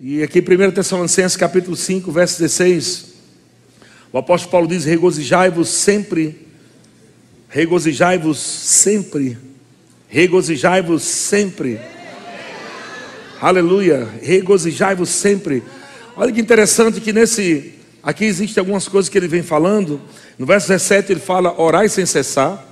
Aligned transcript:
E 0.00 0.22
aqui 0.22 0.38
em 0.38 0.68
1 0.68 0.70
Tessalonicenses 0.70 1.36
capítulo 1.36 1.74
5, 1.74 2.12
verso 2.12 2.38
16, 2.38 3.06
o 4.12 4.18
apóstolo 4.18 4.52
Paulo 4.52 4.68
diz: 4.68 4.84
regozijai-vos 4.84 5.68
sempre, 5.68 6.46
regozijai-vos 7.48 8.38
sempre, 8.38 9.36
regozijai-vos 10.06 11.02
sempre. 11.02 11.80
Aleluia, 13.40 14.08
regozijai-vos 14.22 15.08
sempre. 15.08 15.64
Olha 16.16 16.30
que 16.30 16.40
interessante 16.40 17.00
que 17.00 17.12
nesse, 17.12 17.74
aqui 18.00 18.24
existem 18.24 18.60
algumas 18.60 18.86
coisas 18.86 19.08
que 19.08 19.18
ele 19.18 19.26
vem 19.26 19.42
falando. 19.42 20.00
No 20.38 20.46
verso 20.46 20.68
17 20.68 21.10
ele 21.10 21.20
fala: 21.20 21.60
orai 21.60 21.88
sem 21.88 22.06
cessar. 22.06 22.64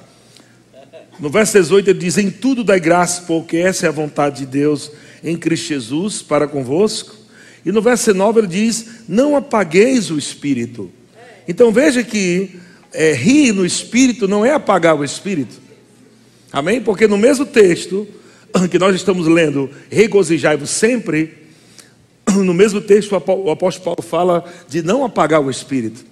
No 1.18 1.29
verso 1.29 1.54
18 1.54 1.90
ele 1.90 1.98
diz: 1.98 2.18
Em 2.18 2.30
tudo 2.30 2.62
dai 2.62 2.79
graça, 2.79 3.22
porque 3.22 3.56
essa 3.56 3.86
é 3.86 3.88
a 3.88 3.93
vontade 3.93 4.40
de 4.40 4.46
Deus 4.46 4.93
em 5.27 5.36
Cristo 5.36 5.66
Jesus 5.66 6.22
para 6.22 6.46
convosco. 6.46 7.16
E 7.64 7.72
no 7.72 7.82
verso 7.82 8.14
9 8.14 8.40
ele 8.40 8.46
diz: 8.46 8.86
Não 9.08 9.36
apagueis 9.36 10.11
o 10.11 10.17
espírito. 10.17 10.89
Então 11.48 11.72
veja 11.72 12.03
que 12.04 12.61
é, 12.93 13.12
rir 13.12 13.53
no 13.53 13.67
espírito 13.67 14.29
não 14.29 14.46
é 14.46 14.53
apagar 14.53 14.96
o 14.96 15.04
espírito. 15.04 15.61
Amém? 16.53 16.81
Porque 16.81 17.08
no 17.08 17.18
mesmo 17.18 17.44
texto 17.44 18.07
que 18.70 18.79
nós 18.79 18.94
estamos 18.94 19.26
lendo, 19.26 19.68
regozijai-vos 19.90 20.70
sempre, 20.70 21.34
no 22.36 22.54
mesmo 22.54 22.81
texto 22.81 23.12
o 23.12 23.50
apóstolo 23.50 23.84
Paulo 23.84 24.03
fala 24.03 24.45
de 24.68 24.81
não 24.81 25.04
apagar 25.04 25.40
o 25.40 25.50
espírito. 25.50 26.04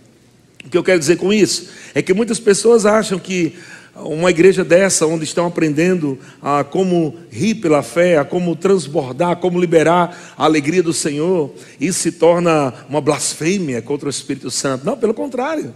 O 0.66 0.69
que 0.69 0.77
eu 0.77 0.83
quero 0.83 0.98
dizer 0.98 1.19
com 1.19 1.33
isso 1.33 1.69
é 1.94 2.02
que 2.02 2.12
muitas 2.12 2.41
pessoas 2.41 2.84
acham 2.84 3.19
que 3.19 3.55
uma 3.97 4.30
igreja 4.30 4.65
dessa, 4.65 5.07
onde 5.07 5.25
estão 5.25 5.47
aprendendo 5.47 6.19
a 6.43 6.65
como 6.65 7.16
rir 7.30 7.57
pela 7.57 7.83
fé, 7.83 8.19
a 8.19 8.25
como 8.25 8.57
transbordar, 8.57 9.30
a 9.30 9.37
como 9.37 9.61
liberar 9.61 10.34
a 10.37 10.45
alegria 10.45 10.83
do 10.83 10.93
Senhor, 10.93 11.53
isso 11.80 12.01
se 12.01 12.12
torna 12.12 12.75
uma 12.89 13.01
blasfêmia 13.01 13.80
contra 13.80 14.09
o 14.09 14.11
Espírito 14.11 14.51
Santo. 14.51 14.84
Não, 14.84 14.97
pelo 14.97 15.14
contrário. 15.14 15.75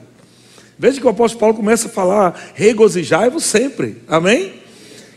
Veja 0.77 1.00
que 1.00 1.06
o 1.06 1.10
apóstolo 1.10 1.41
Paulo 1.41 1.55
começa 1.55 1.86
a 1.86 1.91
falar: 1.91 2.52
regozijai-vos 2.55 3.44
sempre. 3.44 3.98
Amém? 4.08 4.55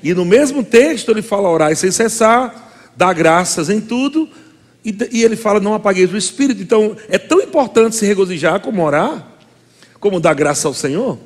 E 0.03 0.13
no 0.13 0.25
mesmo 0.25 0.63
texto 0.63 1.09
ele 1.09 1.21
fala: 1.21 1.49
orai 1.49 1.75
sem 1.75 1.91
cessar, 1.91 2.91
dá 2.95 3.11
graças 3.13 3.69
em 3.69 3.81
tudo. 3.81 4.29
E, 4.85 4.95
e 5.11 5.23
ele 5.23 5.35
fala: 5.35 5.59
não 5.59 5.73
apagueis 5.73 6.11
o 6.13 6.17
espírito. 6.17 6.61
Então 6.61 6.95
é 7.09 7.17
tão 7.17 7.41
importante 7.41 7.95
se 7.95 8.05
regozijar 8.05 8.59
como 8.59 8.83
orar, 8.83 9.27
como 9.99 10.19
dar 10.19 10.35
graça 10.35 10.67
ao 10.67 10.73
Senhor. 10.73 11.17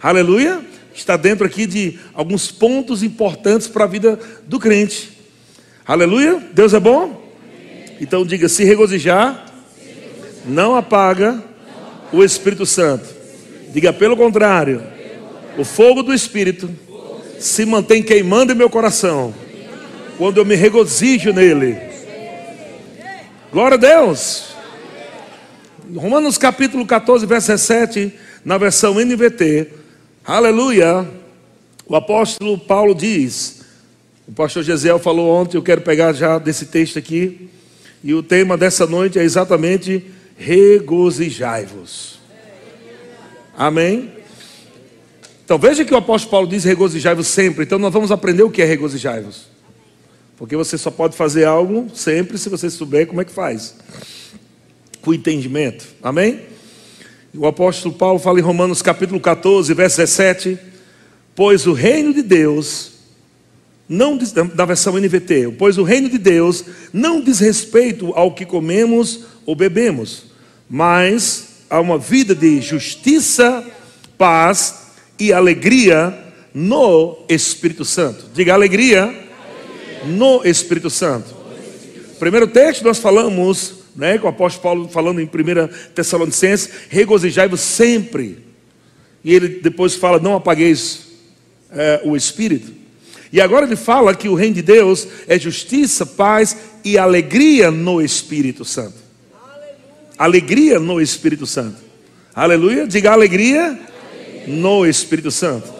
Aleluia 0.00 0.71
está 0.94 1.16
dentro 1.16 1.46
aqui 1.46 1.66
de 1.66 1.98
alguns 2.14 2.50
pontos 2.50 3.02
importantes 3.02 3.68
para 3.68 3.84
a 3.84 3.88
vida 3.88 4.18
do 4.46 4.58
crente. 4.58 5.10
Aleluia? 5.86 6.42
Deus 6.52 6.74
é 6.74 6.80
bom? 6.80 7.22
Então 8.00 8.24
diga: 8.24 8.48
se 8.48 8.64
regozijar, 8.64 9.52
não 10.44 10.76
apaga 10.76 11.42
o 12.12 12.22
Espírito 12.22 12.66
Santo. 12.66 13.08
Diga 13.72 13.92
pelo 13.92 14.16
contrário, 14.16 14.82
o 15.56 15.64
fogo 15.64 16.02
do 16.02 16.12
Espírito 16.12 16.70
se 17.38 17.64
mantém 17.64 18.02
queimando 18.02 18.52
em 18.52 18.56
meu 18.56 18.70
coração 18.70 19.34
quando 20.18 20.38
eu 20.38 20.44
me 20.44 20.54
regozijo 20.54 21.32
nele. 21.32 21.76
Glória 23.52 23.74
a 23.74 23.78
Deus. 23.78 24.52
Romanos 25.94 26.38
capítulo 26.38 26.86
14, 26.86 27.26
verso 27.26 27.48
17, 27.48 28.14
na 28.44 28.56
versão 28.56 28.94
NVT, 28.94 29.68
Aleluia! 30.24 31.10
O 31.84 31.96
apóstolo 31.96 32.56
Paulo 32.56 32.94
diz, 32.94 33.62
o 34.26 34.30
pastor 34.30 34.62
Gesiel 34.62 35.00
falou 35.00 35.28
ontem, 35.28 35.56
eu 35.56 35.62
quero 35.62 35.80
pegar 35.80 36.12
já 36.12 36.38
desse 36.38 36.66
texto 36.66 36.96
aqui, 36.96 37.50
e 38.04 38.14
o 38.14 38.22
tema 38.22 38.56
dessa 38.56 38.86
noite 38.86 39.18
é 39.18 39.24
exatamente 39.24 40.04
regozijai-vos. 40.36 42.20
Amém? 43.56 44.12
Então 45.44 45.58
veja 45.58 45.84
que 45.84 45.92
o 45.92 45.96
apóstolo 45.96 46.30
Paulo 46.30 46.46
diz 46.46 46.62
regozijai-vos 46.62 47.26
sempre, 47.26 47.64
então 47.64 47.80
nós 47.80 47.92
vamos 47.92 48.12
aprender 48.12 48.44
o 48.44 48.50
que 48.50 48.62
é 48.62 48.64
regozijai-vos. 48.64 49.48
Porque 50.36 50.54
você 50.54 50.78
só 50.78 50.92
pode 50.92 51.16
fazer 51.16 51.46
algo 51.46 51.90
sempre 51.92 52.38
se 52.38 52.48
você 52.48 52.70
souber 52.70 53.08
como 53.08 53.20
é 53.20 53.24
que 53.24 53.32
faz. 53.32 53.74
Com 55.00 55.12
entendimento. 55.12 55.84
Amém? 56.00 56.51
O 57.34 57.46
apóstolo 57.46 57.94
Paulo 57.94 58.18
fala 58.18 58.38
em 58.38 58.42
Romanos 58.42 58.82
capítulo 58.82 59.18
14, 59.18 59.72
verso 59.72 59.96
17: 59.96 60.58
Pois 61.34 61.66
o 61.66 61.72
reino 61.72 62.12
de 62.12 62.20
Deus, 62.20 62.92
não 63.88 64.18
diz, 64.18 64.32
da 64.32 64.66
versão 64.66 64.98
NVT, 64.98 65.54
pois 65.58 65.78
o 65.78 65.82
reino 65.82 66.10
de 66.10 66.18
Deus 66.18 66.62
não 66.92 67.22
diz 67.22 67.38
respeito 67.38 68.12
ao 68.14 68.34
que 68.34 68.44
comemos 68.44 69.20
ou 69.46 69.56
bebemos, 69.56 70.24
mas 70.68 71.64
a 71.70 71.80
uma 71.80 71.96
vida 71.96 72.34
de 72.34 72.60
justiça, 72.60 73.64
paz 74.18 74.88
e 75.18 75.32
alegria 75.32 76.14
no 76.52 77.24
Espírito 77.30 77.82
Santo. 77.82 78.26
Diga 78.34 78.52
alegria, 78.52 79.04
alegria. 79.04 80.04
no 80.04 80.42
Espírito 80.44 80.90
Santo. 80.90 81.34
Primeiro 82.18 82.46
texto 82.46 82.84
nós 82.84 82.98
falamos 82.98 83.81
né, 83.94 84.18
com 84.18 84.26
o 84.26 84.30
apóstolo 84.30 84.62
Paulo 84.62 84.88
falando 84.88 85.20
em 85.20 85.24
1 85.24 85.92
Tessalonicenses, 85.94 86.70
regozijai-vos 86.88 87.60
sempre. 87.60 88.38
E 89.24 89.34
ele 89.34 89.60
depois 89.60 89.94
fala, 89.94 90.18
não 90.18 90.34
apagueis 90.34 91.08
é, 91.70 92.00
o 92.04 92.16
Espírito. 92.16 92.72
E 93.32 93.40
agora 93.40 93.64
ele 93.64 93.76
fala 93.76 94.14
que 94.14 94.28
o 94.28 94.34
reino 94.34 94.56
de 94.56 94.62
Deus 94.62 95.08
é 95.26 95.38
justiça, 95.38 96.04
paz 96.04 96.56
e 96.84 96.98
alegria 96.98 97.70
no 97.70 98.02
Espírito 98.02 98.64
Santo. 98.64 98.94
Aleluia. 99.42 99.78
Alegria 100.18 100.78
no 100.78 101.00
Espírito 101.00 101.46
Santo. 101.46 101.78
Aleluia. 102.34 102.86
Diga 102.86 103.12
alegria, 103.12 103.68
alegria. 103.68 103.82
no 104.48 104.86
Espírito 104.86 105.30
Santo. 105.30 105.72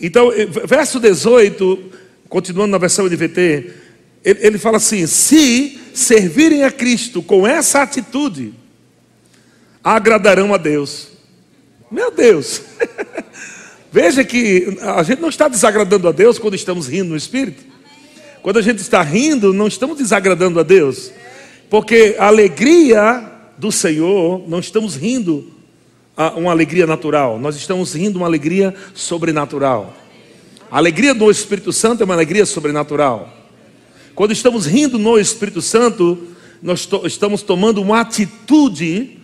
Então, 0.00 0.30
verso 0.66 0.98
18, 0.98 1.92
continuando 2.28 2.72
na 2.72 2.78
versão 2.78 3.06
NVT, 3.06 3.70
ele, 4.24 4.38
ele 4.42 4.58
fala 4.58 4.78
assim: 4.78 5.06
se 5.06 5.78
servirem 5.94 6.64
a 6.64 6.70
Cristo 6.70 7.22
com 7.22 7.46
essa 7.46 7.82
atitude, 7.82 8.52
agradarão 9.82 10.52
a 10.52 10.58
Deus. 10.58 11.08
Meu 11.90 12.10
Deus! 12.10 12.62
Veja 13.92 14.24
que 14.24 14.76
a 14.80 15.04
gente 15.04 15.22
não 15.22 15.28
está 15.28 15.46
desagradando 15.46 16.08
a 16.08 16.12
Deus 16.12 16.36
quando 16.36 16.54
estamos 16.54 16.88
rindo 16.88 17.10
no 17.10 17.16
Espírito. 17.16 17.62
Quando 18.42 18.58
a 18.58 18.62
gente 18.62 18.80
está 18.80 19.00
rindo, 19.02 19.54
não 19.54 19.68
estamos 19.68 19.96
desagradando 19.96 20.58
a 20.58 20.64
Deus. 20.64 21.12
Porque 21.70 22.16
a 22.18 22.26
alegria 22.26 23.30
do 23.56 23.70
Senhor, 23.70 24.42
não 24.48 24.58
estamos 24.58 24.96
rindo 24.96 25.52
uma 26.36 26.50
alegria 26.50 26.86
natural, 26.86 27.38
nós 27.38 27.56
estamos 27.56 27.94
rindo 27.94 28.16
uma 28.16 28.26
alegria 28.26 28.74
sobrenatural. 28.94 29.94
A 30.70 30.78
alegria 30.78 31.14
do 31.14 31.30
Espírito 31.30 31.72
Santo 31.72 32.02
é 32.02 32.04
uma 32.04 32.14
alegria 32.14 32.44
sobrenatural. 32.44 33.43
Quando 34.14 34.32
estamos 34.32 34.64
rindo 34.64 34.98
no 34.98 35.18
Espírito 35.18 35.60
Santo, 35.60 36.28
nós 36.62 36.86
to 36.86 37.04
estamos 37.06 37.42
tomando 37.42 37.82
uma 37.82 38.00
atitude 38.00 39.18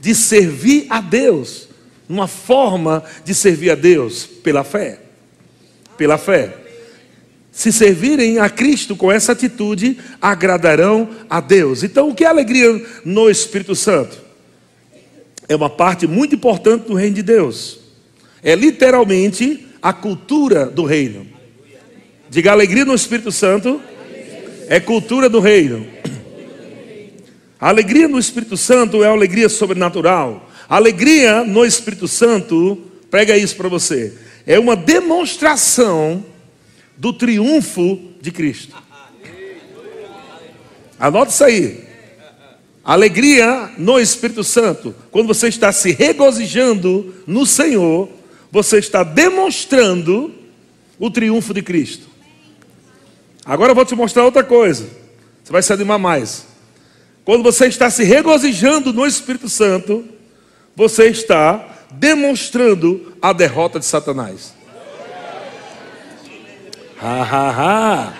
de 0.00 0.14
servir 0.14 0.86
a 0.88 1.00
Deus, 1.00 1.68
uma 2.08 2.26
forma 2.26 3.04
de 3.24 3.34
servir 3.34 3.70
a 3.70 3.74
Deus 3.74 4.24
pela 4.24 4.64
fé. 4.64 5.00
Pela 5.98 6.16
fé. 6.16 6.56
Se 7.52 7.70
servirem 7.70 8.38
a 8.38 8.48
Cristo 8.48 8.96
com 8.96 9.12
essa 9.12 9.32
atitude, 9.32 9.98
agradarão 10.20 11.10
a 11.28 11.38
Deus. 11.38 11.82
Então, 11.82 12.08
o 12.08 12.14
que 12.14 12.24
é 12.24 12.26
alegria 12.26 12.82
no 13.04 13.28
Espírito 13.28 13.74
Santo? 13.74 14.16
É 15.46 15.54
uma 15.54 15.68
parte 15.68 16.06
muito 16.06 16.34
importante 16.34 16.86
do 16.86 16.94
reino 16.94 17.16
de 17.16 17.22
Deus. 17.22 17.80
É 18.42 18.54
literalmente 18.54 19.66
a 19.82 19.92
cultura 19.92 20.64
do 20.64 20.84
reino. 20.84 21.26
Diga 22.30 22.50
alegria 22.50 22.86
no 22.86 22.94
Espírito 22.94 23.30
Santo 23.30 23.80
é 24.68 24.80
cultura 24.80 25.28
do 25.28 25.40
reino. 25.40 25.86
A 27.60 27.68
alegria 27.68 28.08
no 28.08 28.18
Espírito 28.18 28.56
Santo 28.56 29.04
é 29.04 29.06
alegria 29.06 29.48
sobrenatural. 29.48 30.50
A 30.68 30.76
alegria 30.76 31.44
no 31.44 31.64
Espírito 31.64 32.08
Santo, 32.08 32.78
prega 33.10 33.36
isso 33.36 33.54
para 33.56 33.68
você, 33.68 34.14
é 34.46 34.58
uma 34.58 34.74
demonstração 34.74 36.24
do 36.96 37.12
triunfo 37.12 37.98
de 38.20 38.30
Cristo. 38.30 38.74
Anota 40.98 41.30
isso 41.30 41.44
aí. 41.44 41.84
Alegria 42.84 43.70
no 43.78 44.00
Espírito 44.00 44.42
Santo, 44.42 44.94
quando 45.10 45.28
você 45.28 45.48
está 45.48 45.70
se 45.72 45.92
regozijando 45.92 47.14
no 47.26 47.46
Senhor, 47.46 48.08
você 48.50 48.78
está 48.78 49.04
demonstrando 49.04 50.34
o 50.98 51.10
triunfo 51.10 51.54
de 51.54 51.62
Cristo. 51.62 52.11
Agora 53.44 53.72
eu 53.72 53.74
vou 53.74 53.84
te 53.84 53.94
mostrar 53.94 54.24
outra 54.24 54.44
coisa. 54.44 54.88
Você 55.42 55.52
vai 55.52 55.62
se 55.62 55.72
animar 55.72 55.98
mais. 55.98 56.46
Quando 57.24 57.42
você 57.42 57.66
está 57.66 57.90
se 57.90 58.04
regozijando 58.04 58.92
no 58.92 59.06
Espírito 59.06 59.48
Santo, 59.48 60.04
você 60.74 61.06
está 61.06 61.68
demonstrando 61.92 63.14
a 63.20 63.32
derrota 63.32 63.78
de 63.78 63.84
Satanás. 63.84 64.54
Ha, 67.00 67.22
ha, 67.22 67.50
ha. 67.50 68.12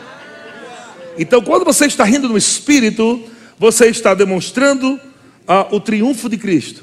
Então, 1.16 1.40
quando 1.40 1.64
você 1.64 1.86
está 1.86 2.04
rindo 2.04 2.28
no 2.28 2.36
Espírito, 2.36 3.22
você 3.58 3.86
está 3.86 4.14
demonstrando 4.14 5.00
ah, 5.46 5.68
o 5.70 5.78
triunfo 5.78 6.28
de 6.28 6.36
Cristo, 6.36 6.82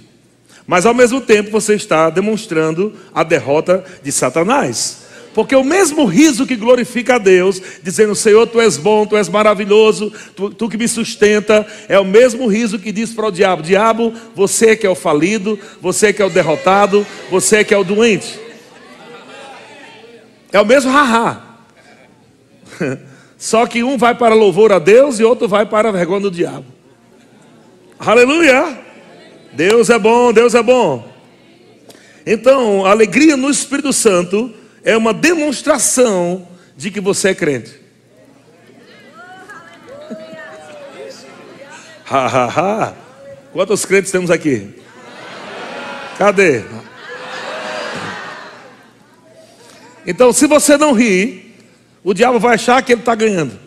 mas 0.66 0.86
ao 0.86 0.94
mesmo 0.94 1.20
tempo 1.20 1.52
você 1.52 1.76
está 1.76 2.10
demonstrando 2.10 2.94
a 3.14 3.24
derrota 3.24 3.84
de 4.04 4.12
Satanás. 4.12 5.09
Porque 5.40 5.56
o 5.56 5.64
mesmo 5.64 6.04
riso 6.04 6.46
que 6.46 6.58
glorifica 6.58 7.16
a 7.16 7.18
Deus, 7.18 7.62
dizendo: 7.82 8.14
Senhor, 8.14 8.46
tu 8.46 8.60
és 8.60 8.76
bom, 8.76 9.06
tu 9.06 9.16
és 9.16 9.30
maravilhoso, 9.30 10.12
tu, 10.36 10.50
tu 10.50 10.68
que 10.68 10.76
me 10.76 10.86
sustenta, 10.86 11.66
é 11.88 11.98
o 11.98 12.04
mesmo 12.04 12.46
riso 12.46 12.78
que 12.78 12.92
diz 12.92 13.14
para 13.14 13.28
o 13.28 13.32
diabo: 13.32 13.64
Diabo, 13.64 14.14
você 14.36 14.76
que 14.76 14.86
é 14.86 14.90
o 14.90 14.96
falido, 14.96 15.58
você 15.80 16.12
que 16.12 16.22
é 16.22 16.26
o 16.26 16.30
derrotado, 16.30 17.08
você 17.32 17.64
que 17.64 17.74
é 17.74 17.78
o 17.78 17.86
doente. 17.86 18.38
É 20.52 20.60
o 20.60 20.66
mesmo 20.66 20.92
haha. 20.92 21.42
Só 23.40 23.66
que 23.66 23.82
um 23.82 23.98
vai 23.98 24.16
para 24.16 24.36
louvor 24.36 24.74
a 24.74 24.78
Deus 24.78 25.22
e 25.22 25.24
outro 25.24 25.48
vai 25.48 25.66
para 25.66 25.88
a 25.88 25.94
vergonha 25.94 26.24
do 26.24 26.32
diabo. 26.32 26.66
Aleluia! 27.98 28.78
Deus 29.54 29.90
é 29.90 29.98
bom, 29.98 30.34
Deus 30.34 30.54
é 30.54 30.62
bom. 30.62 31.08
Então, 32.28 32.86
alegria 32.86 33.38
no 33.38 33.50
Espírito 33.50 33.94
Santo 33.94 34.59
é 34.90 34.98
uma 34.98 35.14
demonstração 35.14 36.48
de 36.76 36.90
que 36.90 37.00
você 37.00 37.30
é 37.30 37.36
crente. 37.36 37.80
Ha, 42.12 42.26
ha, 42.26 42.46
ha. 42.48 42.94
Quantos 43.54 43.86
crentes 43.86 44.12
temos 44.12 44.32
aqui? 44.32 44.74
Cadê? 46.18 46.64
Então, 50.08 50.34
se 50.34 50.48
você 50.48 50.76
não 50.76 50.92
rir, 50.94 51.56
o 52.04 52.12
diabo 52.12 52.40
vai 52.40 52.56
achar 52.56 52.82
que 52.82 52.94
ele 52.94 53.02
está 53.02 53.14
ganhando. 53.14 53.60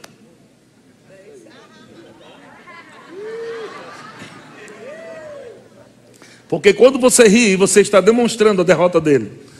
Porque 6.48 6.72
quando 6.72 6.98
você 6.98 7.28
ri, 7.28 7.54
você 7.54 7.80
está 7.80 8.00
demonstrando 8.00 8.62
a 8.62 8.64
derrota 8.64 9.00
dele. 9.00 9.51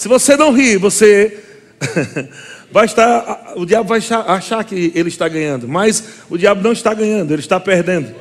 Se 0.00 0.08
você 0.08 0.34
não 0.34 0.50
rir, 0.50 0.78
você 0.78 1.40
vai 2.72 2.86
estar, 2.86 3.52
o 3.54 3.66
diabo 3.66 3.90
vai 3.90 4.00
achar 4.28 4.64
que 4.64 4.90
ele 4.94 5.10
está 5.10 5.28
ganhando, 5.28 5.68
mas 5.68 6.02
o 6.30 6.38
diabo 6.38 6.62
não 6.62 6.72
está 6.72 6.94
ganhando, 6.94 7.34
ele 7.34 7.42
está 7.42 7.60
perdendo. 7.60 8.14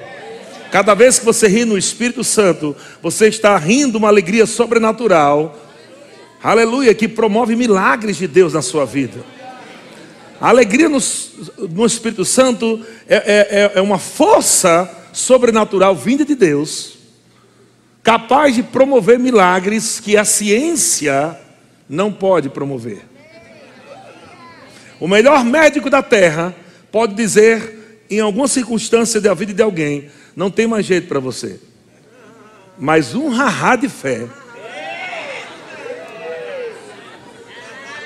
Cada 0.73 0.93
vez 0.93 1.19
que 1.19 1.25
você 1.25 1.47
ri 1.47 1.63
no 1.63 1.77
Espírito 1.77 2.21
Santo, 2.21 2.75
você 3.01 3.29
está 3.29 3.57
rindo 3.57 3.97
uma 3.97 4.09
alegria 4.09 4.45
sobrenatural, 4.45 5.57
aleluia, 6.43 6.93
que 6.93 7.07
promove 7.07 7.55
milagres 7.55 8.17
de 8.17 8.27
Deus 8.27 8.51
na 8.51 8.61
sua 8.61 8.85
vida. 8.85 9.23
A 10.41 10.49
alegria 10.49 10.89
no, 10.89 10.99
no 11.69 11.85
Espírito 11.85 12.25
Santo 12.25 12.85
é, 13.07 13.15
é, 13.15 13.21
é, 13.23 13.71
é 13.75 13.81
uma 13.81 13.99
força 13.99 15.07
sobrenatural 15.13 15.95
vinda 15.95 16.25
de 16.25 16.35
Deus 16.35 16.97
capaz 18.03 18.53
de 18.53 18.63
promover 18.63 19.17
milagres 19.17 20.01
que 20.01 20.17
a 20.17 20.25
ciência 20.25 21.39
não 21.89 22.13
pode 22.13 22.49
promover. 22.49 23.01
O 24.99 25.07
melhor 25.07 25.43
médico 25.43 25.89
da 25.89 26.03
terra 26.03 26.55
pode 26.91 27.15
dizer, 27.15 28.05
em 28.09 28.19
alguma 28.19 28.47
circunstância 28.47 29.19
da 29.19 29.33
vida 29.33 29.53
de 29.53 29.63
alguém, 29.63 30.09
não 30.35 30.51
tem 30.51 30.67
mais 30.67 30.85
jeito 30.85 31.07
para 31.07 31.19
você. 31.19 31.59
Mas 32.77 33.15
um 33.15 33.29
rará 33.29 33.75
de 33.75 33.89
fé 33.89 34.27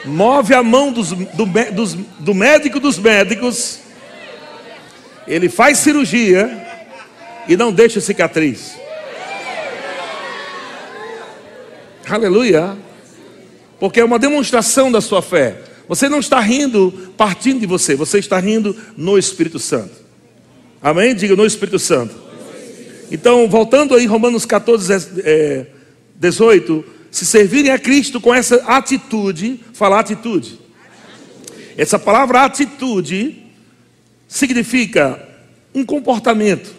move 0.05 0.53
a 0.53 0.61
mão 0.61 0.91
dos, 0.91 1.11
do, 1.11 1.45
dos, 1.71 1.93
do 1.93 2.33
médico 2.33 2.79
dos 2.79 2.97
médicos, 2.97 3.79
ele 5.27 5.49
faz 5.49 5.77
cirurgia 5.79 6.61
e 7.47 7.55
não 7.55 7.71
deixa 7.71 8.01
cicatriz. 8.01 8.75
Aleluia. 12.09 12.77
Porque 13.83 13.99
é 13.99 14.05
uma 14.05 14.17
demonstração 14.17 14.89
da 14.89 15.01
sua 15.01 15.21
fé. 15.21 15.61
Você 15.89 16.07
não 16.07 16.21
está 16.21 16.39
rindo 16.39 17.11
partindo 17.17 17.59
de 17.59 17.65
você, 17.65 17.97
você 17.97 18.17
está 18.17 18.39
rindo 18.39 18.73
no 18.95 19.17
Espírito 19.17 19.59
Santo. 19.59 19.91
Amém? 20.81 21.13
Diga 21.13 21.35
no 21.35 21.45
Espírito 21.45 21.77
Santo. 21.77 22.15
Então, 23.11 23.45
voltando 23.49 23.93
aí, 23.93 24.05
Romanos 24.05 24.45
14, 24.45 25.19
é, 25.25 25.65
18. 26.15 26.85
Se 27.11 27.25
servirem 27.25 27.71
a 27.71 27.77
Cristo 27.77 28.21
com 28.21 28.33
essa 28.33 28.55
atitude, 28.67 29.59
falar 29.73 29.99
atitude. 29.99 30.57
Essa 31.75 31.99
palavra 31.99 32.45
atitude 32.45 33.43
significa 34.29 35.27
um 35.75 35.83
comportamento, 35.83 36.73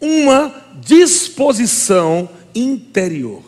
uma 0.00 0.52
disposição 0.80 2.28
interior 2.56 3.47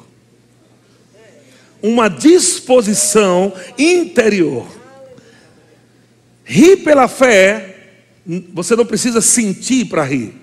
uma 1.83 2.09
disposição 2.09 3.53
interior. 3.79 4.67
Rir 6.45 6.79
pela 6.79 7.09
fé, 7.09 7.77
você 8.53 8.75
não 8.75 8.85
precisa 8.85 9.21
sentir 9.21 9.87
para 9.87 10.05
rir. 10.05 10.35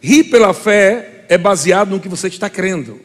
Rir 0.00 0.24
pela 0.24 0.54
fé 0.54 1.24
é 1.28 1.36
baseado 1.36 1.90
no 1.90 2.00
que 2.00 2.08
você 2.08 2.28
está 2.28 2.48
crendo. 2.48 3.00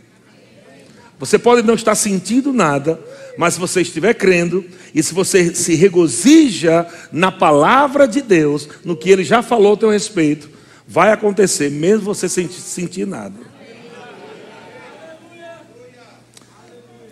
Você 1.20 1.38
pode 1.38 1.66
não 1.66 1.76
estar 1.76 1.94
sentindo 1.96 2.52
nada, 2.52 3.00
mas 3.38 3.54
se 3.54 3.60
você 3.60 3.82
estiver 3.82 4.14
crendo 4.16 4.66
e 4.94 5.04
se 5.04 5.14
você 5.14 5.54
se 5.54 5.76
regozija 5.76 6.88
na 7.12 7.32
palavra 7.32 8.08
de 8.08 8.22
Deus, 8.22 8.68
no 8.84 8.96
que 8.96 9.10
Ele 9.10 9.24
já 9.24 9.44
falou 9.44 9.74
a 9.74 9.78
teu 9.78 9.90
respeito, 9.90 10.50
vai 10.88 11.12
acontecer, 11.12 11.70
mesmo 11.70 12.06
você 12.06 12.28
sem 12.28 12.50
sentir 12.50 13.06
nada. 13.06 13.51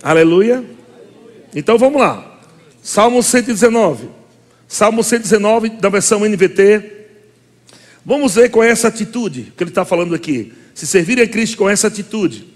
Aleluia. 0.01 0.63
Então 1.55 1.77
vamos 1.77 1.99
lá. 1.99 2.39
Salmo 2.81 3.21
119. 3.21 4.09
Salmo 4.67 5.03
119, 5.03 5.69
da 5.69 5.89
versão 5.89 6.21
NVT. 6.21 6.99
Vamos 8.05 8.35
ver 8.35 8.51
é 8.55 8.69
essa 8.69 8.87
atitude 8.87 9.53
que 9.55 9.63
ele 9.63 9.71
está 9.71 9.83
falando 9.83 10.15
aqui. 10.15 10.53
Se 10.73 10.87
servir 10.87 11.19
a 11.19 11.27
Cristo 11.27 11.57
com 11.57 11.69
essa 11.69 11.87
atitude. 11.87 12.47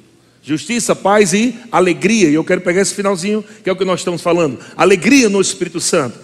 Justiça, 0.41 0.95
paz 0.95 1.33
e 1.33 1.55
alegria. 1.71 2.29
E 2.29 2.33
eu 2.33 2.43
quero 2.43 2.61
pegar 2.61 2.81
esse 2.81 2.93
finalzinho, 2.93 3.43
que 3.63 3.69
é 3.69 3.73
o 3.73 3.75
que 3.75 3.85
nós 3.85 4.01
estamos 4.01 4.21
falando. 4.21 4.59
Alegria 4.75 5.29
no 5.29 5.41
Espírito 5.41 5.79
Santo. 5.79 6.19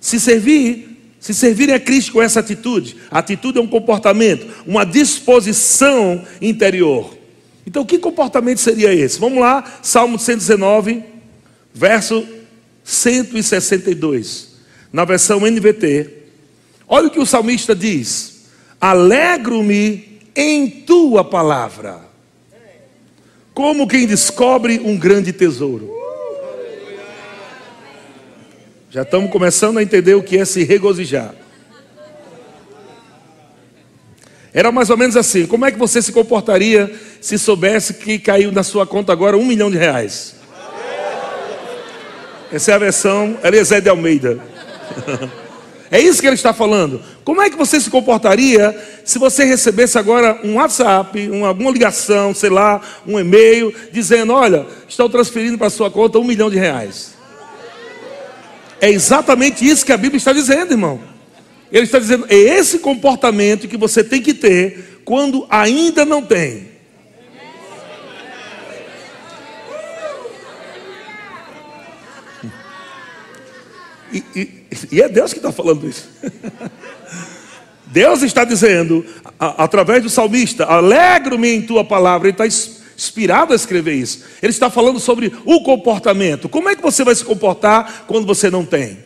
Se 0.00 0.18
servir, 0.18 1.14
se 1.18 1.32
servirem 1.32 1.74
a 1.74 1.80
Cristo 1.80 2.12
com 2.12 2.22
essa 2.22 2.40
atitude. 2.40 2.96
A 3.10 3.18
atitude 3.18 3.58
é 3.58 3.60
um 3.60 3.66
comportamento, 3.66 4.46
uma 4.66 4.84
disposição 4.84 6.24
interior. 6.40 7.21
Então, 7.66 7.84
que 7.84 7.98
comportamento 7.98 8.58
seria 8.58 8.92
esse? 8.92 9.18
Vamos 9.18 9.38
lá, 9.38 9.78
Salmo 9.82 10.18
119, 10.18 11.02
verso 11.72 12.26
162, 12.84 14.56
na 14.92 15.04
versão 15.04 15.40
NVT. 15.40 16.10
Olha 16.88 17.06
o 17.06 17.10
que 17.10 17.20
o 17.20 17.26
salmista 17.26 17.74
diz: 17.74 18.46
Alegro-me 18.80 20.20
em 20.34 20.68
tua 20.68 21.22
palavra, 21.22 22.00
como 23.54 23.86
quem 23.86 24.06
descobre 24.06 24.80
um 24.80 24.98
grande 24.98 25.32
tesouro. 25.32 25.90
Já 28.90 29.02
estamos 29.02 29.30
começando 29.30 29.78
a 29.78 29.82
entender 29.82 30.14
o 30.14 30.22
que 30.22 30.36
é 30.36 30.44
se 30.44 30.64
regozijar. 30.64 31.34
Era 34.54 34.70
mais 34.70 34.90
ou 34.90 34.96
menos 34.96 35.16
assim: 35.16 35.46
como 35.46 35.64
é 35.64 35.70
que 35.70 35.78
você 35.78 36.02
se 36.02 36.12
comportaria 36.12 36.92
se 37.20 37.38
soubesse 37.38 37.94
que 37.94 38.18
caiu 38.18 38.52
na 38.52 38.62
sua 38.62 38.86
conta 38.86 39.12
agora 39.12 39.36
um 39.36 39.44
milhão 39.44 39.70
de 39.70 39.78
reais? 39.78 40.34
Essa 42.52 42.72
é 42.72 42.74
a 42.74 42.78
versão 42.78 43.38
Eliezer 43.42 43.80
de 43.80 43.88
Almeida. 43.88 44.38
É 45.92 46.00
isso 46.00 46.22
que 46.22 46.26
ele 46.26 46.36
está 46.36 46.54
falando. 46.54 47.02
Como 47.22 47.42
é 47.42 47.50
que 47.50 47.56
você 47.56 47.78
se 47.78 47.90
comportaria 47.90 48.74
se 49.04 49.18
você 49.18 49.44
recebesse 49.44 49.98
agora 49.98 50.40
um 50.42 50.54
WhatsApp, 50.54 51.28
uma, 51.28 51.52
ligação, 51.70 52.34
sei 52.34 52.48
lá, 52.48 52.80
um 53.06 53.20
e-mail, 53.20 53.74
dizendo: 53.92 54.32
Olha, 54.32 54.64
estou 54.88 55.06
transferindo 55.10 55.58
para 55.58 55.66
a 55.66 55.70
sua 55.70 55.90
conta 55.90 56.18
um 56.18 56.24
milhão 56.24 56.48
de 56.48 56.56
reais? 56.56 57.12
É 58.80 58.88
exatamente 58.88 59.68
isso 59.68 59.84
que 59.84 59.92
a 59.92 59.98
Bíblia 59.98 60.16
está 60.16 60.32
dizendo, 60.32 60.72
irmão. 60.72 61.11
Ele 61.72 61.84
está 61.84 61.98
dizendo: 61.98 62.26
é 62.28 62.36
esse 62.36 62.78
comportamento 62.80 63.66
que 63.66 63.78
você 63.78 64.04
tem 64.04 64.20
que 64.20 64.34
ter 64.34 65.00
quando 65.04 65.46
ainda 65.48 66.04
não 66.04 66.22
tem. 66.22 66.70
E, 74.12 74.22
e, 74.36 74.66
e 74.92 75.00
é 75.00 75.08
Deus 75.08 75.32
que 75.32 75.38
está 75.38 75.50
falando 75.50 75.88
isso. 75.88 76.06
Deus 77.86 78.22
está 78.22 78.44
dizendo, 78.44 79.04
a, 79.38 79.64
através 79.64 80.02
do 80.02 80.10
salmista, 80.10 80.66
alegro-me 80.66 81.48
em 81.48 81.62
tua 81.62 81.82
palavra. 81.82 82.28
Ele 82.28 82.34
está 82.34 82.46
inspirado 82.46 83.54
a 83.54 83.56
escrever 83.56 83.94
isso. 83.94 84.24
Ele 84.42 84.50
está 84.50 84.68
falando 84.68 85.00
sobre 85.00 85.32
o 85.46 85.62
comportamento. 85.62 86.48
Como 86.48 86.68
é 86.68 86.76
que 86.76 86.82
você 86.82 87.04
vai 87.04 87.14
se 87.14 87.24
comportar 87.24 88.04
quando 88.06 88.26
você 88.26 88.50
não 88.50 88.66
tem? 88.66 88.98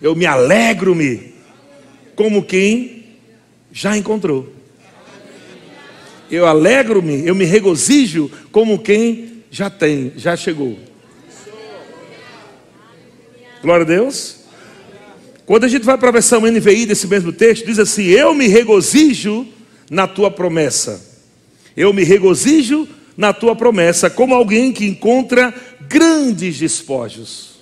Eu 0.00 0.14
me 0.14 0.26
alegro-me 0.26 1.35
como 2.16 2.42
quem 2.42 3.04
já 3.70 3.96
encontrou. 3.96 4.52
Eu 6.30 6.46
alegro-me, 6.46 7.24
eu 7.24 7.34
me 7.34 7.44
regozijo 7.44 8.30
como 8.50 8.80
quem 8.80 9.44
já 9.50 9.70
tem, 9.70 10.12
já 10.16 10.36
chegou. 10.36 10.76
Glória 13.62 13.84
a 13.84 13.86
Deus. 13.86 14.36
Quando 15.44 15.64
a 15.64 15.68
gente 15.68 15.84
vai 15.84 15.96
para 15.96 16.08
a 16.08 16.12
versão 16.12 16.40
NVI 16.40 16.86
desse 16.86 17.06
mesmo 17.06 17.32
texto, 17.32 17.66
diz 17.66 17.78
assim: 17.78 18.04
Eu 18.06 18.34
me 18.34 18.48
regozijo 18.48 19.46
na 19.88 20.08
tua 20.08 20.30
promessa. 20.30 21.00
Eu 21.76 21.92
me 21.92 22.02
regozijo 22.02 22.88
na 23.16 23.32
tua 23.32 23.54
promessa, 23.54 24.10
como 24.10 24.34
alguém 24.34 24.72
que 24.72 24.86
encontra 24.86 25.54
grandes 25.88 26.58
despojos. 26.58 27.55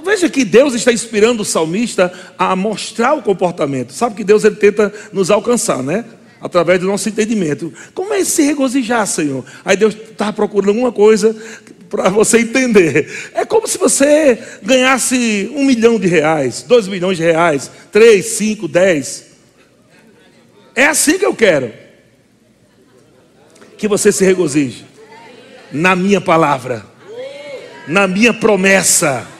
Então 0.00 0.10
veja 0.10 0.30
que 0.30 0.46
Deus 0.46 0.72
está 0.72 0.90
inspirando 0.90 1.42
o 1.42 1.44
salmista 1.44 2.10
a 2.38 2.56
mostrar 2.56 3.12
o 3.12 3.20
comportamento. 3.20 3.92
Sabe 3.92 4.14
que 4.14 4.24
Deus 4.24 4.44
ele 4.44 4.56
tenta 4.56 4.90
nos 5.12 5.30
alcançar, 5.30 5.82
né? 5.82 6.06
Através 6.40 6.80
do 6.80 6.86
nosso 6.86 7.10
entendimento. 7.10 7.70
Como 7.94 8.14
é 8.14 8.24
se 8.24 8.42
regozijar, 8.42 9.06
Senhor? 9.06 9.44
Aí 9.62 9.76
Deus 9.76 9.94
está 9.94 10.32
procurando 10.32 10.70
alguma 10.70 10.90
coisa 10.90 11.36
para 11.90 12.08
você 12.08 12.38
entender. 12.38 13.30
É 13.34 13.44
como 13.44 13.68
se 13.68 13.76
você 13.76 14.38
ganhasse 14.62 15.52
um 15.54 15.66
milhão 15.66 15.98
de 15.98 16.06
reais, 16.06 16.62
dois 16.62 16.88
milhões 16.88 17.18
de 17.18 17.22
reais, 17.22 17.70
três, 17.92 18.24
cinco, 18.24 18.66
dez. 18.66 19.26
É 20.74 20.86
assim 20.86 21.18
que 21.18 21.26
eu 21.26 21.34
quero. 21.34 21.74
Que 23.76 23.86
você 23.86 24.10
se 24.10 24.24
regozije 24.24 24.86
na 25.70 25.94
minha 25.94 26.22
palavra, 26.22 26.86
na 27.86 28.08
minha 28.08 28.32
promessa. 28.32 29.39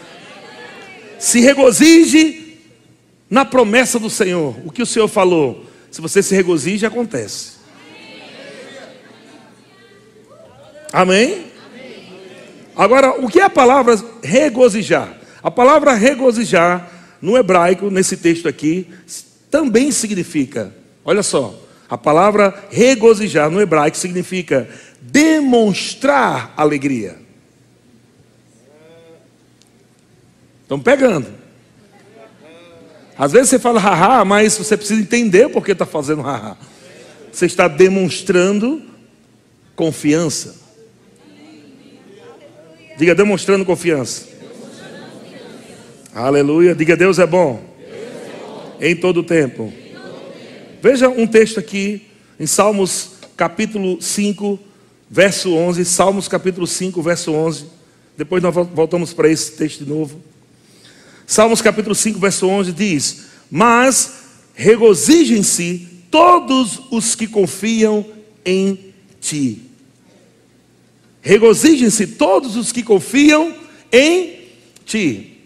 Se 1.21 1.41
regozije 1.41 2.57
na 3.29 3.45
promessa 3.45 3.99
do 3.99 4.11
Senhor. 4.11 4.57
O 4.65 4.73
que 4.73 4.83
o 4.83 4.87
Senhor 4.87 5.07
falou. 5.07 5.67
Se 5.91 6.01
você 6.01 6.23
se 6.23 6.35
regozija, 6.35 6.89
acontece. 6.89 7.61
Amém? 10.93 11.47
Agora, 12.75 13.21
o 13.21 13.29
que 13.29 13.39
é 13.39 13.45
a 13.45 13.51
palavra 13.51 13.95
regozijar? 14.23 15.17
A 15.43 15.51
palavra 15.51 15.93
regozijar, 15.93 16.91
no 17.21 17.37
hebraico, 17.37 17.91
nesse 17.91 18.17
texto 18.17 18.49
aqui, 18.49 18.89
também 19.51 19.93
significa, 19.93 20.75
olha 21.05 21.23
só, 21.23 21.55
a 21.89 21.99
palavra 21.99 22.69
regozijar 22.71 23.51
no 23.51 23.61
hebraico 23.61 23.97
significa 23.97 24.69
demonstrar 25.01 26.55
alegria. 26.57 27.17
Estão 30.71 30.79
pegando. 30.79 31.27
Às 33.19 33.33
vezes 33.33 33.49
você 33.49 33.59
fala 33.59 33.81
haha, 33.81 34.25
mas 34.25 34.57
você 34.57 34.77
precisa 34.77 35.01
entender 35.01 35.49
por 35.49 35.65
que 35.65 35.73
está 35.73 35.85
fazendo 35.85 36.23
haha. 36.23 36.57
Você 37.33 37.47
está 37.47 37.67
demonstrando 37.67 38.81
confiança. 39.75 40.55
Diga 42.97 43.17
demonstrando 43.17 43.65
confiança. 43.65 44.29
Aleluia. 46.15 46.73
Diga 46.73 46.97
Deus 46.97 47.19
é 47.19 47.27
bom. 47.27 47.61
Em 48.81 48.95
todo 48.95 49.25
tempo. 49.25 49.73
Veja 50.81 51.09
um 51.09 51.27
texto 51.27 51.59
aqui 51.59 52.07
em 52.39 52.47
Salmos 52.47 53.15
capítulo 53.37 54.01
5, 54.01 54.57
verso 55.11 55.53
11. 55.53 55.85
Salmos 55.85 56.29
capítulo 56.29 56.65
5, 56.65 57.03
verso 57.03 57.33
11. 57.33 57.67
Depois 58.17 58.41
nós 58.41 58.55
voltamos 58.55 59.13
para 59.13 59.29
esse 59.29 59.51
texto 59.57 59.83
de 59.85 59.91
novo. 59.91 60.30
Salmos 61.31 61.63
capítulo 61.63 61.95
5, 61.95 62.19
verso 62.19 62.49
11 62.49 62.73
diz: 62.73 63.27
Mas 63.49 64.15
regozijem-se 64.53 65.87
todos 66.11 66.81
os 66.91 67.15
que 67.15 67.29
confiam 67.29 68.05
em 68.45 68.93
ti. 69.21 69.63
Regozijem-se 71.23 72.09
todos 72.09 72.57
os 72.57 72.73
que 72.73 72.83
confiam 72.83 73.55
em 73.93 74.41
ti. 74.85 75.39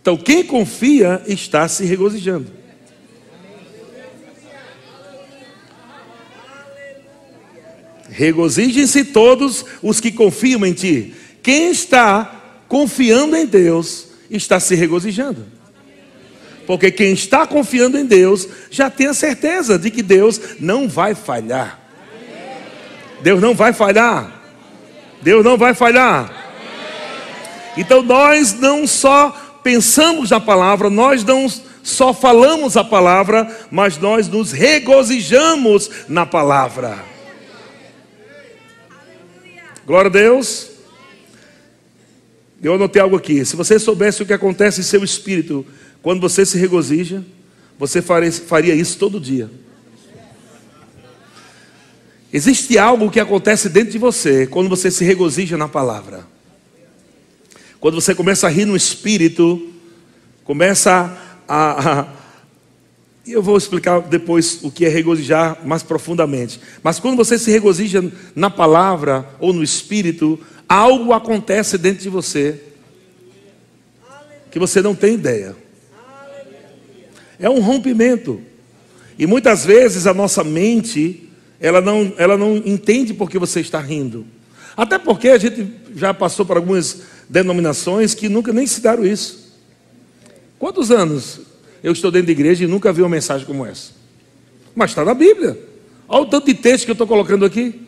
Então, 0.00 0.16
quem 0.16 0.44
confia 0.44 1.20
está 1.26 1.66
se 1.66 1.84
regozijando. 1.84 2.46
Regozijem-se 8.10 9.06
todos 9.06 9.64
os 9.82 9.98
que 9.98 10.12
confiam 10.12 10.64
em 10.64 10.72
ti. 10.72 11.14
Quem 11.42 11.72
está 11.72 12.62
confiando 12.68 13.34
em 13.34 13.44
Deus 13.44 14.05
está 14.30 14.58
se 14.60 14.74
regozijando. 14.74 15.46
Porque 16.66 16.90
quem 16.90 17.12
está 17.12 17.46
confiando 17.46 17.96
em 17.96 18.04
Deus 18.04 18.48
já 18.70 18.90
tem 18.90 19.06
a 19.06 19.14
certeza 19.14 19.78
de 19.78 19.90
que 19.90 20.02
Deus 20.02 20.40
não 20.58 20.88
vai 20.88 21.14
falhar. 21.14 21.80
Deus 23.22 23.40
não 23.40 23.54
vai 23.54 23.72
falhar. 23.72 24.42
Deus 25.22 25.44
não 25.44 25.56
vai 25.56 25.74
falhar. 25.74 26.32
Então 27.76 28.02
nós 28.02 28.54
não 28.54 28.86
só 28.86 29.30
pensamos 29.62 30.30
na 30.30 30.40
palavra, 30.40 30.90
nós 30.90 31.24
não 31.24 31.48
só 31.82 32.12
falamos 32.12 32.76
a 32.76 32.82
palavra, 32.82 33.48
mas 33.70 33.96
nós 33.98 34.26
nos 34.28 34.50
regozijamos 34.50 35.88
na 36.08 36.26
palavra. 36.26 36.98
Glória 39.86 40.08
a 40.08 40.12
Deus. 40.12 40.75
Eu 42.62 42.74
anotei 42.74 43.02
algo 43.02 43.16
aqui. 43.16 43.44
Se 43.44 43.56
você 43.56 43.78
soubesse 43.78 44.22
o 44.22 44.26
que 44.26 44.32
acontece 44.32 44.80
em 44.80 44.84
seu 44.84 45.04
espírito 45.04 45.66
quando 46.02 46.20
você 46.20 46.46
se 46.46 46.58
regozija, 46.58 47.24
você 47.78 48.00
faria 48.02 48.74
isso 48.74 48.98
todo 48.98 49.20
dia. 49.20 49.50
Existe 52.32 52.78
algo 52.78 53.10
que 53.10 53.20
acontece 53.20 53.68
dentro 53.68 53.92
de 53.92 53.98
você 53.98 54.46
quando 54.46 54.68
você 54.68 54.90
se 54.90 55.04
regozija 55.04 55.56
na 55.56 55.68
palavra. 55.68 56.26
Quando 57.78 57.94
você 57.94 58.14
começa 58.14 58.46
a 58.46 58.50
rir 58.50 58.64
no 58.64 58.76
espírito, 58.76 59.70
começa 60.44 61.16
a, 61.48 62.08
e 63.26 63.32
eu 63.32 63.42
vou 63.42 63.56
explicar 63.56 64.00
depois 64.02 64.60
o 64.62 64.70
que 64.70 64.86
é 64.86 64.88
regozijar 64.88 65.58
mais 65.66 65.82
profundamente. 65.82 66.60
Mas 66.80 67.00
quando 67.00 67.16
você 67.16 67.36
se 67.36 67.50
regozija 67.50 68.04
na 68.36 68.48
palavra 68.48 69.28
ou 69.40 69.52
no 69.52 69.64
espírito, 69.64 70.38
algo 70.68 71.12
acontece 71.12 71.78
dentro 71.78 72.02
de 72.02 72.08
você 72.08 72.60
que 74.50 74.58
você 74.58 74.80
não 74.80 74.94
tem 74.94 75.14
ideia. 75.14 75.54
É 77.38 77.50
um 77.50 77.60
rompimento. 77.60 78.40
E 79.18 79.26
muitas 79.26 79.64
vezes 79.64 80.06
a 80.06 80.14
nossa 80.14 80.42
mente 80.42 81.30
ela 81.60 81.80
não, 81.80 82.12
ela 82.16 82.36
não 82.36 82.56
entende 82.56 83.14
porque 83.14 83.38
você 83.38 83.60
está 83.60 83.80
rindo. 83.80 84.26
Até 84.76 84.98
porque 84.98 85.28
a 85.28 85.38
gente 85.38 85.66
já 85.94 86.12
passou 86.12 86.44
por 86.44 86.56
algumas 86.56 87.02
denominações 87.28 88.14
que 88.14 88.28
nunca 88.28 88.52
nem 88.52 88.66
se 88.66 88.80
deram 88.80 89.04
isso. 89.04 89.56
Quantos 90.58 90.90
anos 90.90 91.40
eu 91.82 91.92
estou 91.92 92.10
dentro 92.10 92.26
da 92.26 92.32
igreja 92.32 92.64
e 92.64 92.66
nunca 92.66 92.92
vi 92.92 93.02
uma 93.02 93.08
mensagem 93.08 93.46
como 93.46 93.64
essa? 93.64 93.92
Mas 94.74 94.90
está 94.90 95.04
na 95.04 95.14
Bíblia. 95.14 95.58
Olha 96.08 96.22
o 96.22 96.26
tanto 96.26 96.46
de 96.46 96.54
texto 96.54 96.84
que 96.84 96.90
eu 96.90 96.94
estou 96.94 97.06
colocando 97.06 97.44
aqui. 97.44 97.85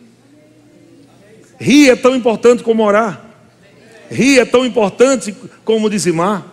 Rir 1.59 1.91
é 1.91 1.97
tão 1.97 2.15
importante 2.15 2.63
como 2.63 2.85
orar. 2.85 3.25
Rir 4.11 4.39
é 4.39 4.45
tão 4.45 4.65
importante 4.65 5.35
como 5.65 5.91
dizimar. 5.91 6.47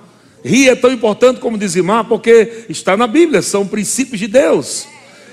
Rir 0.43 0.69
é 0.69 0.75
tão 0.75 0.91
importante 0.91 1.39
como 1.39 1.57
dizimar, 1.57 2.05
porque 2.05 2.65
está 2.69 2.95
na 2.97 3.07
Bíblia, 3.07 3.41
são 3.41 3.67
princípios 3.67 4.19
de 4.19 4.27
Deus. 4.27 4.87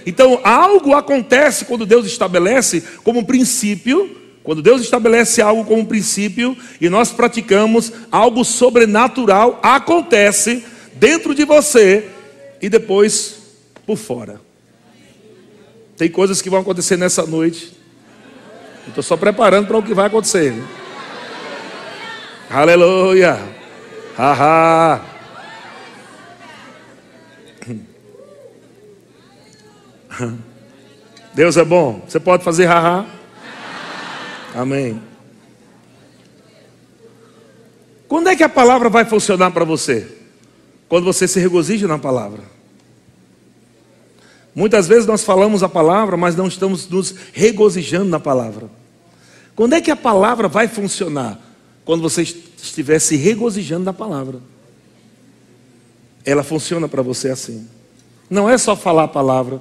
Então, 0.07 0.41
algo 0.43 0.95
acontece 0.95 1.65
quando 1.65 1.87
Deus 1.87 2.07
estabelece 2.07 2.83
como 3.05 3.27
princípio, 3.27 4.17
quando 4.43 4.63
Deus 4.63 4.83
estabelece 4.83 5.41
algo 5.41 5.65
como 5.65 5.87
princípio 5.87 6.57
e 6.81 6.89
nós 6.89 7.11
praticamos, 7.13 7.93
algo 8.11 8.45
sobrenatural 8.45 9.61
acontece 9.63 10.65
dentro 10.95 11.35
de 11.35 11.45
você 11.45 12.09
e 12.61 12.69
depois 12.69 13.37
por 13.87 13.97
fora. 13.97 14.41
Tem 15.97 16.11
coisas 16.11 16.43
que 16.43 16.51
vão 16.51 16.61
acontecer 16.61 16.97
nessa 16.97 17.25
noite. 17.25 17.82
Estou 18.89 19.03
só 19.03 19.17
preparando 19.17 19.67
para 19.69 19.79
o 19.79 19.83
que 19.83 19.95
vai 19.95 20.07
acontecer. 20.07 20.55
Aleluia. 22.51 23.39
Haha. 24.17 25.01
Deus 31.33 31.57
é 31.57 31.65
bom. 31.65 32.03
Você 32.07 32.21
pode 32.21 32.45
fazer 32.45 32.67
haha? 32.67 33.07
Amém. 34.55 35.01
Quando 38.07 38.29
é 38.29 38.37
que 38.37 38.43
a 38.43 38.49
palavra 38.49 38.91
vai 38.91 39.07
funcionar 39.07 39.51
para 39.53 39.65
você? 39.65 40.07
Quando 40.89 41.05
você 41.05 41.27
se 41.27 41.41
regozija 41.41 41.89
na 41.89 41.99
palavra. 41.99 42.43
Muitas 44.55 44.87
vezes 44.87 45.07
nós 45.07 45.25
falamos 45.25 45.63
a 45.63 45.69
palavra, 45.69 46.17
mas 46.17 46.37
não 46.37 46.47
estamos 46.47 46.89
nos 46.89 47.15
regozijando 47.33 48.07
na 48.07 48.21
palavra. 48.21 48.69
Quando 49.55 49.75
é 49.75 49.81
que 49.81 49.91
a 49.91 49.97
palavra 49.97 50.49
vai 50.49 50.69
funcionar? 50.69 51.41
Quando 51.85 52.03
você 52.03 52.23
estiver 52.23 52.99
se 52.99 53.17
regozijando 53.17 53.85
na 53.85 53.93
palavra. 53.93 54.41
Ela 56.25 56.43
funciona 56.43 56.87
para 56.87 57.03
você 57.03 57.31
assim. 57.31 57.67
Não 58.31 58.49
é 58.49 58.57
só 58.57 58.77
falar 58.77 59.05
a 59.05 59.09
palavra, 59.09 59.61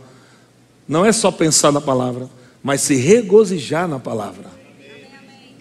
não 0.88 1.05
é 1.05 1.12
só 1.12 1.31
pensar 1.31 1.71
na 1.71 1.81
palavra, 1.81 2.29
mas 2.63 2.81
se 2.81 2.95
regozijar 2.95 3.88
na 3.88 4.00
palavra. 4.00 4.45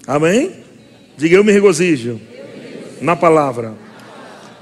Amém? 0.06 0.62
Diga 1.16 1.36
eu 1.36 1.44
me 1.44 1.52
regozijo 1.52 2.20
na 3.00 3.16
palavra. 3.16 3.74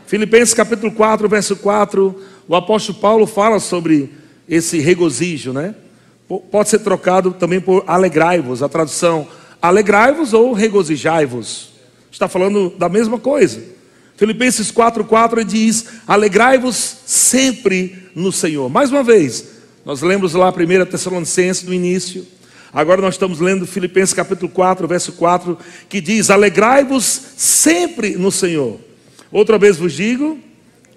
Filipenses 0.07 0.55
capítulo 0.55 0.93
4, 0.93 1.29
verso 1.29 1.57
4, 1.57 2.23
o 2.47 2.55
apóstolo 2.55 2.99
Paulo 2.99 3.27
fala 3.27 3.59
sobre 3.61 4.11
esse 4.49 4.79
regozijo, 4.79 5.53
né? 5.53 5.75
Pode 6.51 6.69
ser 6.69 6.81
trocado 6.81 7.33
também 7.33 7.61
por 7.61 7.85
alegrai-vos, 7.87 8.63
a 8.63 8.69
tradução 8.69 9.27
alegrai-vos 9.61 10.33
ou 10.33 10.53
regozijai-vos. 10.53 11.71
Está 12.11 12.29
falando 12.29 12.71
da 12.71 12.89
mesma 12.89 13.19
coisa. 13.19 13.63
Filipenses 14.17 14.73
4,4 14.73 15.45
diz: 15.45 15.87
alegrai-vos 16.07 16.99
sempre 17.07 18.11
no 18.15 18.33
Senhor. 18.33 18.69
Mais 18.69 18.91
uma 18.91 19.03
vez, 19.03 19.45
nós 19.85 20.03
lemos 20.03 20.35
lá 20.35 20.49
a 20.49 20.53
primeira 20.53 20.85
Tessalonicenses 20.85 21.63
no 21.63 21.73
início. 21.73 22.27
Agora 22.73 23.01
nós 23.01 23.15
estamos 23.15 23.41
lendo 23.41 23.67
Filipenses 23.67 24.13
capítulo 24.13 24.51
4, 24.51 24.87
verso 24.89 25.13
4, 25.13 25.59
que 25.89 26.01
diz: 26.01 26.31
Alegrai-vos 26.31 27.05
sempre 27.37 28.17
no 28.17 28.33
Senhor. 28.33 28.81
Outra 29.31 29.59
vez 29.59 29.77
vos 29.77 29.93
digo, 29.93 30.39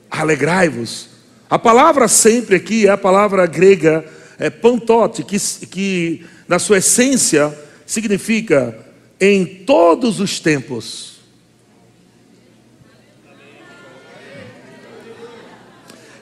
alegrai-vos. 0.10 1.11
A 1.52 1.60
palavra 1.60 2.08
sempre 2.08 2.56
aqui 2.56 2.88
é 2.88 2.92
a 2.92 2.98
palavra 2.98 3.46
grega 3.46 4.06
é, 4.40 4.50
pantote, 4.50 5.22
que, 5.22 5.38
que 5.68 6.26
na 6.48 6.58
sua 6.58 6.78
essência 6.78 7.54
significa 7.86 8.80
em 9.20 9.46
todos 9.46 10.22
os 10.22 10.40
tempos. 10.40 11.20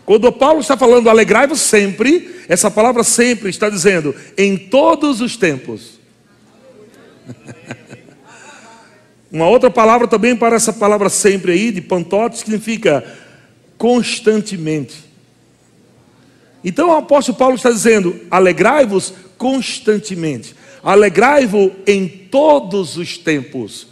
Quando 0.04 0.32
Paulo 0.32 0.62
está 0.62 0.76
falando 0.76 1.12
alegrai-vos 1.12 1.62
sempre, 1.62 2.44
essa 2.50 2.72
palavra 2.72 3.04
sempre 3.04 3.52
está 3.52 3.70
dizendo 3.70 4.16
em 4.36 4.58
todos 4.58 5.22
os 5.22 5.38
tempos. 5.38 6.00
Uma 9.32 9.48
outra 9.48 9.70
palavra 9.70 10.08
também 10.08 10.36
para 10.36 10.56
essa 10.56 10.74
palavra 10.74 11.08
sempre 11.08 11.52
aí, 11.52 11.72
de 11.72 11.82
pantote, 11.82 12.40
significa 12.40 13.06
constantemente. 13.78 15.09
Então 16.64 16.90
o 16.90 16.98
apóstolo 16.98 17.38
Paulo 17.38 17.56
está 17.56 17.72
dizendo: 17.72 18.20
alegrai-vos 18.30 19.14
constantemente, 19.38 20.56
alegrai-vos 20.84 21.72
em 21.88 22.08
todos 22.08 22.98
os 22.98 23.18
tempos. 23.18 23.88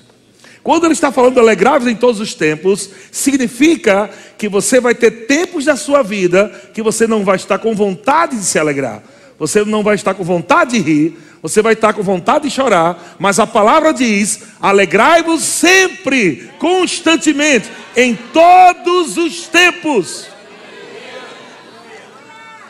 Quando 0.64 0.84
ele 0.84 0.94
está 0.94 1.14
falando 1.14 1.40
alegrai-vos 1.40 1.88
em 1.88 1.96
todos 1.96 2.20
os 2.20 2.34
tempos, 2.34 2.90
significa 3.10 4.10
que 4.38 4.50
você 4.50 4.82
vai 4.82 4.94
ter 4.94 5.26
tempos 5.26 5.64
da 5.64 5.78
sua 5.78 6.04
vida 6.04 6.50
que 6.74 6.82
você 6.82 7.08
não 7.08 7.24
vai 7.24 7.38
estar 7.38 7.58
com 7.58 7.74
vontade 7.74 8.36
de 8.36 8.44
se 8.44 8.60
alegrar, 8.60 9.02
você 9.40 9.64
não 9.64 9.82
vai 9.82 9.96
estar 9.96 10.14
com 10.14 10.26
vontade 10.26 10.72
de 10.72 10.80
rir, 10.80 11.18
você 11.42 11.62
vai 11.62 11.72
estar 11.72 11.94
com 11.94 12.04
vontade 12.04 12.50
de 12.50 12.54
chorar, 12.54 13.16
mas 13.18 13.40
a 13.40 13.48
palavra 13.48 13.94
diz: 13.94 14.42
alegrai-vos 14.60 15.42
sempre, 15.42 16.50
constantemente, 16.60 17.70
em 17.96 18.14
todos 18.34 19.16
os 19.16 19.48
tempos. 19.48 20.28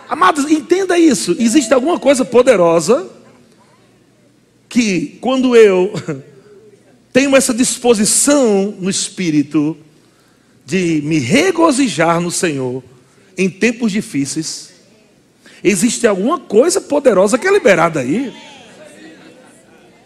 Amados, 0.10 0.50
entenda 0.50 0.98
isso. 0.98 1.36
Existe 1.38 1.74
alguma 1.74 2.00
coisa 2.00 2.24
poderosa 2.24 3.08
que 4.70 5.18
quando 5.20 5.56
eu 5.56 5.94
tenho 7.12 7.36
essa 7.36 7.54
disposição 7.54 8.74
no 8.80 8.90
espírito 8.90 9.78
de 10.66 11.02
me 11.04 11.20
regozijar 11.20 12.22
no 12.22 12.32
Senhor 12.32 12.84
em 13.38 13.50
tempos 13.50 13.92
difíceis, 13.92 14.74
existe 15.64 16.08
alguma 16.08 16.40
coisa 16.40 16.80
poderosa 16.80 17.38
que 17.38 17.48
é 17.48 17.52
liberada 17.52 18.00
aí. 18.00 18.34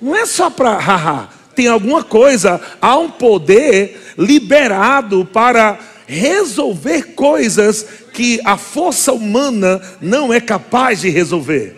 Não 0.01 0.15
é 0.15 0.25
só 0.25 0.49
para 0.49 0.77
haha, 0.79 1.29
tem 1.55 1.67
alguma 1.67 2.03
coisa, 2.03 2.59
há 2.81 2.97
um 2.97 3.11
poder 3.11 4.13
liberado 4.17 5.25
para 5.25 5.90
resolver 6.07 7.13
coisas 7.13 7.85
que 8.13 8.39
a 8.43 8.57
força 8.57 9.13
humana 9.13 9.81
não 10.01 10.33
é 10.33 10.39
capaz 10.39 11.01
de 11.01 11.09
resolver. 11.09 11.77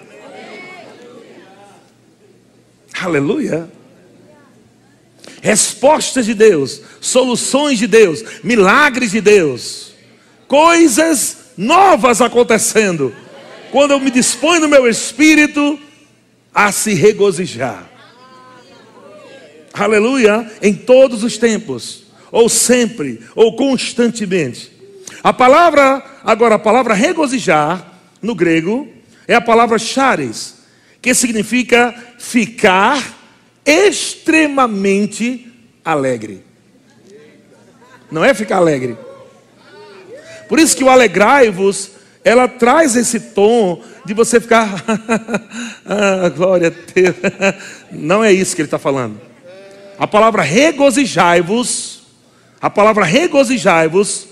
Aleluia 3.00 3.70
respostas 5.44 6.26
de 6.26 6.34
Deus, 6.34 6.82
soluções 7.02 7.78
de 7.78 7.86
Deus, 7.86 8.24
milagres 8.42 9.12
de 9.12 9.20
Deus, 9.20 9.92
coisas 10.48 11.38
novas 11.58 12.22
acontecendo, 12.22 13.14
quando 13.70 13.92
eu 13.92 14.00
me 14.00 14.10
disponho 14.10 14.62
no 14.62 14.70
meu 14.70 14.88
espírito 14.88 15.78
a 16.56 16.72
se 16.72 16.94
regozijar. 16.94 17.90
Aleluia, 19.74 20.50
em 20.62 20.74
todos 20.74 21.26
os 21.26 21.38
tempos, 21.38 22.03
ou 22.34 22.50
sempre, 22.50 23.22
ou 23.36 23.56
constantemente. 23.56 24.72
A 25.24 25.32
palavra, 25.32 26.04
agora 26.24 26.56
a 26.56 26.60
palavra 26.60 26.96
regozijar, 26.96 27.94
no 28.20 28.34
grego, 28.34 28.88
é 29.28 29.36
a 29.36 29.42
palavra 29.42 29.78
charis, 29.78 30.56
que 31.00 31.14
significa 31.14 31.94
ficar 32.18 33.02
extremamente 33.64 35.48
alegre. 35.86 36.44
Não 38.12 38.26
é 38.26 38.34
ficar 38.34 38.58
alegre. 38.58 38.98
Por 40.50 40.58
isso 40.58 40.76
que 40.76 40.84
o 40.84 40.90
alegrai-vos, 40.90 41.92
ela 42.24 42.48
traz 42.48 42.96
esse 42.96 43.20
tom 43.20 43.84
de 44.06 44.14
você 44.16 44.42
ficar, 44.42 44.84
ah, 45.86 46.30
glória 46.30 46.70
a 46.70 46.92
Deus. 46.94 47.16
Não 47.92 48.24
é 48.24 48.32
isso 48.32 48.56
que 48.56 48.62
ele 48.64 48.68
está 48.68 48.80
falando. 48.80 49.22
A 50.00 50.08
palavra 50.08 50.42
regozijai-vos, 50.42 52.03
a 52.64 52.70
palavra 52.70 53.04
regozijai-vos, 53.04 54.30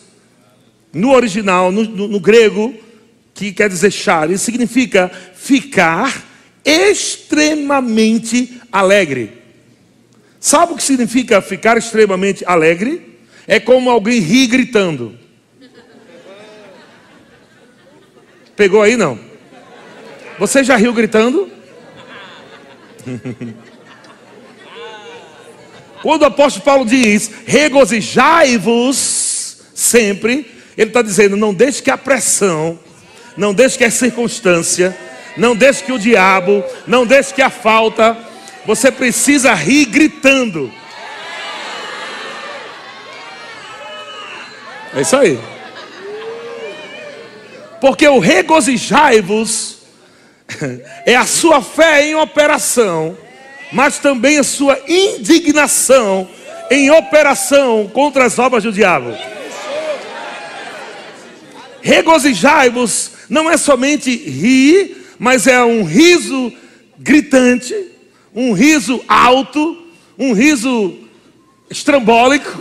no 0.93 1.11
original, 1.11 1.69
no, 1.69 1.83
no, 1.83 2.07
no, 2.07 2.17
grego, 2.17 2.73
que 3.33 3.51
quer 3.51 3.67
dizer 3.67 3.91
char, 3.91 4.29
significa 4.37 5.11
ficar 5.35 6.23
extremamente 6.63 8.61
alegre. 8.71 9.33
Sabe 10.39 10.71
o 10.71 10.77
que 10.77 10.83
significa 10.83 11.41
ficar 11.41 11.75
extremamente 11.77 12.45
alegre? 12.47 13.19
É 13.45 13.59
como 13.59 13.89
alguém 13.89 14.21
rir 14.21 14.47
gritando. 14.47 15.19
Pegou 18.55 18.81
aí 18.81 18.95
não? 18.95 19.19
Você 20.39 20.63
já 20.63 20.77
riu 20.77 20.93
gritando? 20.93 21.51
Quando 26.01 26.23
o 26.23 26.25
apóstolo 26.25 26.65
Paulo 26.65 26.85
diz 26.85 27.29
regozijai-vos 27.45 29.57
sempre, 29.73 30.45
ele 30.77 30.89
está 30.89 31.01
dizendo: 31.01 31.37
não 31.37 31.53
deixe 31.53 31.81
que 31.81 31.91
a 31.91 31.97
pressão, 31.97 32.79
não 33.37 33.53
deixe 33.53 33.77
que 33.77 33.83
a 33.83 33.91
circunstância, 33.91 34.97
não 35.37 35.55
deixe 35.55 35.83
que 35.83 35.91
o 35.91 35.99
diabo, 35.99 36.63
não 36.87 37.05
deixe 37.05 37.33
que 37.33 37.41
a 37.41 37.49
falta, 37.49 38.17
você 38.65 38.91
precisa 38.91 39.53
rir 39.53 39.85
gritando. 39.85 40.71
É 44.93 45.01
isso 45.01 45.15
aí. 45.15 45.39
Porque 47.79 48.07
o 48.07 48.19
regozijai-vos 48.19 49.77
é 51.05 51.15
a 51.15 51.25
sua 51.25 51.61
fé 51.61 52.05
em 52.05 52.15
operação, 52.15 53.17
mas 53.71 53.99
também 53.99 54.37
a 54.37 54.43
sua 54.43 54.79
indignação 54.87 56.27
em 56.69 56.91
operação 56.91 57.89
contra 57.93 58.25
as 58.25 58.37
obras 58.39 58.63
do 58.63 58.71
diabo. 58.71 59.15
Regozijai-vos 61.81 63.11
não 63.29 63.49
é 63.49 63.57
somente 63.57 64.15
rir, 64.15 64.97
mas 65.17 65.47
é 65.47 65.63
um 65.63 65.83
riso 65.83 66.53
gritante, 66.97 67.73
um 68.33 68.53
riso 68.53 69.03
alto, 69.07 69.85
um 70.17 70.33
riso 70.33 70.97
estrambólico, 71.69 72.47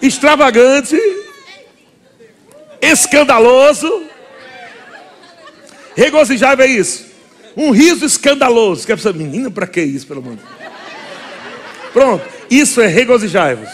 extravagante, 0.00 0.96
escandaloso. 2.80 4.04
Regozijável 5.96 6.66
é 6.66 6.68
isso. 6.68 7.06
Um 7.56 7.70
riso 7.70 8.04
escandaloso. 8.04 8.86
Que 8.86 8.92
a 8.92 8.96
pessoa, 8.96 9.14
menina, 9.14 9.50
para 9.50 9.66
que 9.66 9.80
isso, 9.80 10.06
pelo 10.06 10.20
amor? 10.20 10.38
Pronto, 11.92 12.24
isso 12.50 12.80
é 12.80 12.86
regozijável. 12.86 13.66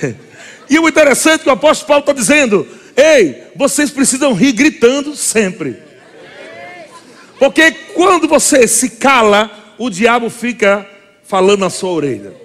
E 0.72 0.78
o 0.78 0.88
interessante 0.88 1.40
é 1.40 1.42
que 1.42 1.48
o 1.48 1.52
apóstolo 1.52 1.88
Paulo 1.88 2.02
está 2.02 2.12
dizendo: 2.12 2.64
ei, 2.96 3.42
vocês 3.56 3.90
precisam 3.90 4.32
rir 4.32 4.52
gritando 4.52 5.16
sempre. 5.16 5.82
Porque 7.40 7.72
quando 7.92 8.28
você 8.28 8.68
se 8.68 8.90
cala, 8.90 9.74
o 9.76 9.90
diabo 9.90 10.30
fica 10.30 10.88
falando 11.24 11.58
na 11.58 11.70
sua 11.70 11.90
orelha. 11.90 12.39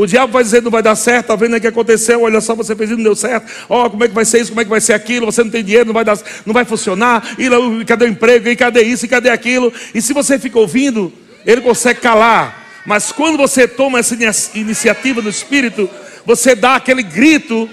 O 0.00 0.06
diabo 0.06 0.32
vai 0.32 0.42
dizer 0.42 0.62
não 0.62 0.70
vai 0.70 0.82
dar 0.82 0.96
certo, 0.96 1.26
tá 1.26 1.36
vendo 1.36 1.54
o 1.54 1.60
que 1.60 1.66
aconteceu? 1.66 2.22
Olha 2.22 2.40
só, 2.40 2.54
você 2.54 2.74
fez 2.74 2.88
isso, 2.88 2.96
não 2.96 3.04
deu 3.04 3.14
certo. 3.14 3.52
Ó, 3.68 3.84
oh, 3.84 3.90
como 3.90 4.02
é 4.02 4.08
que 4.08 4.14
vai 4.14 4.24
ser 4.24 4.40
isso? 4.40 4.50
Como 4.50 4.62
é 4.62 4.64
que 4.64 4.70
vai 4.70 4.80
ser 4.80 4.94
aquilo? 4.94 5.26
Você 5.26 5.44
não 5.44 5.50
tem 5.50 5.62
dinheiro, 5.62 5.84
não 5.84 5.92
vai 5.92 6.06
dar, 6.06 6.18
não 6.46 6.54
vai 6.54 6.64
funcionar. 6.64 7.22
E 7.38 7.84
cadê 7.84 8.06
o 8.06 8.08
emprego? 8.08 8.48
E 8.48 8.56
cadê 8.56 8.80
isso? 8.80 9.04
E 9.04 9.08
cadê 9.08 9.28
aquilo? 9.28 9.70
E 9.94 10.00
se 10.00 10.14
você 10.14 10.38
fica 10.38 10.58
ouvindo, 10.58 11.12
ele 11.44 11.60
consegue 11.60 12.00
calar. 12.00 12.80
Mas 12.86 13.12
quando 13.12 13.36
você 13.36 13.68
toma 13.68 13.98
essa 13.98 14.16
iniciativa 14.54 15.20
no 15.20 15.28
espírito, 15.28 15.90
você 16.24 16.54
dá 16.54 16.76
aquele 16.76 17.02
grito 17.02 17.68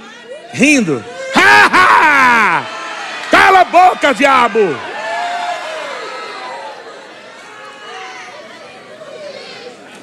rindo. 0.51 1.01
Ha, 1.33 1.65
ha! 1.71 2.65
Cala 3.31 3.61
a 3.61 3.63
boca, 3.63 4.13
diabo! 4.13 4.96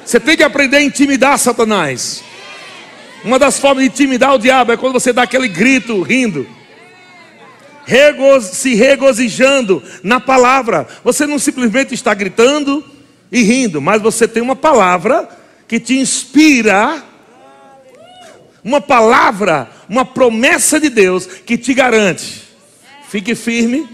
Você 0.05 0.19
tem 0.19 0.37
que 0.37 0.43
aprender 0.43 0.77
a 0.77 0.83
intimidar 0.83 1.39
Satanás. 1.39 2.23
Uma 3.23 3.39
das 3.39 3.57
formas 3.57 3.83
de 3.83 3.89
intimidar 3.89 4.35
o 4.35 4.37
diabo 4.37 4.71
é 4.71 4.77
quando 4.77 4.93
você 4.93 5.11
dá 5.11 5.23
aquele 5.23 5.47
grito 5.47 5.99
rindo. 6.03 6.47
Rego 7.85 8.39
se 8.39 8.75
regozijando 8.75 9.81
na 10.03 10.19
palavra. 10.19 10.87
Você 11.03 11.25
não 11.25 11.39
simplesmente 11.39 11.95
está 11.95 12.13
gritando 12.13 12.85
e 13.31 13.41
rindo, 13.41 13.81
mas 13.81 14.01
você 14.01 14.27
tem 14.27 14.43
uma 14.43 14.55
palavra 14.55 15.27
que 15.67 15.79
te 15.79 15.97
inspira, 15.97 17.03
uma 18.63 18.79
palavra, 18.79 19.67
uma 19.89 20.05
promessa 20.05 20.79
de 20.79 20.89
Deus 20.89 21.25
que 21.25 21.57
te 21.57 21.73
garante. 21.73 22.43
Fique 23.09 23.33
firme, 23.33 23.87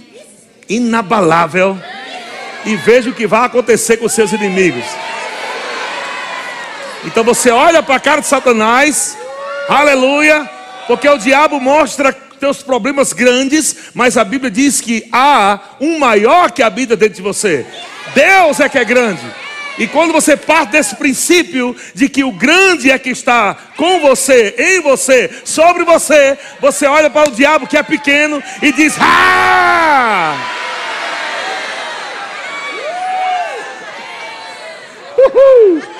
inabalável 0.67 1.78
e 2.65 2.76
veja 2.76 3.10
o 3.10 3.13
que 3.13 3.28
vai 3.28 3.45
acontecer 3.45 3.95
com 3.97 4.10
seus 4.10 4.34
inimigos. 4.34 4.86
Então 7.05 7.23
você 7.23 7.49
olha 7.49 7.81
para 7.81 7.95
a 7.95 7.99
cara 7.99 8.21
de 8.21 8.27
Satanás, 8.27 9.17
aleluia, 9.67 10.47
porque 10.87 11.09
o 11.09 11.17
diabo 11.17 11.59
mostra 11.59 12.13
teus 12.13 12.61
problemas 12.61 13.13
grandes, 13.13 13.75
mas 13.93 14.17
a 14.17 14.23
Bíblia 14.23 14.51
diz 14.51 14.81
que 14.81 15.07
há 15.11 15.59
um 15.79 15.99
maior 15.99 16.51
que 16.51 16.61
habita 16.61 16.95
dentro 16.95 17.15
de 17.15 17.21
você. 17.21 17.65
Deus 18.13 18.59
é 18.59 18.69
que 18.69 18.77
é 18.77 18.85
grande. 18.85 19.21
E 19.77 19.87
quando 19.87 20.11
você 20.11 20.37
parte 20.37 20.71
desse 20.71 20.95
princípio 20.95 21.75
de 21.95 22.07
que 22.07 22.23
o 22.23 22.31
grande 22.31 22.91
é 22.91 22.99
que 22.99 23.09
está 23.09 23.55
com 23.77 23.99
você, 23.99 24.53
em 24.57 24.81
você, 24.81 25.29
sobre 25.43 25.83
você, 25.83 26.37
você 26.59 26.85
olha 26.85 27.09
para 27.09 27.29
o 27.29 27.31
diabo 27.31 27.65
que 27.65 27.77
é 27.77 27.83
pequeno 27.83 28.43
e 28.61 28.71
diz: 28.71 28.95
Ah! 28.99 30.35
Uhul! 35.17 35.90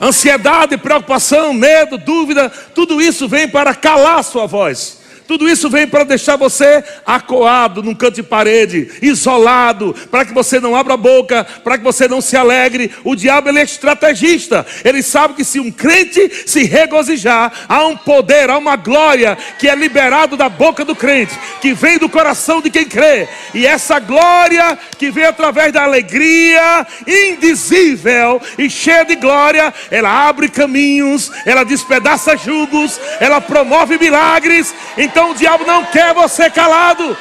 Ansiedade, 0.00 0.78
preocupação, 0.78 1.52
medo, 1.52 1.98
dúvida, 1.98 2.48
tudo 2.74 3.02
isso 3.02 3.28
vem 3.28 3.46
para 3.48 3.74
calar 3.74 4.24
sua 4.24 4.46
voz. 4.46 4.99
Tudo 5.30 5.48
isso 5.48 5.70
vem 5.70 5.86
para 5.86 6.02
deixar 6.02 6.34
você 6.34 6.82
acoado 7.06 7.84
num 7.84 7.94
canto 7.94 8.16
de 8.16 8.22
parede, 8.24 8.90
isolado, 9.00 9.94
para 10.10 10.24
que 10.24 10.34
você 10.34 10.58
não 10.58 10.74
abra 10.74 10.94
a 10.94 10.96
boca, 10.96 11.46
para 11.62 11.78
que 11.78 11.84
você 11.84 12.08
não 12.08 12.20
se 12.20 12.36
alegre. 12.36 12.90
O 13.04 13.14
diabo 13.14 13.48
ele 13.48 13.60
é 13.60 13.62
estrategista. 13.62 14.66
Ele 14.84 15.04
sabe 15.04 15.34
que 15.34 15.44
se 15.44 15.60
um 15.60 15.70
crente 15.70 16.28
se 16.44 16.64
regozijar, 16.64 17.52
há 17.68 17.86
um 17.86 17.96
poder, 17.96 18.50
há 18.50 18.58
uma 18.58 18.74
glória 18.74 19.38
que 19.56 19.68
é 19.68 19.74
liberado 19.76 20.36
da 20.36 20.48
boca 20.48 20.84
do 20.84 20.96
crente, 20.96 21.38
que 21.60 21.74
vem 21.74 21.96
do 21.96 22.08
coração 22.08 22.60
de 22.60 22.68
quem 22.68 22.84
crê. 22.84 23.28
E 23.54 23.64
essa 23.64 24.00
glória 24.00 24.76
que 24.98 25.12
vem 25.12 25.26
através 25.26 25.72
da 25.72 25.84
alegria 25.84 26.84
indizível 27.06 28.42
e 28.58 28.68
cheia 28.68 29.04
de 29.04 29.14
glória, 29.14 29.72
ela 29.92 30.28
abre 30.28 30.48
caminhos, 30.48 31.30
ela 31.46 31.62
despedaça 31.62 32.36
jugos, 32.36 33.00
ela 33.20 33.40
promove 33.40 33.96
milagres. 33.96 34.74
Então 34.98 35.19
então 35.20 35.32
o 35.32 35.34
diabo 35.34 35.66
não 35.66 35.84
quer 35.84 36.14
você 36.14 36.48
calado, 36.48 37.14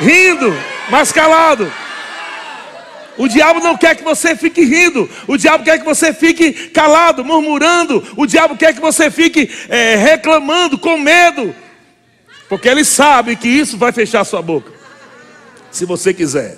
rindo, 0.00 0.56
mas 0.88 1.12
calado. 1.12 1.70
O 3.18 3.28
diabo 3.28 3.60
não 3.60 3.76
quer 3.76 3.94
que 3.94 4.02
você 4.02 4.34
fique 4.34 4.64
rindo, 4.64 5.10
o 5.28 5.36
diabo 5.36 5.62
quer 5.62 5.78
que 5.78 5.84
você 5.84 6.14
fique 6.14 6.70
calado, 6.70 7.22
murmurando, 7.22 8.02
o 8.16 8.24
diabo 8.24 8.56
quer 8.56 8.72
que 8.72 8.80
você 8.80 9.10
fique 9.10 9.50
é, 9.68 9.94
reclamando, 9.96 10.78
com 10.78 10.96
medo, 10.96 11.54
porque 12.48 12.66
ele 12.66 12.82
sabe 12.82 13.36
que 13.36 13.46
isso 13.46 13.76
vai 13.76 13.92
fechar 13.92 14.24
sua 14.24 14.40
boca, 14.40 14.72
se 15.70 15.84
você 15.84 16.14
quiser. 16.14 16.56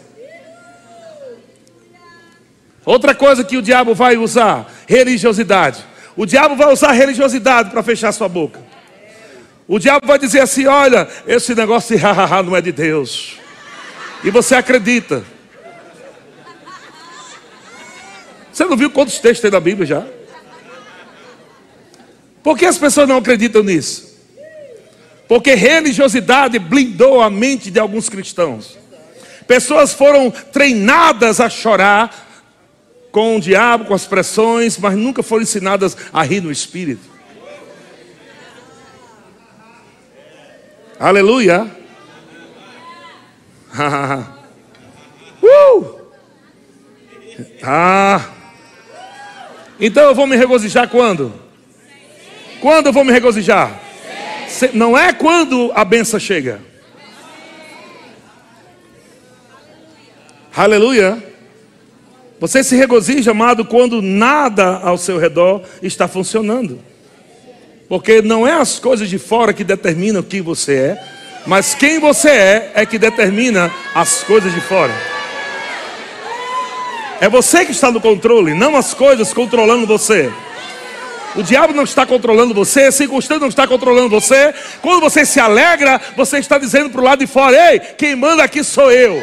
Outra 2.85 3.13
coisa 3.13 3.43
que 3.43 3.57
o 3.57 3.63
diabo 3.63 3.93
vai 3.93 4.17
usar: 4.17 4.73
religiosidade. 4.87 5.85
O 6.17 6.25
diabo 6.25 6.55
vai 6.55 6.73
usar 6.73 6.93
religiosidade 6.93 7.71
para 7.71 7.83
fechar 7.83 8.13
sua 8.13 8.29
boca. 8.29 8.76
O 9.69 9.79
diabo 9.79 10.07
vai 10.07 10.19
dizer 10.19 10.41
assim: 10.41 10.67
olha, 10.67 11.09
esse 11.27 11.55
negócio 11.55 11.97
de 11.97 12.03
hahaha 12.03 12.43
não 12.43 12.57
é 12.57 12.61
de 12.61 12.73
Deus. 12.73 13.37
E 14.23 14.31
você 14.31 14.55
acredita. 14.55 15.25
Você 18.53 18.65
não 18.65 18.77
viu 18.77 18.91
quantos 18.91 19.19
textos 19.19 19.41
tem 19.41 19.51
na 19.51 19.61
Bíblia 19.61 19.87
já? 19.87 20.07
Por 22.43 22.57
que 22.57 22.65
as 22.65 22.79
pessoas 22.79 23.09
não 23.09 23.19
acreditam 23.19 23.63
nisso? 23.63 24.17
Porque 25.29 25.55
religiosidade 25.55 26.59
blindou 26.59 27.21
a 27.21 27.29
mente 27.29 27.71
de 27.71 27.81
alguns 27.81 28.09
cristãos. 28.09 28.79
Pessoas 29.47 29.93
foram 29.93 30.31
treinadas 30.31 31.41
a 31.41 31.51
chorar 31.51 32.25
com 33.11 33.37
o 33.37 33.41
diabo, 33.41 33.87
com 33.87 33.95
as 33.95 34.07
pressões, 34.07 34.79
mas 34.79 34.97
nunca 34.97 35.23
foram 35.23 35.43
ensinadas 35.43 35.97
a 36.13 36.23
rir 36.23 36.41
no 36.41 36.51
espírito. 36.51 37.16
Aleluia. 40.99 41.71
uh! 45.43 46.01
Ah. 47.63 48.31
Então 49.79 50.05
eu 50.05 50.15
vou 50.15 50.27
me 50.27 50.37
regozijar 50.37 50.89
quando? 50.89 51.35
Quando 52.61 52.87
eu 52.87 52.93
vou 52.93 53.05
me 53.05 53.13
regozijar? 53.13 53.79
Não 54.73 54.97
é 54.97 55.13
quando 55.13 55.71
a 55.75 55.85
benção 55.85 56.19
chega. 56.19 56.61
Aleluia. 60.57 61.23
Você 62.41 62.65
se 62.65 62.75
regozija, 62.75 63.33
amado, 63.33 63.67
quando 63.67 64.01
nada 64.01 64.79
ao 64.79 64.97
seu 64.97 65.19
redor 65.19 65.63
está 65.83 66.09
funcionando. 66.09 66.81
Porque 67.89 68.21
não 68.21 68.47
é 68.47 68.53
as 68.53 68.79
coisas 68.79 69.09
de 69.09 69.19
fora 69.19 69.53
que 69.53 69.63
determinam 69.63 70.23
quem 70.23 70.41
você 70.43 70.75
é, 70.75 71.03
mas 71.47 71.75
quem 71.75 72.01
você 72.01 72.29
é 72.29 72.73
é 72.75 72.87
que 72.87 72.99
determina 72.99 73.73
as 73.95 74.25
coisas 74.25 74.53
de 74.53 74.61
fora. 74.61 74.93
É 77.21 77.29
você 77.29 77.65
que 77.65 77.73
está 77.73 77.91
no 77.91 78.01
controle, 78.01 78.53
não 78.53 78.77
as 78.77 78.93
coisas 78.93 79.33
controlando 79.33 79.87
você. 79.87 80.31
O 81.37 81.43
diabo 81.43 81.73
não 81.75 81.85
está 81.85 82.05
controlando 82.07 82.55
você, 82.55 82.85
a 82.85 82.93
circunstância 82.93 83.41
não 83.41 83.49
está 83.49 83.67
controlando 83.67 84.09
você. 84.09 84.55
Quando 84.81 85.01
você 85.01 85.25
se 85.25 85.39
alegra, 85.39 86.01
você 86.17 86.39
está 86.39 86.59
dizendo 86.59 86.91
para 86.91 87.01
o 87.01 87.05
lado 87.05 87.21
de 87.21 87.27
fora: 87.27 87.73
Ei, 87.73 87.79
quem 87.79 88.17
manda 88.17 88.43
aqui 88.43 88.65
sou 88.65 88.91
eu. 88.91 89.23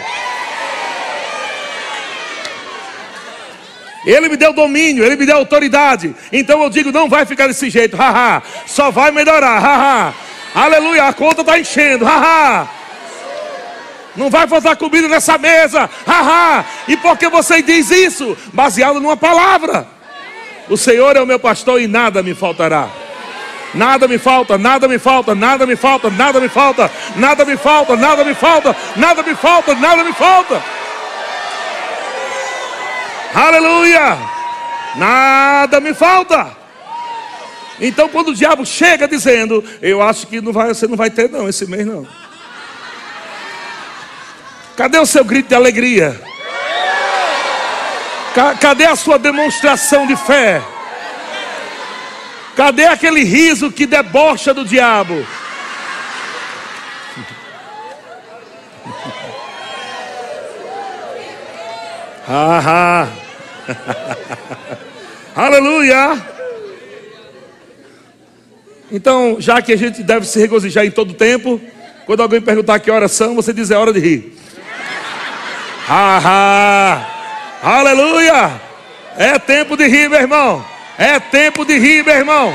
Ele 4.06 4.28
me 4.30 4.36
deu 4.36 4.54
domínio, 4.54 5.04
ele 5.04 5.16
me 5.16 5.26
deu 5.26 5.38
autoridade. 5.38 6.14
Então 6.32 6.62
eu 6.62 6.70
digo, 6.70 6.92
não 6.92 7.08
vai 7.08 7.26
ficar 7.26 7.48
desse 7.48 7.70
jeito, 7.70 7.96
haha. 7.96 8.42
Só 8.66 8.92
vai 8.92 9.12
melhorar, 9.12 9.60
haha. 9.60 10.14
Aleluia, 10.54 11.08
a 11.08 11.14
conta 11.14 11.42
está 11.42 11.58
enchendo, 11.58 12.06
haha. 12.06 12.68
Não 14.16 14.30
vai 14.30 14.48
faltar 14.48 14.76
comida 14.76 15.08
nessa 15.08 15.38
mesa, 15.38 15.90
haha. 16.06 16.66
E 16.88 16.98
por 16.98 17.18
que 17.18 17.30
você 17.30 17.62
diz 17.62 17.90
isso? 17.90 18.38
Baseado 18.52 19.00
numa 19.00 19.18
palavra. 19.18 19.88
O 20.70 20.78
Senhor 20.78 21.16
é 21.16 21.22
o 21.22 21.26
meu 21.26 21.40
pastor 21.40 21.82
e 21.82 21.88
nada 21.88 22.22
me 22.22 22.34
faltará. 22.34 22.90
Nada 23.74 24.08
me 24.08 24.20
falta, 24.20 24.58
nada 24.58 24.88
me 24.88 25.00
falta, 25.00 25.34
nada 25.34 25.66
me 25.66 25.76
falta, 25.76 26.10
nada 26.12 26.40
me 26.40 26.48
falta, 26.48 26.92
nada 27.16 27.44
me 27.44 27.58
falta, 27.58 27.96
nada 27.96 28.24
me 28.24 28.36
falta, 28.36 28.76
nada 28.96 29.24
me 29.24 29.34
falta, 29.34 29.74
nada 29.74 30.04
me 30.04 30.14
falta. 30.14 30.62
Aleluia! 33.34 34.18
Nada 34.96 35.80
me 35.80 35.94
falta. 35.94 36.56
Então, 37.80 38.08
quando 38.08 38.30
o 38.30 38.36
diabo 38.36 38.66
chega 38.66 39.08
dizendo, 39.08 39.64
eu 39.82 40.02
acho 40.02 40.28
que 40.28 40.40
não 40.40 40.54
vai, 40.54 40.70
você 40.70 40.88
não 40.88 40.96
vai 40.96 41.10
ter 41.10 41.30
não 41.30 41.50
esse 41.50 41.66
mês 41.66 41.86
não. 41.86 42.08
Cadê 44.78 45.00
o 45.00 45.06
seu 45.06 45.26
grito 45.26 45.50
de 45.50 45.56
alegria? 45.56 46.20
Cadê 48.60 48.86
a 48.86 48.96
sua 48.96 49.18
demonstração 49.20 50.08
de 50.08 50.16
fé? 50.16 50.62
Cadê 52.56 52.86
aquele 52.86 53.24
riso 53.24 53.72
que 53.72 53.86
debocha 53.86 54.54
do 54.54 54.64
diabo? 54.66 55.26
Ah, 62.26 62.62
ah. 62.66 63.23
Aleluia! 65.36 66.22
Então, 68.92 69.38
já 69.40 69.62
que 69.62 69.74
a 69.74 69.78
gente 69.78 70.04
deve 70.04 70.26
se 70.26 70.40
regozijar 70.40 70.86
em 70.86 70.92
todo 70.92 71.14
tempo, 71.14 71.60
quando 72.06 72.22
alguém 72.22 72.42
perguntar 72.42 72.80
que 72.80 72.92
horas 72.92 73.12
são, 73.12 73.36
você 73.36 73.52
diz 73.52 73.72
é 73.72 73.78
hora 73.78 73.92
de 73.92 74.00
rir. 74.00 74.38
Ha. 75.90 77.08
Aleluia! 77.62 78.62
É 79.18 79.40
tempo 79.40 79.76
de 79.76 79.88
rir, 79.88 80.10
meu 80.10 80.20
irmão. 80.20 80.66
É 80.98 81.20
tempo 81.20 81.66
de 81.66 81.78
rir, 81.78 82.04
meu 82.04 82.16
irmão. 82.16 82.54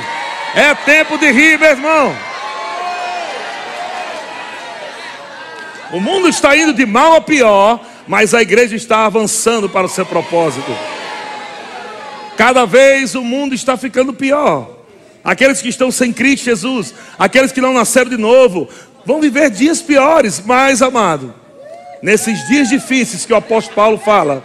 É 0.54 0.74
tempo 0.74 1.18
de 1.18 1.30
rir, 1.30 1.58
meu 1.58 1.70
irmão. 1.70 2.16
O 5.90 6.00
mundo 6.00 6.28
está 6.28 6.56
indo 6.56 6.72
de 6.72 6.84
mal 6.84 7.14
a 7.14 7.20
pior, 7.20 7.80
mas 8.06 8.34
a 8.34 8.42
igreja 8.42 8.76
está 8.76 9.06
avançando 9.06 9.68
para 9.68 9.86
o 9.86 9.88
seu 9.88 10.04
propósito. 10.04 10.70
Cada 12.38 12.64
vez 12.64 13.16
o 13.16 13.24
mundo 13.24 13.52
está 13.52 13.76
ficando 13.76 14.14
pior. 14.14 14.70
Aqueles 15.24 15.60
que 15.60 15.68
estão 15.68 15.90
sem 15.90 16.12
Cristo 16.12 16.44
Jesus, 16.44 16.94
aqueles 17.18 17.50
que 17.50 17.60
não 17.60 17.74
nasceram 17.74 18.08
de 18.08 18.16
novo, 18.16 18.68
vão 19.04 19.20
viver 19.20 19.50
dias 19.50 19.82
piores, 19.82 20.40
mas 20.46 20.80
amado, 20.80 21.34
nesses 22.00 22.46
dias 22.46 22.68
difíceis 22.68 23.26
que 23.26 23.32
o 23.32 23.36
apóstolo 23.36 23.74
Paulo 23.74 23.98
fala, 23.98 24.44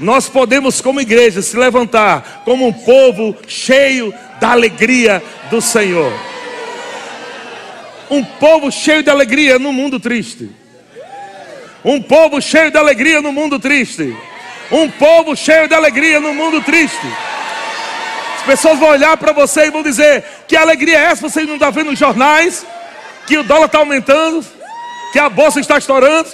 nós 0.00 0.26
podemos, 0.26 0.80
como 0.80 1.02
igreja, 1.02 1.42
se 1.42 1.54
levantar 1.54 2.40
como 2.46 2.66
um 2.66 2.72
povo 2.72 3.36
cheio 3.46 4.12
da 4.40 4.52
alegria 4.52 5.22
do 5.50 5.60
Senhor. 5.60 6.14
Um 8.10 8.24
povo 8.24 8.72
cheio 8.72 9.02
de 9.02 9.10
alegria 9.10 9.58
no 9.58 9.70
mundo 9.70 10.00
triste. 10.00 10.50
Um 11.84 12.00
povo 12.00 12.40
cheio 12.40 12.70
de 12.70 12.78
alegria 12.78 13.20
no 13.20 13.32
mundo 13.32 13.60
triste. 13.60 14.16
Um 14.72 14.88
povo 14.88 15.36
cheio 15.36 15.68
de 15.68 15.74
alegria 15.74 16.18
no 16.18 16.32
mundo 16.32 16.62
triste. 16.62 17.06
As 18.44 18.46
pessoas 18.46 18.78
vão 18.78 18.90
olhar 18.90 19.16
para 19.16 19.32
você 19.32 19.68
e 19.68 19.70
vão 19.70 19.82
dizer: 19.82 20.22
Que 20.46 20.54
alegria 20.54 20.98
é 20.98 21.04
essa? 21.04 21.26
Você 21.26 21.44
não 21.44 21.54
está 21.54 21.70
vendo 21.70 21.90
nos 21.90 21.98
jornais? 21.98 22.66
Que 23.26 23.38
o 23.38 23.42
dólar 23.42 23.64
está 23.64 23.78
aumentando? 23.78 24.44
Que 25.14 25.18
a 25.18 25.30
bolsa 25.30 25.60
está 25.60 25.78
estourando? 25.78 26.28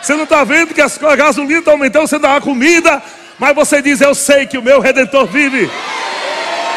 Você 0.00 0.14
não 0.14 0.22
está 0.22 0.44
vendo 0.44 0.72
que 0.72 0.80
a 0.80 1.16
gasolina 1.16 1.58
está 1.58 1.72
aumentando? 1.72 2.06
Você 2.06 2.20
dá 2.20 2.40
comida? 2.40 3.02
Mas 3.36 3.52
você 3.52 3.82
diz: 3.82 4.00
Eu 4.00 4.14
sei 4.14 4.46
que 4.46 4.58
o 4.58 4.62
meu 4.62 4.78
redentor 4.78 5.26
vive. 5.26 5.68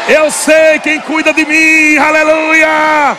Eu 0.09 0.31
sei 0.31 0.79
quem 0.79 0.99
cuida 1.01 1.31
de 1.31 1.45
mim. 1.45 1.95
Aleluia. 1.97 3.15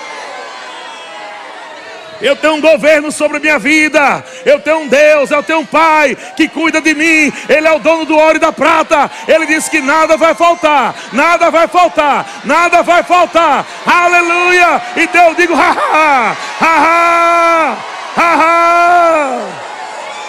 Eu 2.24 2.34
tenho 2.34 2.54
um 2.54 2.60
governo 2.60 3.12
sobre 3.12 3.38
minha 3.38 3.58
vida. 3.58 4.24
Eu 4.46 4.58
tenho 4.58 4.78
um 4.78 4.88
Deus, 4.88 5.30
eu 5.30 5.42
tenho 5.42 5.58
um 5.58 5.66
Pai 5.66 6.16
que 6.34 6.48
cuida 6.48 6.80
de 6.80 6.94
mim. 6.94 7.30
Ele 7.46 7.68
é 7.68 7.72
o 7.72 7.78
dono 7.78 8.06
do 8.06 8.16
ouro 8.16 8.37
e 8.37 8.40
da 8.40 8.50
prata. 8.50 9.10
Ele 9.28 9.44
disse 9.44 9.68
que 9.70 9.82
nada 9.82 10.16
vai 10.16 10.34
faltar, 10.34 10.94
nada 11.12 11.50
vai 11.50 11.68
faltar, 11.68 12.26
nada 12.42 12.82
vai 12.82 13.02
faltar. 13.02 13.66
Aleluia! 13.84 14.80
E 14.96 15.06
Deus 15.06 15.37
digo, 15.37 15.52
ha 15.54 15.70
ha, 15.70 16.34
ha 16.60 16.78
ha, 16.80 17.76
ha 18.16 18.34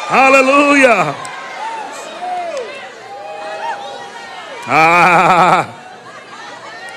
ha. 0.09 0.25
Aleluia! 0.25 1.15
Ah! 4.67 5.65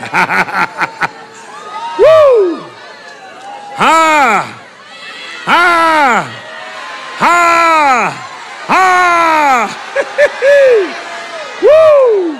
uh! 2.00 2.64
Ah! 3.78 4.67
Ah! 5.50 6.30
Ah! 7.18 8.12
Ah! 8.68 9.70
uh! 11.62 12.38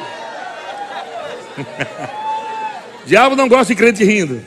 Diabo 3.07 3.35
não 3.35 3.49
gosta 3.49 3.75
de 3.75 3.79
crente 3.79 4.05
rindo. 4.05 4.44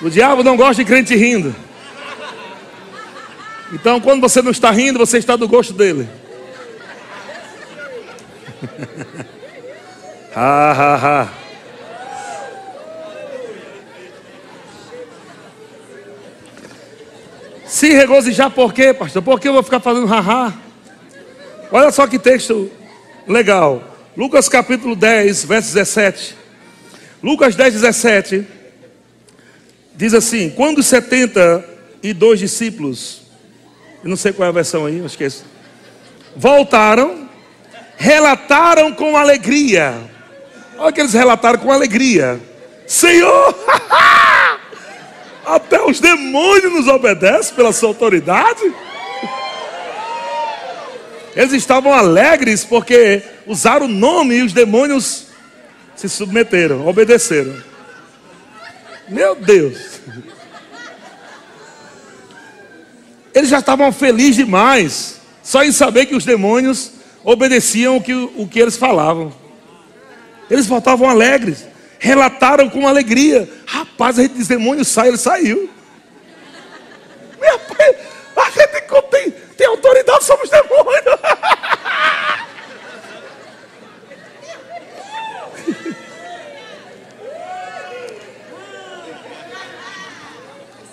O 0.00 0.08
diabo 0.08 0.44
não 0.44 0.56
gosta 0.56 0.84
de 0.84 0.84
crente 0.84 1.16
rindo. 1.16 1.52
Então, 3.72 4.00
quando 4.00 4.20
você 4.20 4.40
não 4.40 4.52
está 4.52 4.70
rindo, 4.70 5.00
você 5.00 5.18
está 5.18 5.34
do 5.34 5.48
gosto 5.48 5.72
dele. 5.72 6.08
ha, 10.32 10.72
ha, 10.72 10.94
ha. 10.94 11.47
Se 17.68 17.92
regozijar 17.92 18.50
por 18.50 18.72
quê, 18.72 18.94
pastor? 18.94 19.22
Por 19.22 19.38
que 19.38 19.46
eu 19.46 19.52
vou 19.52 19.62
ficar 19.62 19.78
fazendo 19.78 20.06
haha? 20.06 20.54
Olha 21.70 21.92
só 21.92 22.06
que 22.06 22.18
texto 22.18 22.70
legal. 23.26 23.82
Lucas 24.16 24.48
capítulo 24.48 24.96
10, 24.96 25.44
verso 25.44 25.74
17. 25.74 26.34
Lucas 27.22 27.54
10, 27.54 27.74
17. 27.74 28.46
Diz 29.94 30.14
assim: 30.14 30.48
Quando 30.48 30.78
os 30.78 30.86
72 30.86 32.40
discípulos, 32.40 33.22
eu 34.02 34.08
não 34.08 34.16
sei 34.16 34.32
qual 34.32 34.46
é 34.46 34.48
a 34.48 34.52
versão 34.52 34.86
aí, 34.86 35.00
é 35.00 35.24
isso, 35.26 35.44
voltaram, 36.34 37.28
relataram 37.98 38.94
com 38.94 39.14
alegria. 39.14 39.94
Olha 40.78 40.92
que 40.92 41.00
eles 41.00 41.12
relataram 41.12 41.58
com 41.58 41.70
alegria: 41.70 42.40
Senhor, 42.86 43.54
Até 45.48 45.82
os 45.82 45.98
demônios 45.98 46.72
nos 46.72 46.88
obedecem 46.88 47.54
pela 47.54 47.72
sua 47.72 47.88
autoridade. 47.88 48.60
Eles 51.34 51.52
estavam 51.52 51.92
alegres 51.92 52.66
porque 52.66 53.22
usaram 53.46 53.86
o 53.86 53.88
nome 53.88 54.36
e 54.36 54.42
os 54.42 54.52
demônios 54.52 55.28
se 55.96 56.06
submeteram, 56.06 56.86
obedeceram. 56.86 57.56
Meu 59.08 59.34
Deus. 59.34 60.00
Eles 63.34 63.48
já 63.48 63.60
estavam 63.60 63.90
felizes 63.90 64.36
demais, 64.36 65.20
só 65.42 65.64
em 65.64 65.72
saber 65.72 66.06
que 66.06 66.14
os 66.14 66.26
demônios 66.26 66.92
obedeciam 67.24 67.96
o 67.96 68.02
que, 68.02 68.12
o 68.12 68.46
que 68.46 68.60
eles 68.60 68.76
falavam. 68.76 69.32
Eles 70.50 70.66
voltavam 70.66 71.08
alegres 71.08 71.64
relataram 71.98 72.70
com 72.70 72.86
alegria. 72.86 73.48
Rapaz, 73.66 74.16
diz 74.16 74.48
demônio 74.48 74.84
sai, 74.84 75.08
ele 75.08 75.18
saiu. 75.18 75.70
Meu 77.40 77.58
pai, 77.58 77.96
a 78.36 78.50
gente 78.50 78.82
tem, 79.10 79.30
tem 79.56 79.66
autoridade 79.66 80.24
sobre 80.24 80.44
os 80.44 80.50
demônios. 80.50 81.18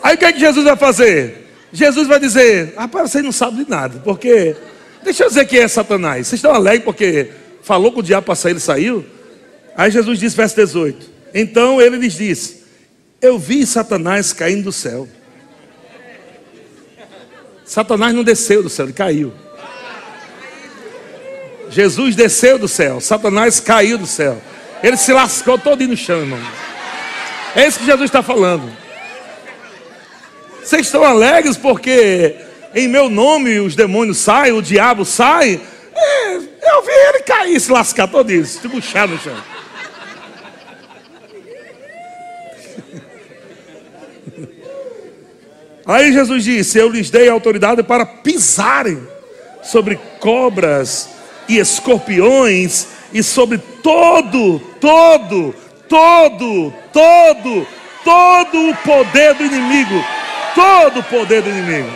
Aí 0.03 0.15
o 0.15 0.17
que, 0.19 0.25
é 0.25 0.31
que 0.31 0.39
Jesus 0.39 0.63
vai 0.63 0.75
fazer? 0.75 1.51
Jesus 1.73 2.07
vai 2.07 2.19
dizer: 2.19 2.75
Rapaz, 2.77 3.09
vocês 3.09 3.23
não 3.23 3.31
sabem 3.31 3.63
de 3.63 3.69
nada, 3.69 3.99
porque. 4.03 4.55
Deixa 5.03 5.23
eu 5.23 5.27
dizer 5.27 5.45
quem 5.45 5.59
é 5.59 5.67
Satanás. 5.67 6.27
Vocês 6.27 6.39
estão 6.39 6.53
alegres 6.53 6.83
porque 6.83 7.29
falou 7.61 7.91
com 7.91 7.99
o 7.99 8.03
diabo 8.03 8.25
para 8.25 8.35
sair, 8.35 8.53
ele 8.53 8.59
saiu? 8.59 9.05
Aí 9.77 9.91
Jesus 9.91 10.19
disse, 10.19 10.35
verso 10.35 10.55
18: 10.55 11.09
Então 11.33 11.81
ele 11.81 11.97
lhes 11.97 12.13
disse: 12.13 12.63
Eu 13.21 13.37
vi 13.37 13.65
Satanás 13.65 14.31
caindo 14.31 14.65
do 14.65 14.71
céu. 14.71 15.07
Satanás 17.65 18.13
não 18.13 18.23
desceu 18.23 18.61
do 18.61 18.69
céu, 18.69 18.85
ele 18.85 18.93
caiu. 18.93 19.33
Jesus 21.69 22.15
desceu 22.15 22.57
do 22.57 22.67
céu, 22.67 23.01
Satanás 23.01 23.59
caiu 23.59 23.97
do 23.97 24.05
céu. 24.05 24.41
Ele 24.83 24.95
se 24.95 25.11
lascou 25.11 25.57
todo 25.57 25.85
no 25.87 25.97
chão, 25.97 26.19
irmão. 26.19 26.39
É 27.55 27.67
isso 27.67 27.79
que 27.79 27.85
Jesus 27.85 28.05
está 28.05 28.21
falando. 28.21 28.71
Vocês 30.63 30.85
estão 30.85 31.03
alegres 31.03 31.57
porque 31.57 32.35
em 32.73 32.87
meu 32.87 33.09
nome 33.09 33.59
os 33.59 33.75
demônios 33.75 34.17
saem, 34.17 34.53
o 34.53 34.61
diabo 34.61 35.05
sai. 35.05 35.59
É, 35.95 36.35
eu 36.35 36.81
vi 36.83 36.91
ele 36.91 37.19
cair, 37.21 37.59
se 37.59 37.71
lascar 37.71 38.07
todo 38.07 38.31
isso, 38.31 38.61
se 38.61 38.67
buchar 38.67 39.07
no 39.07 39.17
chão. 39.17 39.35
Aí 45.85 46.11
Jesus 46.11 46.43
disse: 46.43 46.79
Eu 46.79 46.89
lhes 46.89 47.09
dei 47.09 47.29
autoridade 47.29 47.83
para 47.83 48.05
pisarem 48.05 48.99
sobre 49.61 49.99
cobras 50.19 51.09
e 51.47 51.57
escorpiões 51.57 52.87
e 53.13 53.21
sobre 53.21 53.59
todo, 53.83 54.59
todo, 54.79 55.53
todo, 55.87 56.73
todo, 56.91 57.67
todo 58.03 58.69
o 58.69 58.75
poder 58.77 59.35
do 59.35 59.45
inimigo. 59.45 60.03
Todo 60.55 61.01
o 61.01 61.03
poder 61.03 61.41
do 61.41 61.49
inimigo. 61.49 61.89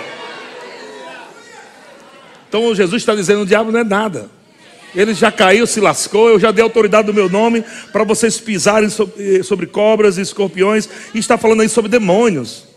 Então 2.47 2.75
Jesus 2.75 3.01
está 3.01 3.15
dizendo: 3.15 3.41
o 3.41 3.45
diabo 3.45 3.71
não 3.71 3.79
é 3.79 3.83
nada. 3.83 4.29
Ele 4.95 5.13
já 5.13 5.31
caiu, 5.31 5.65
se 5.67 5.79
lascou. 5.79 6.29
Eu 6.29 6.39
já 6.39 6.51
dei 6.51 6.63
autoridade 6.63 7.07
do 7.07 7.13
meu 7.13 7.29
nome 7.29 7.63
para 7.91 8.03
vocês 8.03 8.39
pisarem 8.39 8.89
sobre, 8.89 9.43
sobre 9.43 9.65
cobras 9.67 10.17
e 10.17 10.21
escorpiões. 10.21 10.89
E 11.13 11.19
está 11.19 11.37
falando 11.37 11.61
aí 11.61 11.69
sobre 11.69 11.89
demônios. 11.89 12.68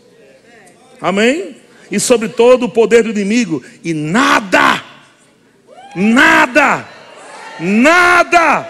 Amém? 1.03 1.57
E 1.91 1.99
sobre 1.99 2.29
todo 2.29 2.63
o 2.63 2.69
poder 2.69 3.03
do 3.03 3.09
inimigo, 3.09 3.61
e 3.83 3.93
nada, 3.93 4.81
nada, 5.93 6.87
nada, 7.59 8.67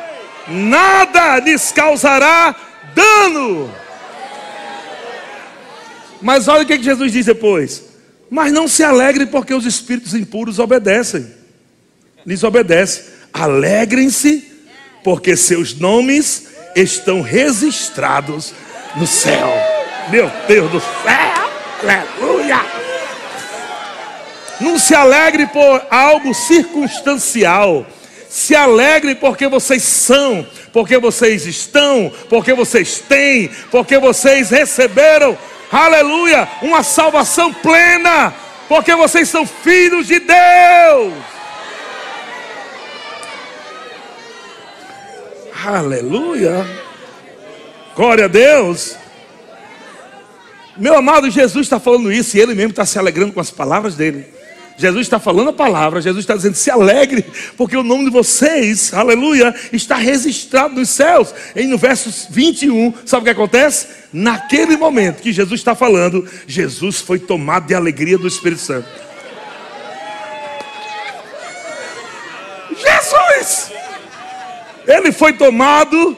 nada 0.47 1.39
lhes 1.39 1.71
causará 1.71 2.55
dano. 2.95 3.71
Mas 6.23 6.47
olha 6.47 6.63
o 6.63 6.65
que 6.65 6.81
Jesus 6.81 7.11
diz 7.11 7.27
depois: 7.27 7.83
Mas 8.31 8.51
não 8.51 8.67
se 8.67 8.83
alegre 8.83 9.27
porque 9.27 9.53
os 9.53 9.67
espíritos 9.67 10.15
impuros 10.15 10.57
obedecem, 10.57 11.27
lhes 12.25 12.43
obedecem. 12.43 13.13
Alegrem-se 13.31 14.43
porque 15.03 15.37
seus 15.37 15.75
nomes 15.75 16.47
estão 16.75 17.21
registrados 17.21 18.55
no 18.95 19.05
céu. 19.05 19.53
Meu 20.09 20.31
Deus 20.47 20.71
do 20.71 20.79
céu, 20.79 21.32
aleluia. 21.83 22.65
Não 24.59 24.79
se 24.79 24.95
alegre 24.95 25.45
por 25.47 25.85
algo 25.89 26.33
circunstancial. 26.33 27.85
Se 28.29 28.55
alegre 28.55 29.13
porque 29.13 29.47
vocês 29.47 29.83
são, 29.83 30.47
porque 30.71 30.97
vocês 30.97 31.45
estão, 31.45 32.11
porque 32.29 32.53
vocês 32.53 32.99
têm, 32.99 33.51
porque 33.69 33.99
vocês 33.99 34.49
receberam, 34.49 35.37
aleluia, 35.71 36.47
uma 36.63 36.81
salvação 36.81 37.53
plena, 37.53 38.33
porque 38.67 38.95
vocês 38.95 39.29
são 39.29 39.45
filhos 39.45 40.07
de 40.07 40.19
Deus. 40.19 41.13
Aleluia. 45.65 46.65
Glória 47.95 48.25
a 48.25 48.27
Deus. 48.27 48.97
Meu 50.77 50.97
amado, 50.97 51.29
Jesus 51.29 51.65
está 51.65 51.79
falando 51.79 52.11
isso 52.11 52.35
e 52.35 52.39
ele 52.39 52.55
mesmo 52.55 52.71
está 52.71 52.85
se 52.85 52.97
alegrando 52.97 53.33
com 53.33 53.39
as 53.39 53.51
palavras 53.51 53.95
dele. 53.95 54.25
Jesus 54.77 55.05
está 55.05 55.19
falando 55.19 55.49
a 55.49 55.53
palavra, 55.53 56.01
Jesus 56.01 56.23
está 56.23 56.35
dizendo: 56.35 56.55
se 56.55 56.71
alegre, 56.71 57.23
porque 57.55 57.77
o 57.77 57.83
nome 57.83 58.05
de 58.05 58.09
vocês, 58.09 58.93
aleluia, 58.93 59.53
está 59.71 59.95
registrado 59.95 60.75
nos 60.75 60.89
céus. 60.89 61.33
E 61.55 61.63
no 61.65 61.77
verso 61.77 62.27
21, 62.31 62.93
sabe 63.05 63.21
o 63.21 63.23
que 63.25 63.29
acontece? 63.29 63.87
Naquele 64.11 64.75
momento 64.75 65.21
que 65.21 65.31
Jesus 65.31 65.59
está 65.59 65.75
falando, 65.75 66.27
Jesus 66.47 66.99
foi 67.01 67.19
tomado 67.19 67.67
de 67.67 67.75
alegria 67.75 68.17
do 68.17 68.27
Espírito 68.27 68.61
Santo. 68.61 68.87
Jesus! 72.75 73.71
Ele 74.87 75.11
foi 75.11 75.33
tomado 75.33 76.17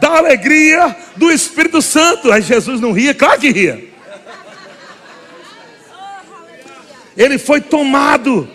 da 0.00 0.16
alegria 0.18 0.96
do 1.16 1.30
Espírito 1.30 1.80
Santo. 1.82 2.30
Aí 2.32 2.42
Jesus 2.42 2.80
não 2.80 2.92
ria, 2.92 3.14
claro 3.14 3.40
que 3.40 3.50
ria. 3.50 3.84
Ele 7.16 7.38
foi 7.38 7.60
tomado, 7.62 8.48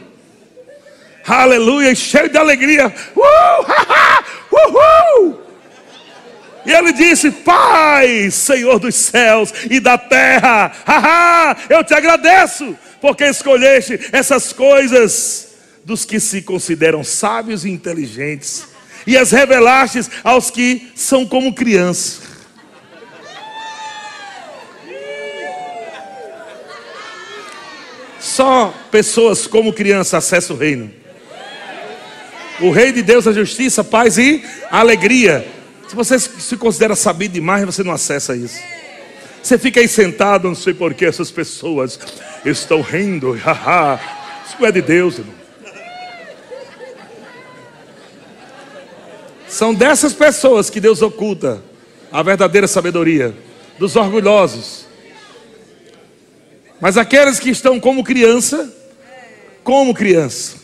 aleluia, 1.25 1.95
cheio 1.95 2.29
de 2.29 2.37
alegria. 2.37 2.93
Uh! 3.15 4.21
E 6.63 6.71
ele 6.71 6.93
disse: 6.93 7.31
Pai, 7.31 8.29
Senhor 8.29 8.77
dos 8.77 8.93
céus 8.95 9.51
e 9.69 9.79
da 9.79 9.97
terra, 9.97 10.71
haha, 10.85 11.57
eu 11.69 11.83
te 11.83 11.93
agradeço, 11.93 12.77
porque 12.99 13.23
escolheste 13.25 13.99
essas 14.11 14.53
coisas 14.53 15.55
dos 15.83 16.05
que 16.05 16.19
se 16.19 16.43
consideram 16.43 17.03
sábios 17.03 17.65
e 17.65 17.69
inteligentes 17.71 18.70
e 19.05 19.17
as 19.17 19.31
revelastes 19.31 20.09
aos 20.23 20.49
que 20.49 20.91
são 20.95 21.25
como 21.25 21.53
crianças. 21.53 22.21
Só 28.19 28.73
pessoas 28.91 29.47
como 29.47 29.73
criança 29.73 30.17
acessam 30.17 30.55
o 30.55 30.59
reino. 30.59 30.91
O 32.59 32.69
rei 32.69 32.91
de 32.91 33.01
Deus 33.01 33.25
é 33.25 33.33
justiça, 33.33 33.83
paz 33.83 34.17
e 34.17 34.43
alegria. 34.69 35.45
Se 35.87 35.95
você 35.95 36.19
se 36.19 36.55
considera 36.55 36.95
sabido 36.95 37.33
demais, 37.33 37.65
você 37.65 37.83
não 37.83 37.91
acessa 37.91 38.35
isso. 38.35 38.59
Você 39.41 39.57
fica 39.57 39.79
aí 39.79 39.87
sentado, 39.87 40.47
não 40.47 40.55
sei 40.55 40.73
por 40.73 40.93
que 40.93 41.03
essas 41.03 41.31
pessoas 41.31 41.99
estão 42.45 42.81
rindo. 42.81 43.35
Isso 44.47 44.65
é 44.65 44.71
de 44.71 44.81
Deus, 44.81 45.17
irmão. 45.17 45.40
São 49.61 49.75
dessas 49.75 50.11
pessoas 50.11 50.71
que 50.71 50.79
Deus 50.79 51.03
oculta 51.03 51.61
a 52.11 52.23
verdadeira 52.23 52.67
sabedoria, 52.67 53.31
dos 53.77 53.95
orgulhosos. 53.95 54.87
Mas 56.79 56.97
aqueles 56.97 57.39
que 57.39 57.51
estão 57.51 57.79
como 57.79 58.03
criança, 58.03 58.73
como 59.63 59.93
criança, 59.93 60.55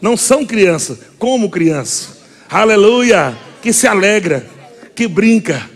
não 0.00 0.16
são 0.16 0.46
criança, 0.46 0.96
como 1.18 1.50
criança, 1.50 2.16
aleluia, 2.48 3.36
que 3.60 3.72
se 3.72 3.88
alegra, 3.88 4.46
que 4.94 5.08
brinca, 5.08 5.68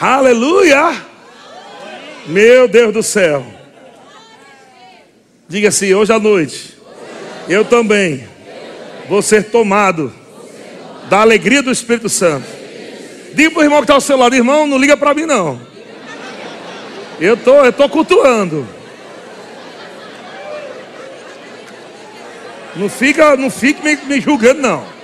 aleluia, 0.00 0.96
meu 2.26 2.66
Deus 2.66 2.94
do 2.94 3.02
céu. 3.02 3.44
Diga 5.46 5.68
assim: 5.68 5.92
hoje 5.92 6.10
à 6.10 6.18
noite, 6.18 6.78
eu 7.50 7.66
também 7.66 8.26
vou 9.10 9.20
ser 9.20 9.50
tomado 9.50 10.10
da 11.08 11.20
alegria 11.20 11.62
do 11.62 11.70
Espírito 11.70 12.08
Santo. 12.08 12.46
Diga 13.34 13.50
para 13.50 13.60
o 13.60 13.62
irmão 13.62 13.78
que 13.78 13.84
está 13.84 13.94
ao 13.94 14.00
seu 14.00 14.16
lado, 14.16 14.34
irmão, 14.34 14.66
não 14.66 14.78
liga 14.78 14.96
para 14.96 15.14
mim 15.14 15.26
não. 15.26 15.60
Eu 17.20 17.36
tô, 17.36 17.64
eu 17.64 17.72
tô 17.72 17.88
cultuando. 17.88 18.66
Não 22.74 22.88
fica, 22.88 23.36
não 23.36 23.50
fique 23.50 23.82
me, 23.82 23.96
me 23.96 24.20
julgando 24.20 24.60
não. 24.60 24.96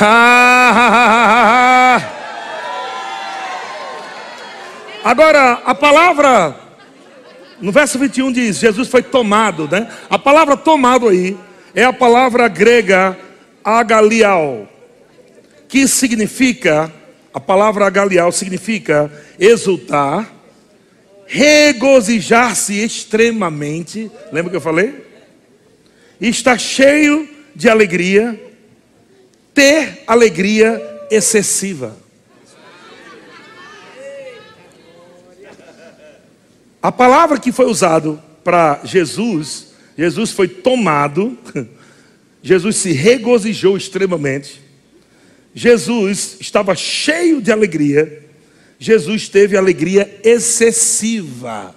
Agora, 5.04 5.60
a 5.64 5.74
palavra 5.74 6.54
no 7.60 7.72
verso 7.72 7.98
21 7.98 8.32
diz: 8.32 8.58
Jesus 8.58 8.88
foi 8.88 9.02
tomado, 9.02 9.68
né? 9.68 9.88
A 10.08 10.18
palavra 10.18 10.56
tomado 10.56 11.08
aí 11.08 11.36
é 11.74 11.84
a 11.84 11.92
palavra 11.92 12.48
grega 12.48 13.16
agalial, 13.62 14.68
que 15.68 15.86
significa, 15.86 16.92
a 17.32 17.40
palavra 17.40 17.86
agalial 17.86 18.32
significa 18.32 19.10
exultar, 19.38 20.32
regozijar-se 21.26 22.82
extremamente. 22.82 24.10
Lembra 24.32 24.50
que 24.50 24.56
eu 24.56 24.60
falei? 24.60 25.06
Estar 26.20 26.58
cheio 26.58 27.28
de 27.54 27.68
alegria, 27.68 28.38
ter 29.54 30.02
alegria 30.06 30.80
excessiva. 31.10 31.96
A 36.82 36.90
palavra 36.90 37.38
que 37.38 37.52
foi 37.52 37.66
usado 37.66 38.20
para 38.42 38.80
Jesus, 38.84 39.68
Jesus 39.98 40.30
foi 40.30 40.48
tomado, 40.48 41.36
Jesus 42.42 42.76
se 42.76 42.92
regozijou 42.92 43.76
extremamente, 43.76 44.62
Jesus 45.54 46.38
estava 46.40 46.74
cheio 46.74 47.42
de 47.42 47.52
alegria, 47.52 48.26
Jesus 48.78 49.28
teve 49.28 49.58
alegria 49.58 50.20
excessiva. 50.24 51.74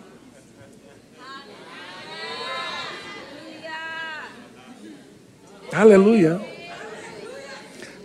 Aleluia. 5.70 6.39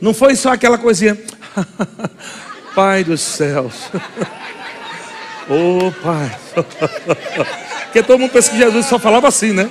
Não 0.00 0.14
foi 0.14 0.34
só 0.34 0.52
aquela 0.52 0.78
coisinha, 0.78 1.16
Pai 2.74 3.04
dos 3.04 3.20
céus. 3.20 3.74
Ô 5.48 5.86
oh, 5.86 5.92
Pai. 5.92 6.36
Porque 7.84 8.02
todo 8.02 8.18
mundo 8.18 8.32
pensa 8.32 8.50
que 8.50 8.58
Jesus 8.58 8.84
só 8.84 8.98
falava 8.98 9.28
assim, 9.28 9.52
né? 9.52 9.70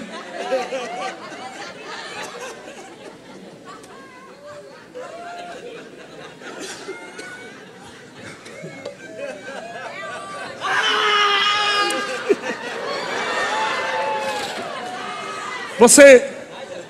Você 15.77 16.27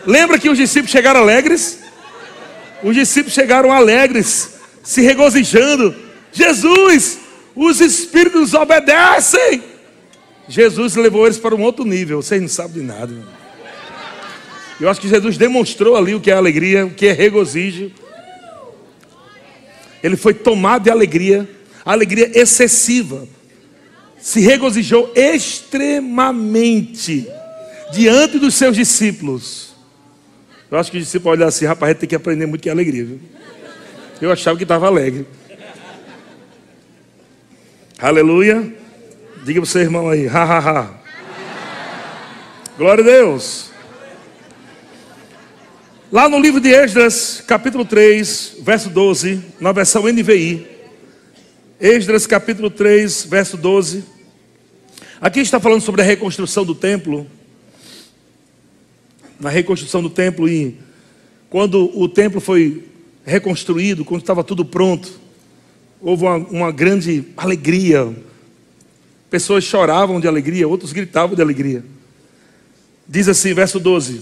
lembra 0.05 0.39
que 0.39 0.49
os 0.49 0.57
discípulos 0.57 0.91
chegaram 0.91 1.19
alegres? 1.19 1.79
Os 2.81 2.95
discípulos 2.95 3.33
chegaram 3.33 3.73
alegres, 3.73 4.51
se 4.81 5.01
regozijando. 5.01 5.93
Jesus, 6.31 7.17
os 7.57 7.81
espíritos 7.81 8.53
obedecem. 8.53 9.63
Jesus 10.47 10.95
levou 10.95 11.25
eles 11.25 11.39
para 11.39 11.55
um 11.55 11.63
outro 11.63 11.83
nível. 11.83 12.21
Vocês 12.21 12.39
não 12.39 12.47
sabem 12.47 12.81
de 12.81 12.87
nada. 12.87 13.15
Eu 14.79 14.87
acho 14.87 15.01
que 15.01 15.09
Jesus 15.09 15.37
demonstrou 15.37 15.95
ali 15.95 16.13
o 16.13 16.21
que 16.21 16.29
é 16.29 16.35
alegria, 16.35 16.85
o 16.85 16.91
que 16.91 17.07
é 17.07 17.11
regozijo. 17.11 17.91
Ele 20.03 20.15
foi 20.15 20.35
tomado 20.35 20.83
de 20.83 20.91
alegria, 20.91 21.49
alegria 21.83 22.39
excessiva. 22.39 23.27
se 24.19 24.39
regozijou 24.39 25.11
extremamente 25.15 27.27
diante 27.91 28.37
dos 28.37 28.53
seus 28.53 28.75
discípulos. 28.75 29.75
Eu 30.69 30.77
acho 30.77 30.91
que 30.91 30.97
os 30.97 31.05
discípulos 31.05 31.39
olham 31.39 31.47
assim, 31.47 31.65
rapaz, 31.65 31.89
a 31.89 31.93
gente 31.93 32.01
tem 32.01 32.09
que 32.09 32.15
aprender 32.15 32.45
muito 32.45 32.61
que 32.61 32.69
é 32.69 32.71
alegria, 32.71 33.05
viu? 33.05 33.19
Eu 34.21 34.31
achava 34.31 34.57
que 34.57 34.63
estava 34.63 34.85
alegre. 34.85 35.25
Aleluia. 37.99 38.61
Diga 39.43 39.59
para 39.59 39.63
o 39.63 39.65
seu 39.65 39.81
irmão 39.81 40.07
aí, 40.07 40.27
ha, 40.27 40.43
ha, 40.43 40.59
ha. 40.59 40.93
Glória 42.77 43.03
a 43.03 43.07
Deus. 43.07 43.71
Lá 46.11 46.29
no 46.29 46.37
livro 46.37 46.61
de 46.61 46.69
Esdras, 46.69 47.43
capítulo 47.47 47.83
3, 47.83 48.57
verso 48.61 48.91
12, 48.91 49.41
na 49.59 49.71
versão 49.71 50.03
NVI. 50.03 50.67
Esdras, 51.81 52.27
capítulo 52.27 52.69
3, 52.69 53.25
verso 53.25 53.57
12. 53.57 54.03
Aqui 55.19 55.39
está 55.39 55.59
falando 55.59 55.81
sobre 55.81 56.03
a 56.03 56.05
reconstrução 56.05 56.63
do 56.63 56.75
templo. 56.75 57.25
Na 59.39 59.49
reconstrução 59.49 60.03
do 60.03 60.09
templo 60.11 60.47
e 60.47 60.77
quando 61.49 61.89
o 61.99 62.07
templo 62.07 62.39
foi 62.39 62.85
reconstruído, 63.25 64.05
quando 64.05 64.21
estava 64.21 64.43
tudo 64.43 64.63
pronto, 64.63 65.19
houve 66.01 66.23
uma, 66.23 66.35
uma 66.35 66.71
grande 66.71 67.23
alegria. 67.35 68.13
Pessoas 69.29 69.63
choravam 69.63 70.19
de 70.19 70.27
alegria, 70.27 70.67
outros 70.67 70.93
gritavam 70.93 71.35
de 71.35 71.41
alegria. 71.41 71.83
Diz 73.07 73.27
assim, 73.27 73.53
verso 73.53 73.79
12: 73.79 74.21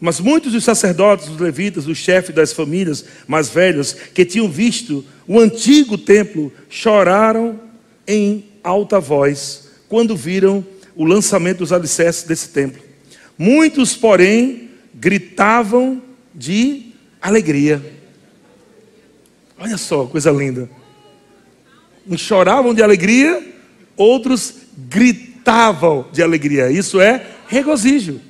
Mas 0.00 0.20
muitos 0.20 0.52
dos 0.52 0.64
sacerdotes, 0.64 1.28
os 1.28 1.38
levitas, 1.38 1.86
os 1.86 1.98
chefes 1.98 2.34
das 2.34 2.52
famílias 2.52 3.04
mais 3.26 3.48
velhas, 3.48 3.92
que 3.92 4.24
tinham 4.24 4.48
visto 4.48 5.04
o 5.26 5.40
antigo 5.40 5.98
templo, 5.98 6.52
choraram 6.68 7.60
em 8.06 8.44
alta 8.62 9.00
voz 9.00 9.68
quando 9.88 10.16
viram 10.16 10.64
o 10.94 11.04
lançamento 11.04 11.58
dos 11.58 11.72
alicerces 11.72 12.24
desse 12.24 12.48
templo. 12.48 12.82
Muitos, 13.38 13.94
porém, 13.94 14.70
gritavam 14.94 16.02
de 16.34 16.92
alegria. 17.20 17.82
Olha 19.58 19.76
só, 19.76 20.06
coisa 20.06 20.30
linda. 20.30 20.68
Uns 22.08 22.20
choravam 22.20 22.72
de 22.72 22.82
alegria, 22.82 23.44
outros 23.96 24.54
gritavam 24.76 26.06
de 26.12 26.22
alegria. 26.22 26.70
Isso 26.70 27.00
é 27.00 27.26
regozijo. 27.48 28.20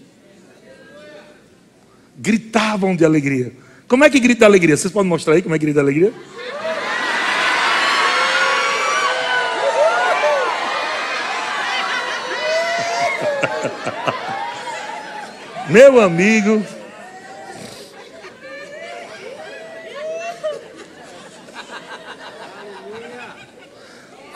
Gritavam 2.17 2.97
de 2.97 3.05
alegria. 3.05 3.53
Como 3.87 4.05
é 4.05 4.11
que 4.11 4.19
grita 4.19 4.47
alegria? 4.47 4.77
Vocês 4.77 4.93
podem 4.93 5.09
mostrar 5.09 5.35
aí 5.35 5.43
como 5.43 5.55
é 5.55 5.59
que 5.59 5.67
grita 5.67 5.81
alegria? 5.81 6.13
Meu 15.69 16.01
amigo, 16.01 16.65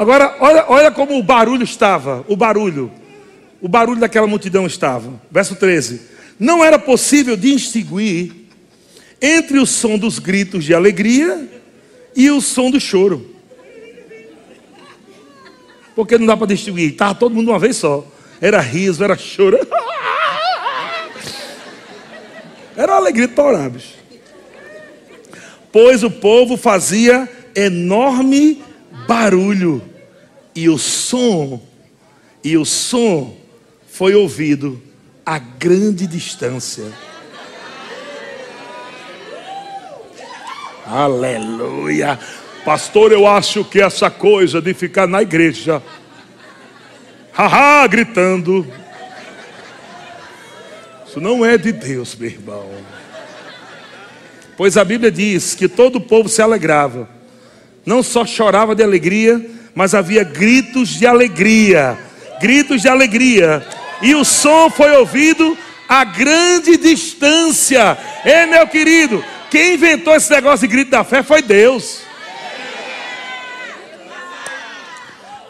Agora, 0.01 0.34
olha, 0.40 0.64
olha 0.66 0.90
como 0.90 1.18
o 1.18 1.22
barulho 1.22 1.62
estava, 1.62 2.24
o 2.26 2.34
barulho, 2.34 2.90
o 3.61 3.68
barulho 3.68 4.01
daquela 4.01 4.26
multidão 4.26 4.66
estava. 4.66 5.20
Verso 5.30 5.55
13: 5.57 6.01
Não 6.38 6.64
era 6.64 6.78
possível 6.78 7.36
distinguir 7.36 8.32
entre 9.20 9.59
o 9.59 9.66
som 9.66 9.98
dos 9.98 10.18
gritos 10.18 10.64
de 10.64 10.72
alegria 10.72 11.46
e 12.16 12.30
o 12.30 12.40
som 12.40 12.70
do 12.70 12.80
choro. 12.80 13.36
Porque 15.94 16.16
não 16.16 16.24
dá 16.24 16.34
para 16.34 16.46
distinguir, 16.46 16.92
estava 16.92 17.14
todo 17.14 17.34
mundo 17.34 17.51
uma 17.51 17.59
vez 17.59 17.76
só. 17.76 18.03
Era 18.40 18.59
riso, 18.59 19.05
era 19.05 19.18
choro. 19.18 19.59
Era 22.74 22.92
uma 22.92 22.98
alegria 23.01 23.28
de 23.28 23.68
bicho. 23.68 23.96
Pois 25.70 26.03
o 26.03 26.11
povo 26.11 26.57
fazia 26.57 27.28
enorme 27.55 28.62
barulho 29.07 29.89
e 30.55 30.68
o 30.68 30.78
som, 30.78 31.61
e 32.42 32.57
o 32.57 32.64
som 32.64 33.36
foi 33.88 34.14
ouvido 34.14 34.80
a 35.24 35.38
grande 35.38 36.07
distância. 36.07 36.84
Aleluia. 40.86 42.18
Pastor, 42.64 43.12
eu 43.12 43.26
acho 43.26 43.64
que 43.64 43.80
essa 43.80 44.11
coisa 44.11 44.61
de 44.61 44.74
ficar 44.74 45.07
na 45.07 45.22
igreja, 45.22 45.82
haha, 47.32 47.86
gritando, 47.86 48.66
isso 51.07 51.20
não 51.20 51.44
é 51.44 51.57
de 51.57 51.72
Deus, 51.72 52.14
meu 52.16 52.28
irmão. 52.28 52.70
Pois 54.57 54.76
a 54.76 54.84
Bíblia 54.84 55.11
diz 55.11 55.55
que 55.55 55.68
todo 55.68 55.96
o 55.96 56.01
povo 56.01 56.28
se 56.28 56.42
alegrava, 56.42 57.09
não 57.86 58.03
só 58.03 58.26
chorava 58.26 58.74
de 58.74 58.82
alegria, 58.82 59.40
mas 59.74 59.94
havia 59.94 60.24
gritos 60.24 60.88
de 60.90 61.06
alegria, 61.06 61.98
gritos 62.40 62.82
de 62.82 62.88
alegria, 62.88 63.66
e 64.02 64.14
o 64.14 64.24
som 64.24 64.70
foi 64.70 64.92
ouvido 64.96 65.56
a 65.88 66.04
grande 66.04 66.76
distância. 66.76 67.96
Ei, 68.24 68.46
meu 68.46 68.66
querido, 68.66 69.24
quem 69.50 69.74
inventou 69.74 70.14
esse 70.14 70.30
negócio 70.30 70.66
de 70.66 70.72
grito 70.72 70.90
da 70.90 71.04
fé 71.04 71.22
foi 71.22 71.42
Deus. 71.42 72.02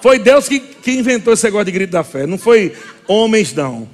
Foi 0.01 0.19
Deus 0.19 0.49
que, 0.49 0.59
que 0.59 0.93
inventou 0.93 1.35
esse 1.35 1.45
negócio 1.45 1.67
de 1.67 1.73
grito 1.73 1.91
da 1.91 2.03
fé, 2.03 2.27
não 2.27 2.39
foi 2.39 2.75
homens, 3.07 3.53
não. 3.53 3.89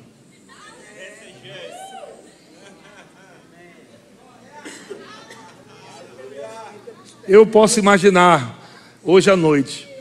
Eu 7.29 7.45
posso 7.45 7.81
imaginar 7.81 8.57
hoje 9.03 9.29
à 9.29 9.35
noite 9.35 9.96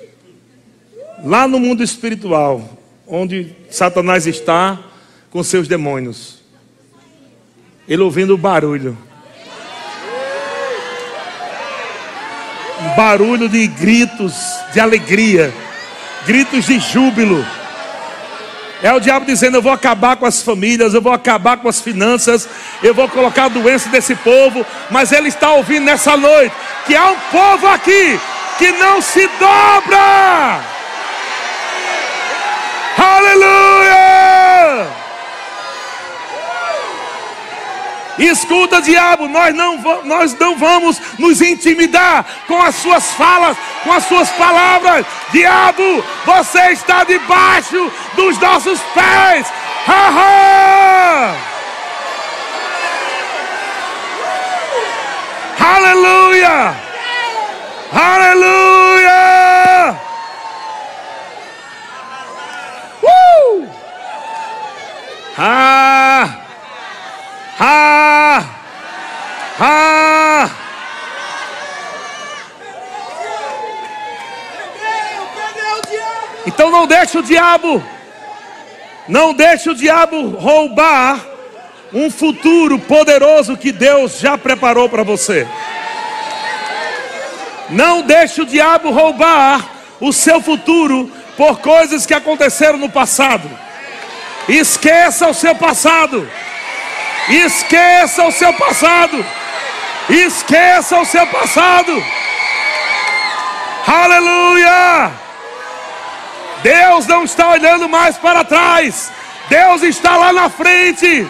lá 1.24 1.47
no 1.47 1.59
mundo 1.59 1.84
espiritual, 1.84 2.78
onde 3.07 3.55
Satanás 3.70 4.28
está 4.28 4.80
com 5.30 5.43
seus 5.43 5.68
demônios, 5.68 6.39
ele 7.88 8.01
ouvindo 8.01 8.34
o 8.34 8.38
barulho. 8.38 8.97
Barulho 12.95 13.49
de 13.49 13.68
gritos 13.68 14.34
de 14.74 14.80
alegria, 14.80 15.53
gritos 16.26 16.66
de 16.66 16.80
júbilo. 16.80 17.45
É 18.84 18.93
o 18.93 18.99
diabo 18.99 19.26
dizendo: 19.26 19.57
Eu 19.57 19.61
vou 19.61 19.72
acabar 19.72 20.16
com 20.16 20.26
as 20.26 20.41
famílias, 20.41 20.93
eu 20.93 21.01
vou 21.01 21.11
acabar 21.13 21.57
com 21.57 21.68
as 21.68 21.82
finanças, 21.82 22.47
eu 22.84 22.93
vou 22.93 23.09
colocar 23.09 23.45
a 23.45 23.49
doença 23.49 23.89
desse 23.89 24.16
povo. 24.16 24.66
Mas 24.91 25.11
ele 25.11 25.30
está 25.30 25.53
ouvindo 25.53 25.86
nessa 25.86 26.16
noite 26.16 26.53
que 26.86 26.95
há 26.95 27.09
um 27.09 27.20
povo 27.32 27.68
aqui 27.68 28.20
que 28.57 28.72
não 28.74 29.01
se 29.01 29.28
dobra. 29.39 30.76
Aleluia! 32.97 34.88
Escuta, 38.18 38.82
diabo, 38.82 39.28
nós 39.28 39.53
não, 39.53 39.78
nós 40.03 40.34
não 40.39 40.55
vamos 40.57 41.01
nos 41.20 41.41
intimidar 41.41 42.26
com 42.47 42.61
as 42.61 42.76
suas 42.76 43.11
falas, 43.13 43.57
com 43.84 43.91
as 43.91 44.05
suas 44.05 44.30
palavras. 44.32 45.05
Diabo, 45.32 46.03
você 46.26 46.72
está 46.72 47.03
debaixo 47.03 47.91
dos 48.16 48.38
nossos 48.39 48.80
pés. 48.93 49.47
Ha, 49.88 50.09
ha! 50.09 51.36
Aleluia! 55.59 56.76
Aleluia! 57.93 59.26
Ah! 65.38 66.30
Ah! 67.59 68.43
Ah! 69.59 70.49
Então 76.56 76.72
não 76.72 76.88
deixe 76.88 77.18
o 77.18 77.22
diabo, 77.22 77.84
não 79.10 79.34
deixe 79.34 79.70
o 79.70 79.76
diabo 79.76 80.30
roubar 80.30 81.20
um 81.93 82.10
futuro 82.10 82.80
poderoso 82.80 83.58
que 83.58 83.74
Deus 83.74 84.20
já 84.20 84.38
preparou 84.38 84.88
para 84.88 85.03
você. 85.03 85.45
Não 87.70 88.01
deixe 88.01 88.41
o 88.41 88.45
diabo 88.45 88.89
roubar 88.89 89.66
o 89.99 90.14
seu 90.14 90.39
futuro 90.39 91.12
por 91.36 91.60
coisas 91.60 92.06
que 92.06 92.14
aconteceram 92.14 92.78
no 92.78 92.89
passado. 92.89 93.51
Esqueça 94.47 95.28
o 95.28 95.34
seu 95.34 95.56
passado. 95.56 96.26
Esqueça 97.28 98.24
o 98.24 98.32
seu 98.32 98.53
passado. 98.53 99.26
Esqueça 100.08 100.99
o 100.99 101.06
seu 101.06 101.28
passado. 101.28 102.01
Aleluia! 103.86 105.24
Deus 106.64 107.08
não 107.08 107.24
está 107.24 107.49
olhando 107.49 107.88
mais 107.88 108.18
para 108.18 108.43
trás. 108.43 109.12
Deus 109.49 109.84
está 109.84 110.18
lá 110.18 110.34
na 110.34 110.49
frente, 110.49 111.28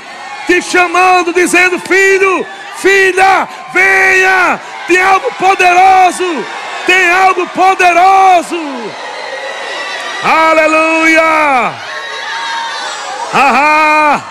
te 0.48 0.62
chamando, 0.62 1.34
dizendo: 1.34 1.80
Filho, 1.80 2.46
filha, 2.78 3.48
venha. 3.74 4.60
Tem 4.88 5.02
algo 5.02 5.32
poderoso. 5.36 6.46
Tem 6.86 7.10
algo 7.10 7.48
poderoso. 7.48 8.92
Aleluia. 10.24 11.74
Ahá. 13.34 14.22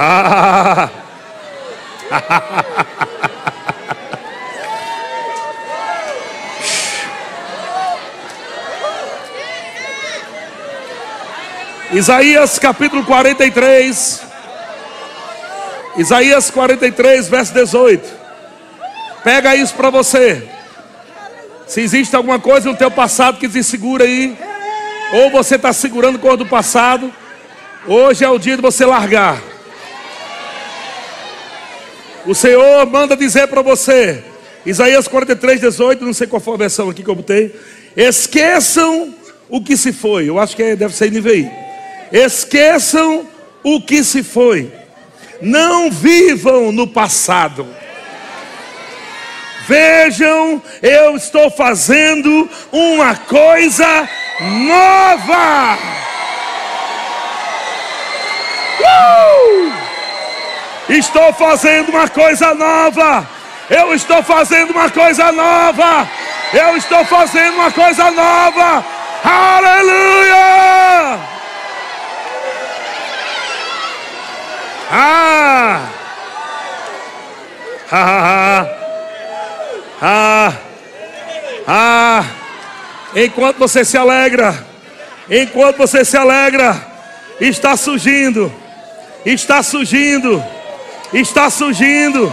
Ah. 0.00 0.88
Isaías 11.92 12.58
capítulo 12.58 13.02
43. 13.04 14.22
Isaías 15.96 16.50
43, 16.50 17.28
verso 17.28 17.54
18. 17.54 18.06
Pega 19.24 19.56
isso 19.56 19.74
para 19.74 19.88
você. 19.88 20.46
Se 21.66 21.80
existe 21.80 22.14
alguma 22.14 22.38
coisa 22.38 22.70
no 22.70 22.76
teu 22.76 22.90
passado 22.90 23.38
que 23.38 23.48
te 23.48 23.62
segura 23.62 24.04
aí, 24.04 24.36
ou 25.14 25.30
você 25.30 25.56
está 25.56 25.72
segurando 25.72 26.18
coisa 26.18 26.36
do 26.36 26.46
passado, 26.46 27.12
hoje 27.86 28.22
é 28.22 28.28
o 28.28 28.38
dia 28.38 28.56
de 28.56 28.62
você 28.62 28.84
largar. 28.84 29.42
O 32.26 32.34
Senhor 32.34 32.86
manda 32.86 33.16
dizer 33.16 33.48
para 33.48 33.62
você, 33.62 34.22
Isaías 34.66 35.08
43, 35.08 35.60
18, 35.60 36.04
não 36.04 36.12
sei 36.12 36.26
qual 36.26 36.40
foi 36.40 36.54
a 36.54 36.58
versão 36.58 36.90
aqui 36.90 37.02
que 37.02 37.08
eu 37.08 37.14
botei. 37.14 37.58
Esqueçam 37.96 39.14
o 39.48 39.62
que 39.62 39.74
se 39.74 39.90
foi. 39.90 40.28
Eu 40.28 40.38
acho 40.38 40.54
que 40.54 40.62
é, 40.62 40.76
deve 40.76 40.94
ser 40.94 41.10
NVI. 41.10 41.67
Esqueçam 42.12 43.26
o 43.62 43.80
que 43.80 44.02
se 44.02 44.22
foi. 44.22 44.72
Não 45.40 45.90
vivam 45.90 46.72
no 46.72 46.86
passado. 46.86 47.66
Vejam, 49.66 50.62
eu 50.82 51.14
estou 51.16 51.50
fazendo 51.50 52.48
uma 52.72 53.14
coisa 53.14 54.08
nova. 54.40 55.78
Uh! 58.80 59.72
Estou 60.88 61.32
fazendo 61.34 61.90
uma 61.90 62.08
coisa 62.08 62.54
nova. 62.54 63.28
Eu 63.68 63.92
estou 63.94 64.22
fazendo 64.22 64.70
uma 64.70 64.88
coisa 64.88 65.30
nova. 65.30 66.08
Eu 66.54 66.76
estou 66.78 67.04
fazendo 67.04 67.54
uma 67.56 67.70
coisa 67.70 68.10
nova. 68.10 68.82
Aleluia! 69.22 70.38
Ah! 74.90 75.88
Ah! 77.90 78.66
Ah! 80.00 80.52
Ah! 81.66 82.24
Enquanto 83.14 83.58
você 83.58 83.84
se 83.84 83.96
alegra, 83.96 84.66
enquanto 85.30 85.76
você 85.76 86.04
se 86.04 86.16
alegra, 86.16 86.76
está 87.40 87.76
surgindo, 87.76 88.52
está 89.24 89.62
surgindo, 89.62 90.42
está 91.12 91.50
surgindo, 91.50 92.32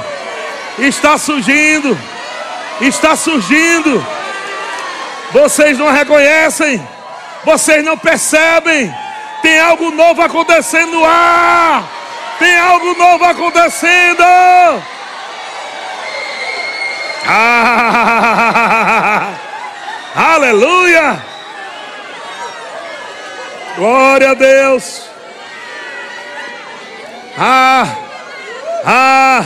está 0.79 1.17
surgindo, 1.17 1.97
está 2.81 3.15
surgindo. 3.15 4.05
Vocês 5.31 5.77
não 5.77 5.91
reconhecem, 5.91 6.85
vocês 7.43 7.83
não 7.83 7.97
percebem, 7.97 8.93
tem 9.41 9.59
algo 9.59 9.91
novo 9.91 10.21
acontecendo 10.21 10.91
no 10.91 11.05
ar. 11.05 12.04
Tem 12.39 12.59
algo 12.59 12.95
novo 12.95 13.25
acontecendo. 13.25 14.23
Ah, 17.27 19.33
aleluia. 20.15 21.21
Glória 23.77 24.31
a 24.31 24.33
Deus. 24.33 25.03
Ah, 27.37 27.87
ah. 28.85 29.43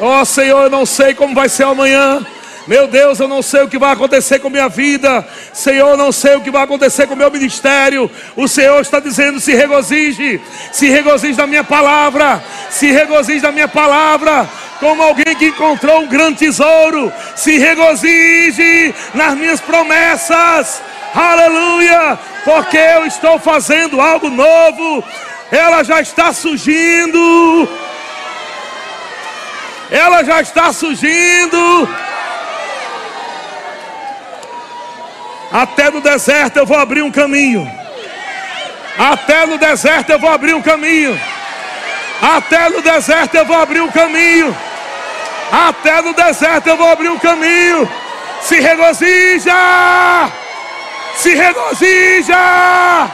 Oh 0.00 0.24
Senhor, 0.24 0.64
eu 0.64 0.70
não 0.70 0.86
sei 0.86 1.14
como 1.14 1.34
vai 1.34 1.48
ser 1.48 1.64
amanhã. 1.64 2.24
Meu 2.66 2.86
Deus, 2.86 3.20
eu 3.20 3.28
não 3.28 3.42
sei 3.42 3.62
o 3.62 3.68
que 3.68 3.78
vai 3.78 3.92
acontecer 3.92 4.38
com 4.38 4.48
minha 4.48 4.68
vida. 4.70 5.26
Senhor, 5.52 5.90
eu 5.90 5.96
não 5.98 6.10
sei 6.10 6.36
o 6.36 6.40
que 6.40 6.50
vai 6.50 6.62
acontecer 6.62 7.06
com 7.06 7.14
meu 7.14 7.30
ministério. 7.30 8.10
O 8.34 8.48
Senhor 8.48 8.80
está 8.80 9.00
dizendo: 9.00 9.38
se 9.38 9.54
regozije, 9.54 10.40
se 10.72 10.88
regozije 10.88 11.36
da 11.36 11.46
minha 11.46 11.62
palavra, 11.62 12.42
se 12.70 12.90
regozije 12.90 13.40
da 13.40 13.52
minha 13.52 13.68
palavra. 13.68 14.48
Como 14.80 15.02
alguém 15.02 15.34
que 15.36 15.46
encontrou 15.46 16.00
um 16.00 16.06
grande 16.06 16.38
tesouro, 16.38 17.12
se 17.36 17.58
regozije 17.58 18.94
nas 19.12 19.36
minhas 19.36 19.60
promessas. 19.60 20.82
Aleluia, 21.14 22.18
porque 22.44 22.78
eu 22.78 23.06
estou 23.06 23.38
fazendo 23.38 24.00
algo 24.00 24.30
novo. 24.30 25.04
Ela 25.52 25.82
já 25.82 26.00
está 26.00 26.32
surgindo. 26.32 27.68
Ela 29.90 30.24
já 30.24 30.40
está 30.40 30.72
surgindo. 30.72 31.88
Até 35.54 35.88
no 35.88 36.00
deserto 36.00 36.56
eu 36.56 36.66
vou 36.66 36.76
abrir 36.76 37.02
um 37.02 37.12
caminho. 37.12 37.70
Até 38.98 39.46
no 39.46 39.56
deserto 39.56 40.10
eu 40.10 40.18
vou 40.18 40.28
abrir 40.28 40.52
um 40.52 40.60
caminho. 40.60 41.16
Até 42.20 42.68
no 42.70 42.82
deserto 42.82 43.36
eu 43.36 43.44
vou 43.44 43.56
abrir 43.56 43.80
um 43.80 43.88
caminho. 43.88 44.52
Até 45.52 46.02
no 46.02 46.12
deserto 46.12 46.66
eu 46.66 46.76
vou 46.76 46.88
abrir 46.88 47.08
um 47.08 47.20
caminho. 47.20 47.88
Se 48.40 48.58
regozija! 48.58 50.28
Se 51.14 51.36
regozija! 51.36 53.08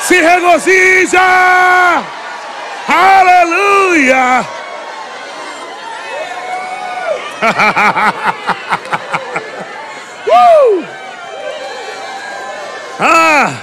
Se 0.00 0.22
regozija! 0.22 1.20
Aleluia! 2.88 4.46
uh! 10.28 10.97
Ah! 12.98 13.54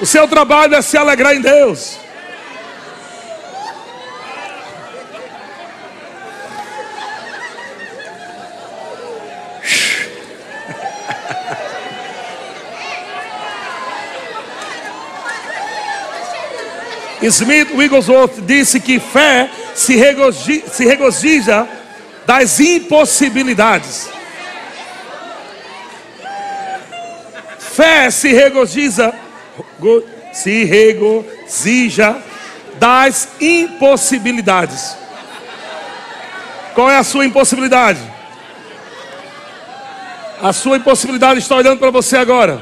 O 0.00 0.06
seu 0.06 0.26
trabalho 0.26 0.74
é 0.74 0.82
se 0.82 0.96
alegrar 0.96 1.34
em 1.34 1.40
Deus. 1.40 1.98
Smith 17.22 17.70
Wigglesworth 17.74 18.40
disse 18.46 18.80
que 18.80 18.98
fé 18.98 19.50
se 19.74 19.94
regozija, 19.94 20.68
se 20.68 20.86
regozija 20.86 21.68
das 22.26 22.58
impossibilidades. 22.58 24.08
Fé 27.74 28.10
se 28.10 28.32
regozija, 28.32 29.14
se 30.32 30.64
regozija 30.64 32.16
das 32.78 33.28
impossibilidades. 33.40 34.96
Qual 36.74 36.90
é 36.90 36.96
a 36.96 37.04
sua 37.04 37.24
impossibilidade? 37.24 38.00
A 40.42 40.52
sua 40.52 40.78
impossibilidade 40.78 41.38
está 41.38 41.54
olhando 41.54 41.78
para 41.78 41.90
você 41.90 42.16
agora. 42.16 42.60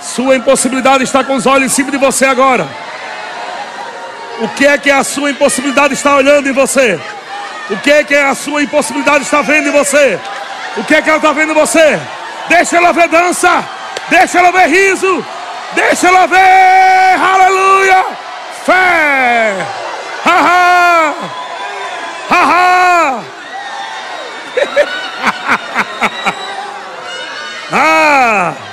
Sua 0.00 0.36
impossibilidade 0.36 1.04
está 1.04 1.24
com 1.24 1.34
os 1.34 1.46
olhos 1.46 1.70
em 1.70 1.74
cima 1.74 1.90
de 1.90 1.98
você 1.98 2.24
agora. 2.24 2.66
O 4.40 4.48
que 4.50 4.66
é 4.66 4.78
que 4.78 4.90
a 4.90 5.02
sua 5.02 5.30
impossibilidade 5.30 5.94
está 5.94 6.16
olhando 6.16 6.48
em 6.48 6.52
você? 6.52 6.98
O 7.68 7.76
que 7.78 7.90
é 7.90 8.04
que 8.04 8.14
a 8.14 8.34
sua 8.34 8.62
impossibilidade 8.62 9.24
está 9.24 9.42
vendo 9.42 9.68
em 9.68 9.72
você? 9.72 10.18
O 10.76 10.84
que 10.84 10.94
é 10.94 11.02
que 11.02 11.08
ela 11.08 11.18
está 11.18 11.32
vendo 11.32 11.52
em 11.52 11.54
você? 11.54 11.98
Deixa 12.48 12.76
ela 12.76 12.92
ver 12.92 13.08
dança. 13.08 13.64
Deixa 14.08 14.38
ela 14.38 14.52
ver 14.52 14.68
riso. 14.68 15.24
Deixa 15.74 16.06
ela 16.08 16.26
ver. 16.26 17.20
Aleluia. 17.20 18.06
Fé. 18.64 19.52
Ha 20.24 20.30
ha. 20.30 21.14
Ha 22.30 22.44
ha. 22.44 23.20
ah. 27.72 28.65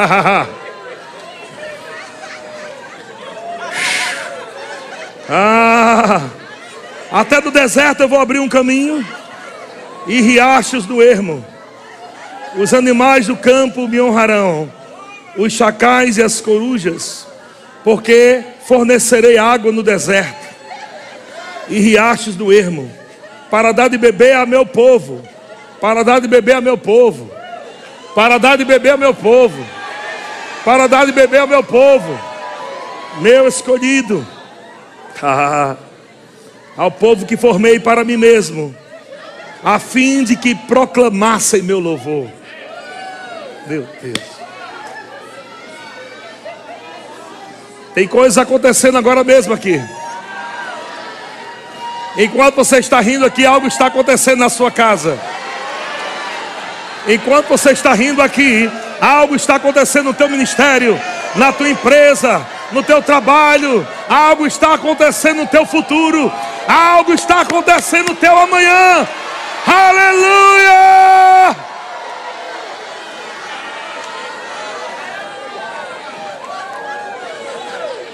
ah, 5.28 6.22
até 7.12 7.38
do 7.40 7.50
deserto 7.50 8.02
eu 8.02 8.08
vou 8.08 8.20
abrir 8.20 8.38
um 8.38 8.48
caminho 8.48 9.04
e 10.06 10.22
riachos 10.22 10.86
do 10.86 11.02
ermo. 11.02 11.44
Os 12.56 12.72
animais 12.72 13.26
do 13.26 13.36
campo 13.36 13.86
me 13.86 14.00
honrarão, 14.00 14.72
os 15.36 15.52
chacais 15.52 16.16
e 16.16 16.22
as 16.22 16.40
corujas, 16.40 17.26
porque 17.84 18.42
fornecerei 18.66 19.36
água 19.38 19.70
no 19.70 19.82
deserto 19.82 20.48
e 21.68 21.78
riachos 21.78 22.34
do 22.34 22.52
ermo, 22.52 22.90
para 23.50 23.72
dar 23.72 23.88
de 23.88 23.96
beber 23.96 24.34
a 24.34 24.46
meu 24.46 24.66
povo, 24.66 25.22
para 25.80 26.02
dar 26.02 26.20
de 26.20 26.26
beber 26.26 26.56
a 26.56 26.60
meu 26.60 26.76
povo, 26.76 27.30
para 28.14 28.38
dar 28.38 28.56
de 28.56 28.64
beber 28.64 28.90
a 28.90 28.96
meu 28.96 29.14
povo, 29.14 29.64
para 30.64 30.86
dar 30.86 31.06
de 31.06 31.12
beber 31.12 31.40
ao 31.40 31.46
meu 31.46 31.62
povo, 31.62 32.18
meu 33.20 33.48
escolhido, 33.48 34.26
ah, 35.22 35.76
ao 36.76 36.90
povo 36.90 37.26
que 37.26 37.36
formei 37.36 37.78
para 37.78 38.04
mim 38.04 38.16
mesmo, 38.16 38.74
a 39.62 39.78
fim 39.78 40.24
de 40.24 40.36
que 40.36 40.54
proclamassem 40.54 41.62
meu 41.62 41.78
louvor. 41.78 42.28
Meu 43.66 43.86
Deus. 44.02 44.40
Tem 47.94 48.06
coisas 48.06 48.38
acontecendo 48.38 48.96
agora 48.96 49.22
mesmo 49.24 49.52
aqui. 49.52 49.80
Enquanto 52.16 52.56
você 52.56 52.78
está 52.78 53.00
rindo 53.00 53.24
aqui, 53.24 53.44
algo 53.44 53.66
está 53.66 53.86
acontecendo 53.86 54.38
na 54.38 54.48
sua 54.48 54.70
casa. 54.70 55.18
Enquanto 57.06 57.48
você 57.48 57.70
está 57.70 57.92
rindo 57.92 58.22
aqui, 58.22 58.70
algo 59.00 59.34
está 59.34 59.56
acontecendo 59.56 60.06
no 60.06 60.14
teu 60.14 60.28
ministério, 60.28 61.00
na 61.36 61.52
tua 61.52 61.68
empresa, 61.68 62.46
no 62.72 62.82
teu 62.82 63.02
trabalho, 63.02 63.86
algo 64.08 64.46
está 64.46 64.74
acontecendo 64.74 65.38
no 65.38 65.46
teu 65.46 65.64
futuro, 65.64 66.32
algo 66.68 67.12
está 67.12 67.40
acontecendo 67.40 68.10
no 68.10 68.16
teu 68.16 68.36
amanhã. 68.36 69.08
Aleluia! 69.66 71.56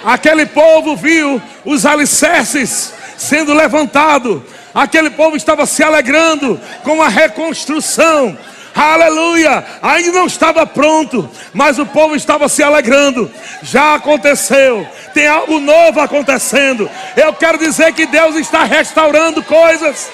Aquele 0.04 0.46
povo 0.46 0.94
viu 0.94 1.42
os 1.64 1.84
alicerces 1.84 2.94
sendo 3.16 3.52
levantado. 3.52 4.44
Aquele 4.72 5.10
povo 5.10 5.36
estava 5.36 5.66
se 5.66 5.82
alegrando 5.82 6.60
com 6.84 7.02
a 7.02 7.08
reconstrução. 7.08 8.38
Aleluia! 8.76 9.64
Ainda 9.80 10.12
não 10.12 10.26
estava 10.26 10.66
pronto, 10.66 11.26
mas 11.54 11.78
o 11.78 11.86
povo 11.86 12.14
estava 12.14 12.46
se 12.46 12.62
alegrando. 12.62 13.32
Já 13.62 13.94
aconteceu. 13.94 14.86
Tem 15.14 15.26
algo 15.26 15.58
novo 15.58 15.98
acontecendo. 15.98 16.90
Eu 17.16 17.32
quero 17.32 17.56
dizer 17.56 17.94
que 17.94 18.04
Deus 18.04 18.36
está 18.36 18.64
restaurando 18.64 19.42
coisas. 19.42 20.10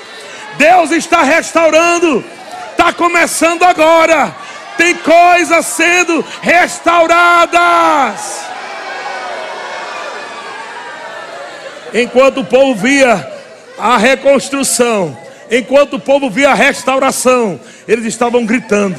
Deus 0.57 0.93
está 0.93 1.23
restaurando. 1.23 2.25
Está 2.71 2.93
começando 2.93 3.65
agora. 3.65 4.33
Tem 4.77 4.95
coisas 4.95 5.67
sendo 5.67 6.25
restauradas. 6.41 8.43
Enquanto 11.93 12.43
o 12.43 12.45
povo 12.45 12.77
via 12.77 13.29
a 13.77 13.99
reconstrução, 13.99 15.19
enquanto 15.53 15.95
o 15.95 16.01
povo 16.01 16.29
via 16.31 16.51
a 16.51 16.55
restauração, 16.55 17.61
eles 17.87 18.07
estavam 18.07 18.47
gritando 18.47 18.97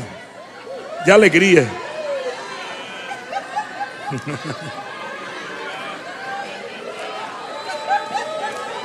de 1.04 1.12
alegria. 1.12 1.68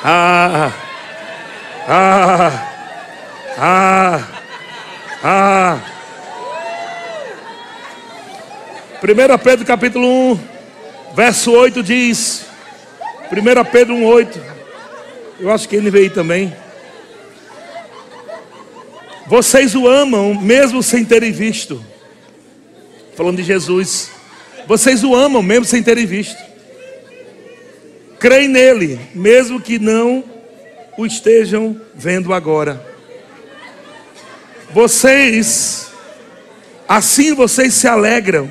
ah, 0.03 0.73
ah, 1.87 2.51
ah, 3.59 4.23
ah. 5.23 5.79
1 9.01 9.39
Pedro 9.45 9.65
capítulo 9.67 10.33
1, 10.33 10.41
verso 11.15 11.53
8 11.53 11.83
diz: 11.83 12.47
1 13.31 13.35
Pedro 13.71 13.95
1,8. 13.95 14.41
Eu 15.39 15.53
acho 15.53 15.69
que 15.69 15.77
ele 15.77 15.91
veio 15.91 16.11
também. 16.11 16.57
Vocês 19.29 19.75
o 19.75 19.87
amam 19.87 20.35
mesmo 20.35 20.83
sem 20.83 21.05
terem 21.05 21.31
visto. 21.31 21.85
Falando 23.15 23.37
de 23.37 23.43
Jesus. 23.43 24.11
Vocês 24.67 25.05
o 25.05 25.15
amam 25.15 25.43
mesmo 25.43 25.67
sem 25.67 25.83
terem 25.83 26.07
visto. 26.07 26.43
Creem 28.19 28.49
nele, 28.49 28.99
mesmo 29.15 29.61
que 29.61 29.79
não 29.79 30.25
o 30.97 31.05
estejam 31.05 31.79
vendo 31.95 32.33
agora. 32.33 32.85
Vocês, 34.71 35.89
assim 36.89 37.35
vocês 37.35 37.75
se 37.75 37.87
alegram 37.87 38.51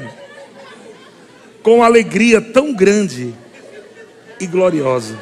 com 1.63 1.83
alegria 1.83 2.39
tão 2.39 2.71
grande 2.71 3.33
e 4.39 4.45
gloriosa. 4.45 5.17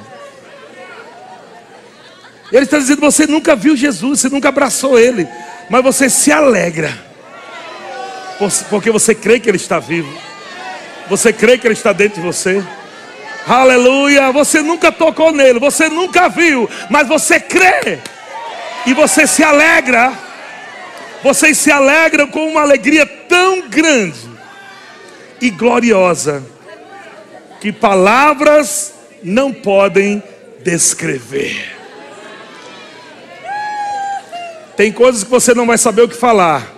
Ele 2.52 2.64
está 2.64 2.78
dizendo: 2.78 3.00
você 3.00 3.26
nunca 3.26 3.56
viu 3.56 3.76
Jesus, 3.76 4.20
você 4.20 4.30
nunca 4.30 4.50
abraçou 4.50 5.00
Ele, 5.00 5.28
mas 5.70 5.84
você 5.84 6.10
se 6.10 6.32
alegra, 6.32 6.92
porque 8.70 8.92
você 8.92 9.16
crê 9.16 9.40
que 9.40 9.50
Ele 9.50 9.58
está 9.58 9.80
vivo, 9.80 10.12
você 11.10 11.32
crê 11.32 11.58
que 11.58 11.68
Ele 11.68 11.74
está 11.74 11.94
dentro 11.94 12.22
de 12.22 12.26
você. 12.26 12.64
Aleluia! 13.48 14.32
Você 14.32 14.62
nunca 14.62 14.92
tocou 14.92 15.32
nele, 15.32 15.60
você 15.60 15.88
nunca 15.88 16.28
viu, 16.28 16.68
mas 16.90 17.08
você 17.08 17.40
crê 17.40 18.00
e 18.86 18.94
você 18.94 19.28
se 19.28 19.44
alegra. 19.44 20.14
Vocês 21.24 21.58
se 21.58 21.72
alegram 21.72 22.28
com 22.28 22.48
uma 22.48 22.62
alegria 22.62 23.04
tão 23.04 23.68
grande 23.68 24.30
e 25.42 25.50
gloriosa 25.50 26.44
que 27.60 27.72
palavras 27.72 28.94
não 29.24 29.52
podem 29.52 30.22
descrever. 30.64 31.75
Tem 34.76 34.92
coisas 34.92 35.24
que 35.24 35.30
você 35.30 35.54
não 35.54 35.66
vai 35.66 35.78
saber 35.78 36.02
o 36.02 36.10
que 36.10 36.16
falar, 36.16 36.74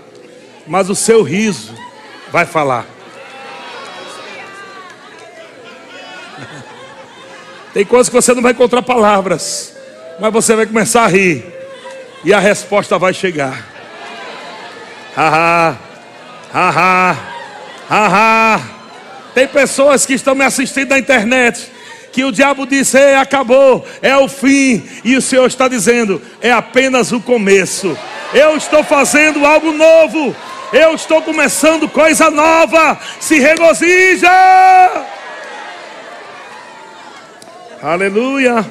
mas 0.67 0.89
o 0.89 0.95
seu 0.95 1.23
riso 1.23 1.73
vai 2.31 2.45
falar. 2.45 2.85
Tem 7.73 7.83
coisas 7.83 8.09
que 8.09 8.15
você 8.15 8.33
não 8.33 8.41
vai 8.41 8.51
encontrar 8.51 8.81
palavras, 8.83 9.73
mas 10.19 10.31
você 10.31 10.55
vai 10.55 10.65
começar 10.65 11.05
a 11.05 11.07
rir 11.07 11.43
e 12.23 12.33
a 12.33 12.39
resposta 12.39 12.99
vai 12.99 13.13
chegar. 13.13 13.65
Haha, 15.15 15.77
haha, 16.53 17.17
haha. 17.89 18.61
Tem 19.33 19.47
pessoas 19.47 20.05
que 20.05 20.13
estão 20.13 20.35
me 20.35 20.45
assistindo 20.45 20.89
na 20.89 20.99
internet 20.99 21.71
que 22.17 22.23
o 22.23 22.31
diabo 22.31 22.65
disse: 22.65 22.97
acabou, 23.13 23.85
é 24.01 24.17
o 24.17 24.27
fim, 24.27 24.83
e 25.03 25.15
o 25.15 25.21
Senhor 25.21 25.45
está 25.45 25.67
dizendo: 25.67 26.19
é 26.41 26.51
apenas 26.51 27.11
o 27.11 27.21
começo. 27.21 27.95
Eu 28.33 28.57
estou 28.57 28.83
fazendo 28.83 29.45
algo 29.45 29.71
novo, 29.71 30.35
eu 30.73 30.95
estou 30.95 31.21
começando 31.21 31.87
coisa 31.87 32.31
nova. 32.31 32.99
Se 33.19 33.37
regozija! 33.37 34.31
Aleluia! 37.83 38.65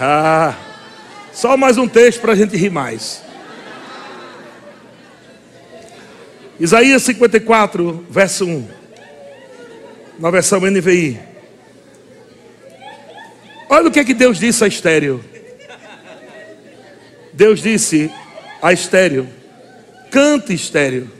Ah, 0.00 0.54
só 1.32 1.56
mais 1.56 1.76
um 1.76 1.88
texto 1.88 2.20
para 2.20 2.34
a 2.34 2.36
gente 2.36 2.56
rir 2.56 2.70
mais. 2.70 3.20
Isaías 6.60 7.02
54, 7.02 8.06
verso 8.08 8.46
1, 8.46 8.68
na 10.20 10.30
versão 10.30 10.60
NVI. 10.60 11.31
Olha 13.72 13.88
o 13.88 13.90
que, 13.90 13.98
é 14.00 14.04
que 14.04 14.12
Deus 14.12 14.38
disse 14.38 14.62
a 14.62 14.66
estéreo. 14.66 15.24
Deus 17.32 17.62
disse 17.62 18.12
a 18.60 18.70
estéreo: 18.70 19.26
cante 20.10 20.52
estéreo. 20.52 21.10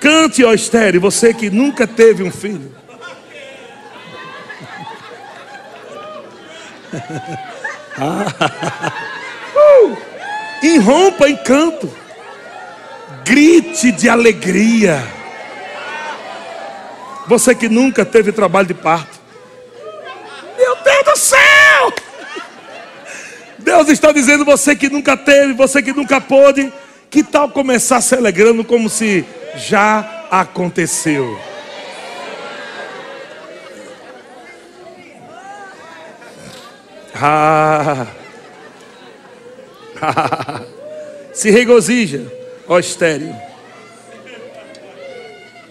Cante, 0.00 0.42
ó 0.42 0.54
estéreo, 0.54 1.02
você 1.02 1.34
que 1.34 1.50
nunca 1.50 1.86
teve 1.86 2.22
um 2.22 2.30
filho. 2.30 2.74
uh, 9.52 9.96
irrompa 10.62 11.28
em 11.28 11.36
canto, 11.36 11.94
grite 13.22 13.92
de 13.92 14.08
alegria. 14.08 15.19
Você 17.30 17.54
que 17.54 17.68
nunca 17.68 18.04
teve 18.04 18.32
trabalho 18.32 18.66
de 18.66 18.74
parto. 18.74 19.20
Meu 20.58 20.74
Deus 20.82 21.04
do 21.04 21.16
céu! 21.16 21.92
Deus 23.56 23.88
está 23.88 24.10
dizendo: 24.10 24.44
você 24.44 24.74
que 24.74 24.88
nunca 24.88 25.16
teve, 25.16 25.52
você 25.52 25.80
que 25.80 25.92
nunca 25.92 26.20
pôde, 26.20 26.72
que 27.08 27.22
tal 27.22 27.48
começar 27.48 28.00
se 28.00 28.16
alegrando 28.16 28.64
como 28.64 28.88
se 28.88 29.24
já 29.54 30.26
aconteceu? 30.28 31.38
Ah, 37.14 38.08
se 41.32 41.48
regozija, 41.48 42.26
ó 42.66 42.76
estéreo. 42.80 43.36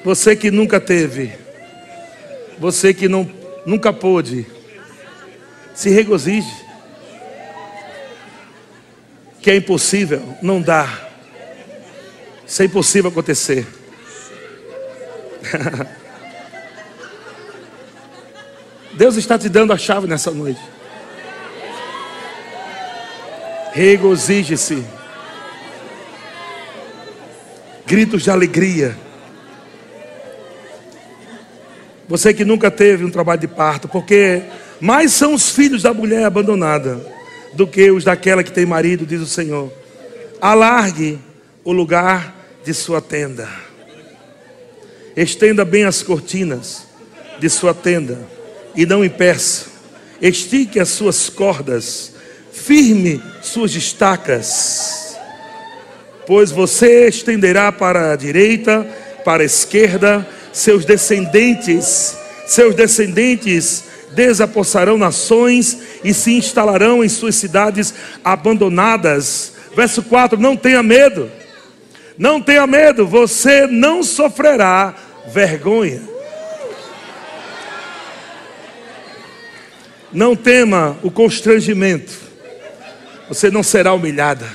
Você 0.05 0.37
que 0.37 0.49
nunca 0.49 0.79
teve, 0.79 1.38
você 2.59 2.93
que 2.93 3.07
não, 3.07 3.29
nunca 3.65 3.93
pôde, 3.93 4.45
se 5.73 5.89
regozije. 5.89 6.67
Que 9.41 9.51
é 9.51 9.55
impossível, 9.55 10.37
não 10.41 10.61
dá. 10.61 11.07
Isso 12.45 12.61
é 12.61 12.65
impossível 12.65 13.09
acontecer. 13.09 13.65
Deus 18.93 19.15
está 19.15 19.39
te 19.39 19.47
dando 19.47 19.71
a 19.71 19.77
chave 19.77 20.07
nessa 20.07 20.29
noite. 20.31 20.59
Regozije-se. 23.71 24.83
Gritos 27.85 28.23
de 28.23 28.29
alegria. 28.29 28.97
Você 32.09 32.33
que 32.33 32.43
nunca 32.43 32.71
teve 32.71 33.05
um 33.05 33.11
trabalho 33.11 33.39
de 33.39 33.47
parto, 33.47 33.87
porque 33.87 34.41
mais 34.81 35.13
são 35.13 35.35
os 35.35 35.51
filhos 35.51 35.83
da 35.83 35.93
mulher 35.93 36.25
abandonada 36.25 36.99
do 37.53 37.67
que 37.67 37.91
os 37.91 38.03
daquela 38.03 38.43
que 38.43 38.51
tem 38.51 38.65
marido, 38.65 39.05
diz 39.05 39.21
o 39.21 39.27
Senhor. 39.27 39.71
Alargue 40.41 41.19
o 41.63 41.71
lugar 41.71 42.35
de 42.65 42.73
sua 42.73 42.99
tenda. 42.99 43.47
Estenda 45.15 45.63
bem 45.63 45.83
as 45.83 46.01
cortinas 46.01 46.87
de 47.39 47.47
sua 47.47 47.75
tenda 47.75 48.17
e 48.75 48.87
não 48.87 49.05
impeça. 49.05 49.67
Estique 50.19 50.79
as 50.79 50.89
suas 50.89 51.29
cordas, 51.29 52.13
firme 52.51 53.21
suas 53.39 53.75
estacas, 53.75 55.15
pois 56.25 56.49
você 56.49 57.07
estenderá 57.07 57.71
para 57.71 58.13
a 58.13 58.15
direita, 58.15 58.83
para 59.23 59.43
a 59.43 59.45
esquerda, 59.45 60.27
seus 60.59 60.85
descendentes, 60.85 62.15
seus 62.45 62.75
descendentes 62.75 63.85
desapossarão 64.11 64.97
nações 64.97 65.77
e 66.03 66.13
se 66.13 66.33
instalarão 66.33 67.01
em 67.03 67.09
suas 67.09 67.35
cidades 67.35 67.93
abandonadas. 68.23 69.53
Verso 69.75 70.03
4: 70.03 70.39
Não 70.39 70.55
tenha 70.57 70.83
medo, 70.83 71.31
não 72.17 72.41
tenha 72.41 72.65
medo, 72.67 73.07
você 73.07 73.67
não 73.67 74.03
sofrerá 74.03 74.93
vergonha. 75.27 76.01
Não 80.11 80.35
tema 80.35 80.97
o 81.03 81.11
constrangimento, 81.11 82.11
você 83.27 83.51
não 83.51 83.61
será 83.61 83.93
humilhada. 83.93 84.47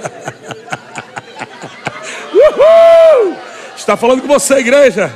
Uhul! 2.32 2.89
Está 3.80 3.96
falando 3.96 4.20
com 4.20 4.28
você, 4.28 4.56
igreja. 4.56 5.10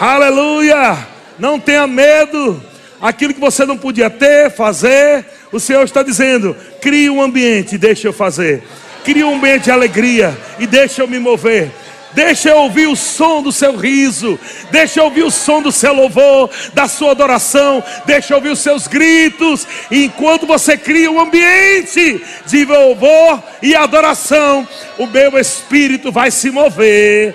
Aleluia! 0.00 0.98
Não 1.38 1.60
tenha 1.60 1.86
medo. 1.86 2.60
Aquilo 3.00 3.32
que 3.32 3.38
você 3.38 3.64
não 3.64 3.78
podia 3.78 4.10
ter, 4.10 4.50
fazer, 4.50 5.24
o 5.52 5.60
Senhor 5.60 5.84
está 5.84 6.02
dizendo: 6.02 6.56
crie 6.82 7.08
um 7.08 7.22
ambiente, 7.22 7.78
deixa 7.78 8.08
eu 8.08 8.12
fazer. 8.12 8.64
Crie 9.04 9.22
um 9.22 9.36
ambiente 9.36 9.64
de 9.64 9.70
alegria 9.70 10.36
e 10.58 10.66
deixa 10.66 11.02
eu 11.02 11.06
me 11.06 11.20
mover. 11.20 11.70
Deixa 12.14 12.50
eu 12.50 12.58
ouvir 12.58 12.86
o 12.86 12.94
som 12.94 13.42
do 13.42 13.50
seu 13.50 13.76
riso. 13.76 14.38
Deixa 14.70 15.00
eu 15.00 15.04
ouvir 15.04 15.24
o 15.24 15.30
som 15.30 15.60
do 15.60 15.72
seu 15.72 15.92
louvor, 15.92 16.48
da 16.72 16.86
sua 16.86 17.10
adoração. 17.10 17.82
Deixa 18.06 18.32
eu 18.32 18.36
ouvir 18.36 18.50
os 18.50 18.60
seus 18.60 18.86
gritos. 18.86 19.66
Enquanto 19.90 20.46
você 20.46 20.76
cria 20.76 21.10
um 21.10 21.20
ambiente 21.20 22.24
de 22.46 22.64
louvor 22.64 23.42
e 23.60 23.74
adoração, 23.74 24.66
o 24.96 25.06
meu 25.06 25.36
espírito 25.38 26.12
vai 26.12 26.30
se 26.30 26.50
mover. 26.50 27.34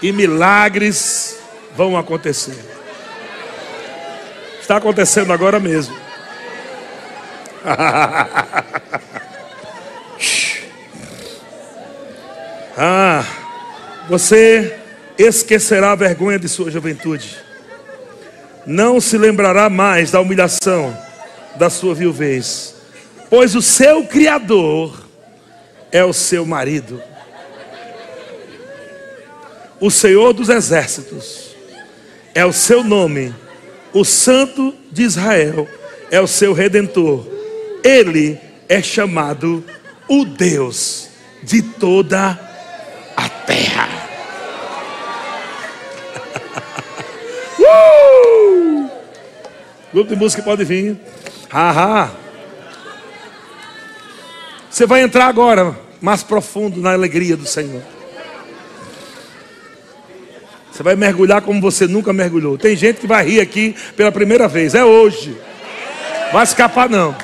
E 0.00 0.12
milagres 0.12 1.38
vão 1.76 1.96
acontecer. 1.96 2.58
Está 4.60 4.76
acontecendo 4.76 5.32
agora 5.32 5.58
mesmo. 5.58 5.94
ah, 12.76 13.24
você 14.08 14.76
esquecerá 15.18 15.92
a 15.92 15.96
vergonha 15.96 16.38
de 16.38 16.48
sua 16.48 16.70
juventude. 16.70 17.36
Não 18.66 19.00
se 19.00 19.18
lembrará 19.18 19.68
mais 19.68 20.10
da 20.10 20.20
humilhação 20.20 20.96
da 21.56 21.70
sua 21.70 21.94
viuvez, 21.94 22.74
pois 23.30 23.54
o 23.54 23.62
seu 23.62 24.04
Criador 24.04 25.04
é 25.92 26.04
o 26.04 26.12
seu 26.12 26.44
marido 26.44 27.00
o 29.84 29.90
Senhor 29.90 30.32
dos 30.32 30.48
Exércitos 30.48 31.54
é 32.34 32.42
o 32.42 32.54
seu 32.54 32.82
nome, 32.82 33.34
o 33.92 34.02
Santo 34.02 34.74
de 34.90 35.02
Israel 35.02 35.68
é 36.10 36.18
o 36.20 36.26
seu 36.26 36.54
redentor. 36.54 37.26
Ele 37.84 38.38
é 38.66 38.80
chamado 38.80 39.62
o 40.08 40.24
Deus 40.24 41.08
de 41.42 41.60
toda 41.60 42.30
a 42.30 42.34
terra. 43.54 43.88
uh! 47.60 48.90
Grupo 49.92 50.10
de 50.10 50.16
música 50.16 50.42
pode 50.42 50.64
vir. 50.64 50.98
Você 54.68 54.86
vai 54.86 55.02
entrar 55.02 55.26
agora 55.26 55.78
mais 56.00 56.24
profundo 56.24 56.80
na 56.80 56.92
alegria 56.92 57.36
do 57.36 57.46
Senhor. 57.46 57.82
Você 60.72 60.82
vai 60.82 60.96
mergulhar 60.96 61.40
como 61.40 61.60
você 61.60 61.86
nunca 61.86 62.12
mergulhou. 62.12 62.58
Tem 62.58 62.74
gente 62.74 62.98
que 62.98 63.06
vai 63.06 63.24
rir 63.24 63.40
aqui 63.40 63.76
pela 63.96 64.10
primeira 64.10 64.48
vez. 64.48 64.74
É 64.74 64.84
hoje. 64.84 65.38
Vai 66.32 66.42
escapar 66.42 66.90
não. 66.90 67.14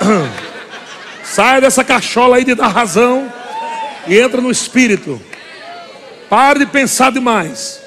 Saia 1.22 1.60
dessa 1.60 1.84
cachola 1.84 2.38
aí 2.38 2.44
de 2.44 2.56
dar 2.56 2.66
razão 2.66 3.32
e 4.08 4.18
entra 4.18 4.40
no 4.40 4.50
espírito. 4.50 5.22
Pare 6.32 6.60
de 6.60 6.64
pensar 6.64 7.12
demais. 7.12 7.78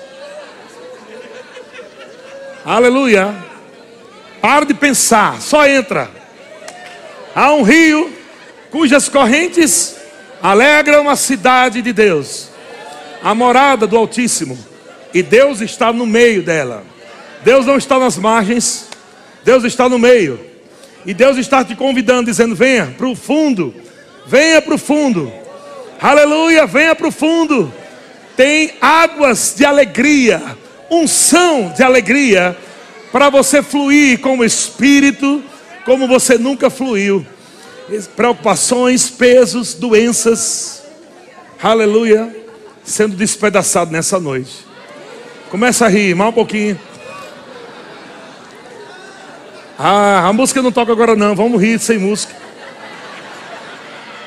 Aleluia. 2.64 3.34
Pare 4.40 4.68
de 4.68 4.74
pensar, 4.76 5.42
só 5.42 5.68
entra. 5.68 6.12
Há 7.34 7.52
um 7.54 7.64
rio 7.64 8.14
cujas 8.70 9.10
correntes 9.10 9.96
alegram 10.44 11.10
a 11.10 11.16
cidade 11.16 11.82
de 11.82 11.92
Deus, 11.92 12.50
a 13.24 13.34
morada 13.34 13.88
do 13.88 13.98
Altíssimo. 13.98 14.56
E 15.12 15.24
Deus 15.24 15.60
está 15.60 15.92
no 15.92 16.06
meio 16.06 16.44
dela. 16.44 16.84
Deus 17.44 17.66
não 17.66 17.78
está 17.78 17.98
nas 17.98 18.16
margens, 18.16 18.90
Deus 19.44 19.64
está 19.64 19.90
no 19.90 19.98
meio. 19.98 20.40
E 21.04 21.16
Deus 21.16 21.38
está 21.38 21.66
te 21.66 21.76
convidando, 21.76 22.26
dizendo: 22.30 22.54
venha 22.54 22.94
para 22.96 23.08
o 23.08 23.16
fundo, 23.16 23.74
venha 24.28 24.62
para 24.62 24.76
o 24.76 24.78
fundo, 24.78 25.34
aleluia, 26.00 26.68
venha 26.68 26.94
para 26.94 27.08
o 27.08 27.12
fundo. 27.12 27.74
Tem 28.36 28.74
águas 28.82 29.54
de 29.56 29.66
alegria, 29.66 30.58
unção 30.92 31.74
de 31.76 31.82
alegria, 31.84 32.58
para 33.12 33.30
você 33.30 33.64
fluir 33.64 34.20
com 34.20 34.40
o 34.40 34.44
Espírito, 34.44 35.42
como 35.86 36.08
você 36.08 36.38
nunca 36.38 36.70
fluiu. 36.70 37.26
Preocupações, 38.16 39.10
pesos, 39.10 39.74
doenças, 39.74 40.84
aleluia, 41.62 42.36
sendo 42.84 43.16
despedaçado 43.16 43.92
nessa 43.92 44.20
noite. 44.20 44.66
Começa 45.50 45.86
a 45.86 45.90
rir, 45.90 46.16
mais 46.16 46.32
um 46.32 46.34
pouquinho. 46.34 46.80
Ah, 49.78 50.28
a 50.28 50.34
música 50.34 50.62
não 50.62 50.72
toca 50.72 50.92
agora 50.92 51.16
não, 51.16 51.36
vamos 51.36 51.62
rir 51.62 51.80
sem 51.80 51.98
música. 51.98 52.34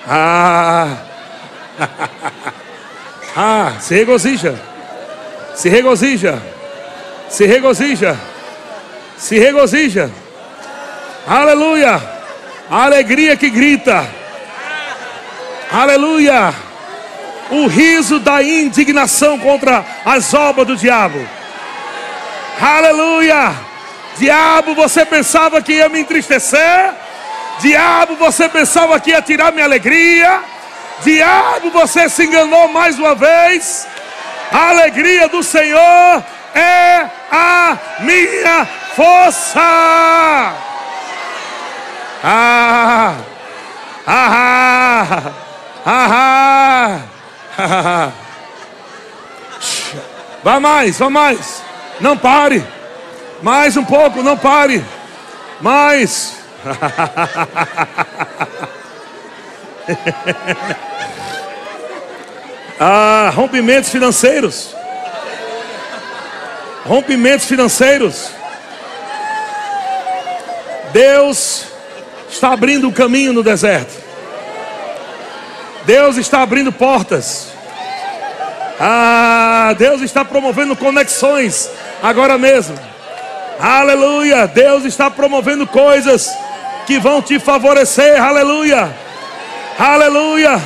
Ah, 0.06 1.04
ah, 3.38 3.72
se 3.80 3.94
regozija, 3.94 4.54
se 5.54 5.68
regozija, 5.68 6.38
se 7.28 7.46
regozija, 7.46 8.16
se 9.16 9.38
regozija. 9.38 10.10
Aleluia, 11.26 12.00
a 12.70 12.84
alegria 12.84 13.36
que 13.36 13.50
grita. 13.50 14.04
Aleluia 15.70 16.54
o 17.50 17.66
riso 17.66 18.18
da 18.18 18.42
indignação 18.42 19.38
contra 19.38 19.84
as 20.04 20.32
obras 20.34 20.66
do 20.66 20.76
diabo. 20.76 21.18
Aleluia! 22.60 23.54
Diabo, 24.18 24.74
você 24.74 25.06
pensava 25.06 25.62
que 25.62 25.74
ia 25.74 25.88
me 25.88 26.00
entristecer? 26.00 26.92
Diabo, 27.60 28.16
você 28.16 28.48
pensava 28.48 28.98
que 29.00 29.10
ia 29.10 29.22
tirar 29.22 29.52
minha 29.52 29.64
alegria. 29.64 30.42
Diabo, 31.02 31.70
você 31.70 32.08
se 32.08 32.24
enganou 32.24 32.68
mais 32.68 32.98
uma 32.98 33.14
vez. 33.14 33.86
A 34.50 34.70
alegria 34.70 35.28
do 35.28 35.42
Senhor 35.42 36.24
é 36.54 37.06
a 37.30 37.76
minha 38.00 38.66
força. 38.96 39.60
Ah, 42.24 43.14
ah, 44.06 44.06
ah, 44.06 45.32
ah, 45.86 46.98
Vá 50.42 50.58
mais, 50.60 50.98
vá 50.98 51.10
mais. 51.10 51.62
Não 52.00 52.16
pare. 52.16 52.64
Mais 53.42 53.76
um 53.76 53.84
pouco, 53.84 54.22
não 54.22 54.36
pare. 54.36 54.84
Mais. 55.60 56.38
ah, 62.80 63.30
rompimentos 63.34 63.90
financeiros. 63.90 64.74
Rompimentos 66.84 67.46
financeiros. 67.46 68.30
Deus 70.92 71.66
está 72.30 72.52
abrindo 72.52 72.88
o 72.88 72.92
caminho 72.92 73.32
no 73.32 73.42
deserto. 73.42 73.92
Deus 75.84 76.16
está 76.16 76.42
abrindo 76.42 76.72
portas. 76.72 77.48
Ah, 78.80 79.74
Deus 79.76 80.02
está 80.02 80.24
promovendo 80.24 80.76
conexões 80.76 81.70
agora 82.02 82.38
mesmo. 82.38 82.78
Aleluia. 83.58 84.46
Deus 84.46 84.84
está 84.84 85.10
promovendo 85.10 85.66
coisas 85.66 86.32
que 86.86 86.98
vão 86.98 87.20
te 87.20 87.38
favorecer. 87.38 88.22
Aleluia. 88.22 89.07
Aleluia. 89.78 90.60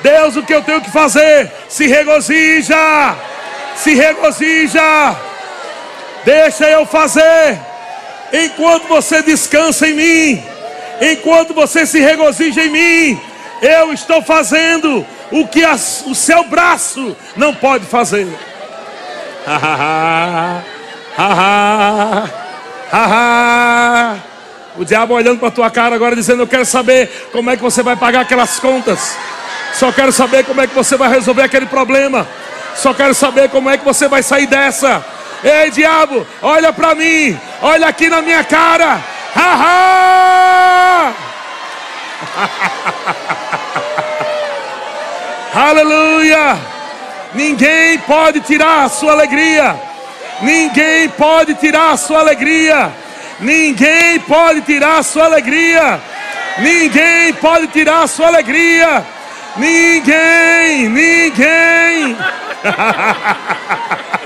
Deus, 0.00 0.36
o 0.36 0.42
que 0.42 0.54
eu 0.54 0.62
tenho 0.62 0.80
que 0.80 0.90
fazer? 0.90 1.50
Se 1.68 1.88
regozija. 1.88 3.16
Se 3.74 3.94
regozija. 3.94 5.16
Deixa 6.24 6.68
eu 6.70 6.86
fazer. 6.86 7.58
Enquanto 8.32 8.86
você 8.86 9.22
descansa 9.22 9.88
em 9.88 9.94
mim, 9.94 10.42
enquanto 11.00 11.52
você 11.52 11.84
se 11.84 11.98
regozija 12.00 12.64
em 12.64 12.70
mim, 12.70 13.20
eu 13.60 13.92
estou 13.92 14.22
fazendo 14.22 15.04
o 15.30 15.46
que 15.48 15.64
o 16.06 16.14
seu 16.14 16.44
braço 16.44 17.16
não 17.36 17.54
pode 17.54 17.86
fazer. 17.86 18.28
O 24.76 24.84
diabo 24.84 25.14
olhando 25.14 25.38
para 25.38 25.50
tua 25.50 25.70
cara 25.70 25.94
agora 25.94 26.16
dizendo: 26.16 26.42
Eu 26.42 26.46
quero 26.46 26.64
saber 26.64 27.28
como 27.32 27.50
é 27.50 27.56
que 27.56 27.62
você 27.62 27.82
vai 27.82 27.96
pagar 27.96 28.20
aquelas 28.22 28.58
contas. 28.58 29.16
Só 29.74 29.92
quero 29.92 30.12
saber 30.12 30.44
como 30.44 30.60
é 30.60 30.66
que 30.66 30.74
você 30.74 30.96
vai 30.96 31.08
resolver 31.08 31.42
aquele 31.42 31.66
problema. 31.66 32.26
Só 32.74 32.92
quero 32.92 33.14
saber 33.14 33.48
como 33.50 33.70
é 33.70 33.78
que 33.78 33.84
você 33.84 34.08
vai 34.08 34.22
sair 34.22 34.46
dessa. 34.46 35.04
Ei, 35.42 35.70
diabo, 35.70 36.26
olha 36.42 36.72
para 36.72 36.94
mim, 36.94 37.38
olha 37.60 37.86
aqui 37.86 38.08
na 38.08 38.22
minha 38.22 38.42
cara. 38.42 39.00
Ha, 39.36 39.54
ha! 39.62 41.12
Aleluia! 45.68 46.56
Ninguém 47.34 47.98
pode 47.98 48.40
tirar 48.40 48.84
a 48.84 48.88
sua 48.88 49.12
alegria. 49.12 49.76
Ninguém 50.40 51.08
pode 51.10 51.54
tirar 51.54 51.90
a 51.90 51.96
sua 51.96 52.20
alegria. 52.20 52.92
Ninguém 53.40 54.20
pode 54.20 54.60
tirar 54.62 54.98
a 54.98 55.02
sua 55.02 55.24
alegria. 55.24 56.00
Ninguém 56.58 57.32
pode 57.34 57.66
tirar 57.68 58.02
a 58.02 58.06
sua 58.06 58.28
alegria. 58.28 59.04
Ninguém, 59.56 60.88
ninguém. 60.88 62.16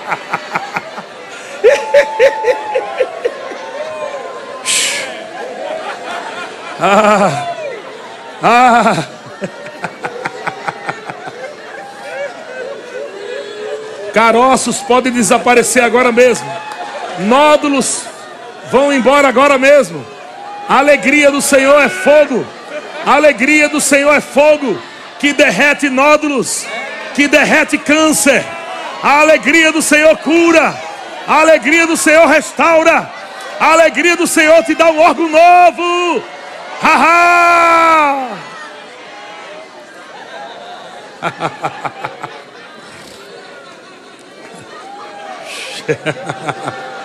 ah, 6.81 7.47
ah. 8.43 9.05
Caroços 14.13 14.79
podem 14.79 15.13
desaparecer 15.13 15.83
agora 15.83 16.11
mesmo. 16.11 16.51
Nódulos 17.21 18.05
vão 18.71 18.93
embora 18.93 19.29
agora 19.29 19.59
mesmo. 19.59 20.05
A 20.69 20.79
alegria 20.79 21.31
do 21.31 21.41
Senhor 21.41 21.81
é 21.81 21.89
fogo. 21.89 22.47
A 23.07 23.15
alegria 23.15 23.69
do 23.69 23.81
Senhor 23.81 24.15
é 24.15 24.21
fogo 24.21 24.79
que 25.19 25.33
derrete 25.33 25.89
nódulos, 25.89 26.67
que 27.15 27.27
derrete 27.27 27.79
câncer. 27.79 28.45
A 29.03 29.21
alegria 29.21 29.73
do 29.73 29.81
Senhor 29.81 30.17
cura. 30.19 30.75
A 31.27 31.41
alegria 31.41 31.87
do 31.87 31.97
Senhor 31.97 32.27
restaura. 32.27 33.11
A 33.59 33.73
alegria 33.73 34.17
do 34.17 34.27
Senhor 34.27 34.63
te 34.65 34.75
dá 34.75 34.91
um 34.91 35.01
órgão 35.01 35.29
novo. 35.29 36.23
Ha, 36.83 38.29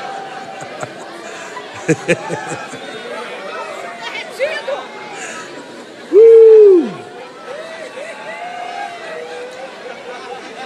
uh! 6.11 6.89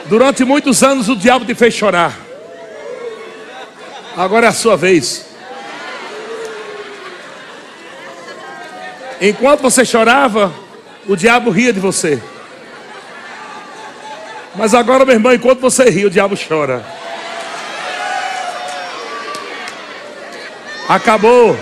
Durante 0.06 0.46
muitos 0.46 0.84
anos 0.84 1.10
o 1.10 1.16
diabo 1.16 1.46
te 1.46 1.54
fez 1.54 1.74
chorar. 1.74 2.18
Agora 4.16 4.46
é 4.48 4.50
a 4.50 4.54
sua 4.54 4.78
vez. 4.78 5.26
Enquanto 9.20 9.62
você 9.62 9.84
chorava, 9.84 10.54
o 11.08 11.16
diabo 11.16 11.50
ria 11.50 11.74
de 11.74 11.80
você. 11.80 12.22
Mas 14.56 14.74
agora, 14.74 15.06
meu 15.06 15.16
irmão, 15.16 15.34
enquanto 15.34 15.60
você 15.60 15.90
ri, 15.90 16.06
o 16.06 16.10
diabo 16.10 16.36
chora. 16.36 16.84
Acabou. 20.88 21.58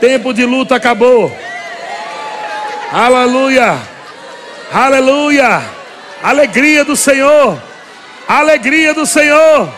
Tempo 0.00 0.32
de 0.32 0.44
luta 0.44 0.76
acabou. 0.76 1.36
Aleluia. 2.92 3.78
Aleluia. 4.72 5.62
Alegria 6.22 6.84
do 6.84 6.94
Senhor. 6.94 7.60
Alegria 8.28 8.94
do 8.94 9.04
Senhor. 9.04 9.68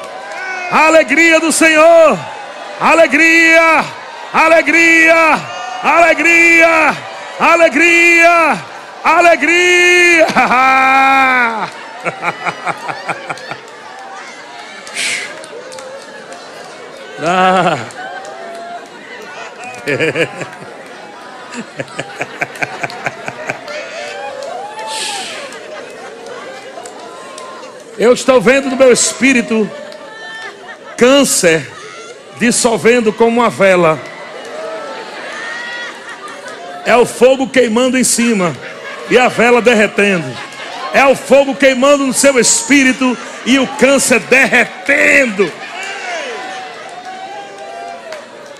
Alegria 0.70 1.40
do 1.40 1.50
Senhor. 1.50 2.18
Alegria. 2.80 3.84
Alegria. 4.32 5.40
Alegria. 5.82 6.94
Alegria. 7.40 8.58
Alegria. 9.04 10.26
ah. 17.22 17.78
Eu 27.98 28.12
estou 28.12 28.40
vendo 28.40 28.68
no 28.68 28.76
meu 28.76 28.92
espírito 28.92 29.70
câncer 30.98 31.66
dissolvendo 32.38 33.12
como 33.12 33.40
uma 33.40 33.48
vela. 33.48 33.98
É 36.84 36.94
o 36.96 37.06
fogo 37.06 37.48
queimando 37.48 37.96
em 37.98 38.04
cima 38.04 38.54
e 39.10 39.18
a 39.18 39.28
vela 39.28 39.62
derretendo. 39.62 40.26
É 40.92 41.04
o 41.06 41.16
fogo 41.16 41.54
queimando 41.54 42.06
no 42.06 42.12
seu 42.12 42.38
espírito 42.38 43.16
e 43.44 43.58
o 43.58 43.66
câncer 43.66 44.20
derretendo. 44.20 45.50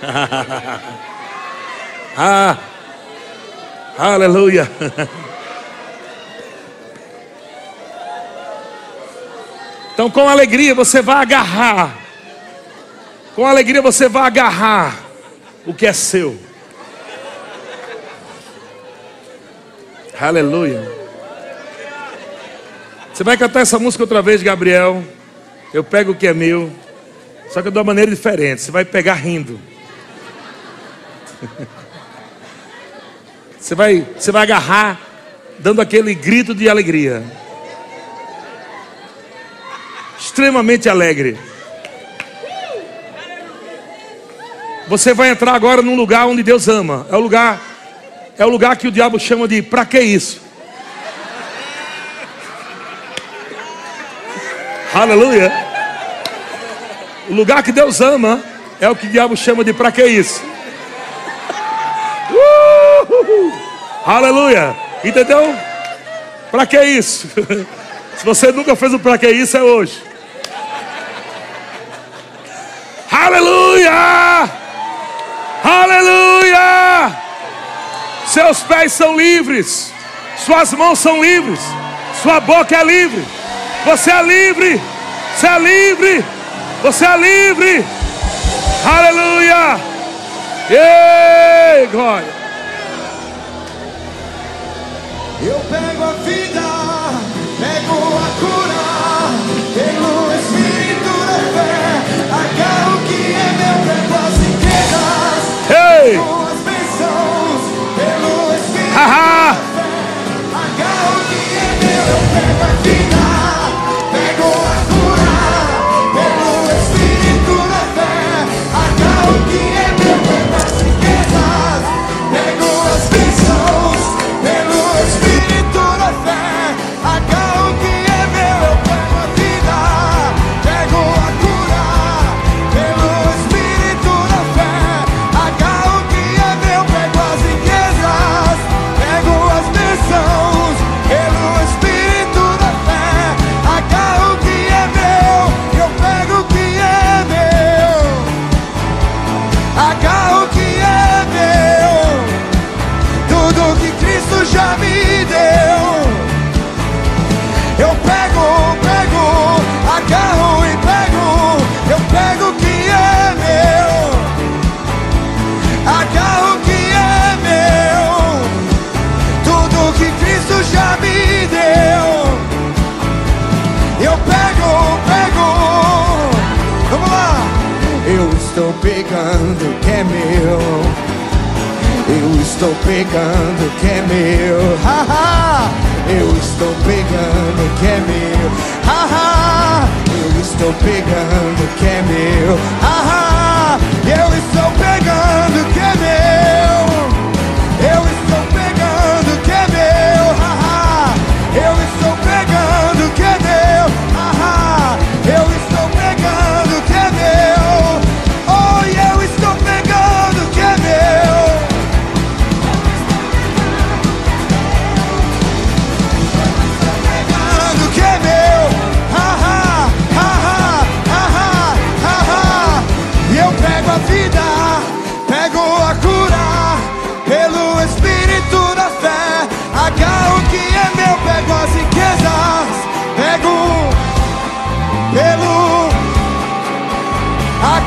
ah, 2.17 2.57
aleluia. 3.97 4.69
Então, 9.93 10.11
com 10.11 10.29
alegria, 10.29 10.75
você 10.75 11.01
vai 11.01 11.15
agarrar 11.15 12.07
com 13.37 13.45
alegria 13.45 13.83
você 13.83 14.09
vai 14.09 14.23
agarrar 14.23 14.99
o 15.63 15.71
que 15.71 15.85
é 15.85 15.93
seu. 15.93 16.35
Aleluia. 20.19 20.91
Você 23.13 23.23
vai 23.23 23.37
cantar 23.37 23.59
essa 23.59 23.77
música 23.77 24.03
outra 24.03 24.23
vez, 24.23 24.41
Gabriel. 24.41 25.03
Eu 25.71 25.83
pego 25.83 26.13
o 26.13 26.15
que 26.15 26.25
é 26.25 26.33
meu. 26.33 26.71
Só 27.51 27.61
que 27.61 27.69
de 27.69 27.77
uma 27.77 27.83
maneira 27.83 28.09
diferente. 28.09 28.63
Você 28.63 28.71
vai 28.71 28.83
pegar 28.83 29.13
rindo. 29.13 29.59
Você 33.59 33.75
vai, 33.75 34.07
você 34.17 34.31
vai 34.31 34.43
agarrar, 34.43 34.97
dando 35.59 35.81
aquele 35.81 36.13
grito 36.13 36.55
de 36.55 36.69
alegria. 36.69 37.21
Extremamente 40.17 40.87
alegre. 40.87 41.37
Você 44.87 45.13
vai 45.13 45.31
entrar 45.31 45.53
agora 45.53 45.81
num 45.81 45.97
lugar 45.97 46.27
onde 46.27 46.43
Deus 46.43 46.69
ama. 46.69 47.05
É 47.11 47.17
o 47.17 47.19
lugar, 47.19 47.61
é 48.37 48.45
o 48.45 48.49
lugar 48.49 48.77
que 48.77 48.87
o 48.87 48.91
diabo 48.91 49.19
chama 49.19 49.49
de 49.49 49.61
para 49.61 49.85
que 49.85 49.99
isso? 49.99 50.39
Aleluia. 54.93 55.51
O 57.29 57.33
lugar 57.33 57.61
que 57.63 57.73
Deus 57.73 57.99
ama 57.99 58.41
é 58.79 58.87
o 58.89 58.95
que 58.95 59.07
o 59.07 59.09
diabo 59.09 59.35
chama 59.35 59.61
de 59.63 59.73
para 59.73 59.91
que 59.91 60.05
isso? 60.05 60.41
Aleluia! 64.07 64.73
Entendeu? 65.03 65.53
Para 66.49 66.65
que 66.65 66.81
isso? 66.81 67.27
Se 68.15 68.23
você 68.23 68.53
nunca 68.53 68.73
fez 68.73 68.93
o 68.93 68.99
para 68.99 69.17
que 69.17 69.27
isso, 69.27 69.57
é 69.57 69.61
hoje. 69.61 70.01
Aleluia! 73.11 74.49
Aleluia! 75.61 77.11
Seus 78.25 78.61
pés 78.61 78.93
são 78.93 79.17
livres, 79.17 79.91
suas 80.37 80.71
mãos 80.71 80.99
são 80.99 81.21
livres, 81.21 81.59
sua 82.23 82.39
boca 82.39 82.77
é 82.77 82.83
livre. 82.85 83.25
Você 83.85 84.09
é 84.09 84.23
livre! 84.23 84.81
Você 85.35 85.47
é 85.47 85.59
livre! 85.59 86.25
Você 86.81 87.05
é 87.05 87.17
livre! 87.17 87.85
Aleluia! 88.85 89.79
Ei, 90.69 91.87
glória! 91.87 92.46
Eu 95.39 95.59
pego 95.69 96.03
a 96.03 96.13
vida. 96.13 96.46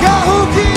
God 0.00 0.24
who 0.26 0.54
keeps. 0.54 0.69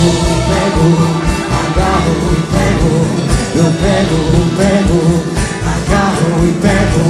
pego, 0.00 0.12
pego, 0.48 0.88
agarro 1.60 2.16
e 2.32 2.42
pego, 2.52 2.92
eu 3.54 3.68
pego, 3.80 4.18
pego, 4.56 5.00
agarro 5.62 6.30
e 6.42 6.52
pego, 6.52 7.04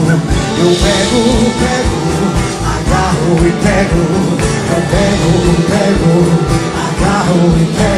eu 0.59 0.71
pego, 0.75 1.21
pego, 1.61 2.01
agarro 2.67 3.33
e 3.39 3.53
pego, 3.63 4.03
eu 4.71 4.81
pego, 4.91 5.31
pego, 5.71 6.13
agarro 6.89 7.57
e 7.57 7.67
pego. 7.77 7.90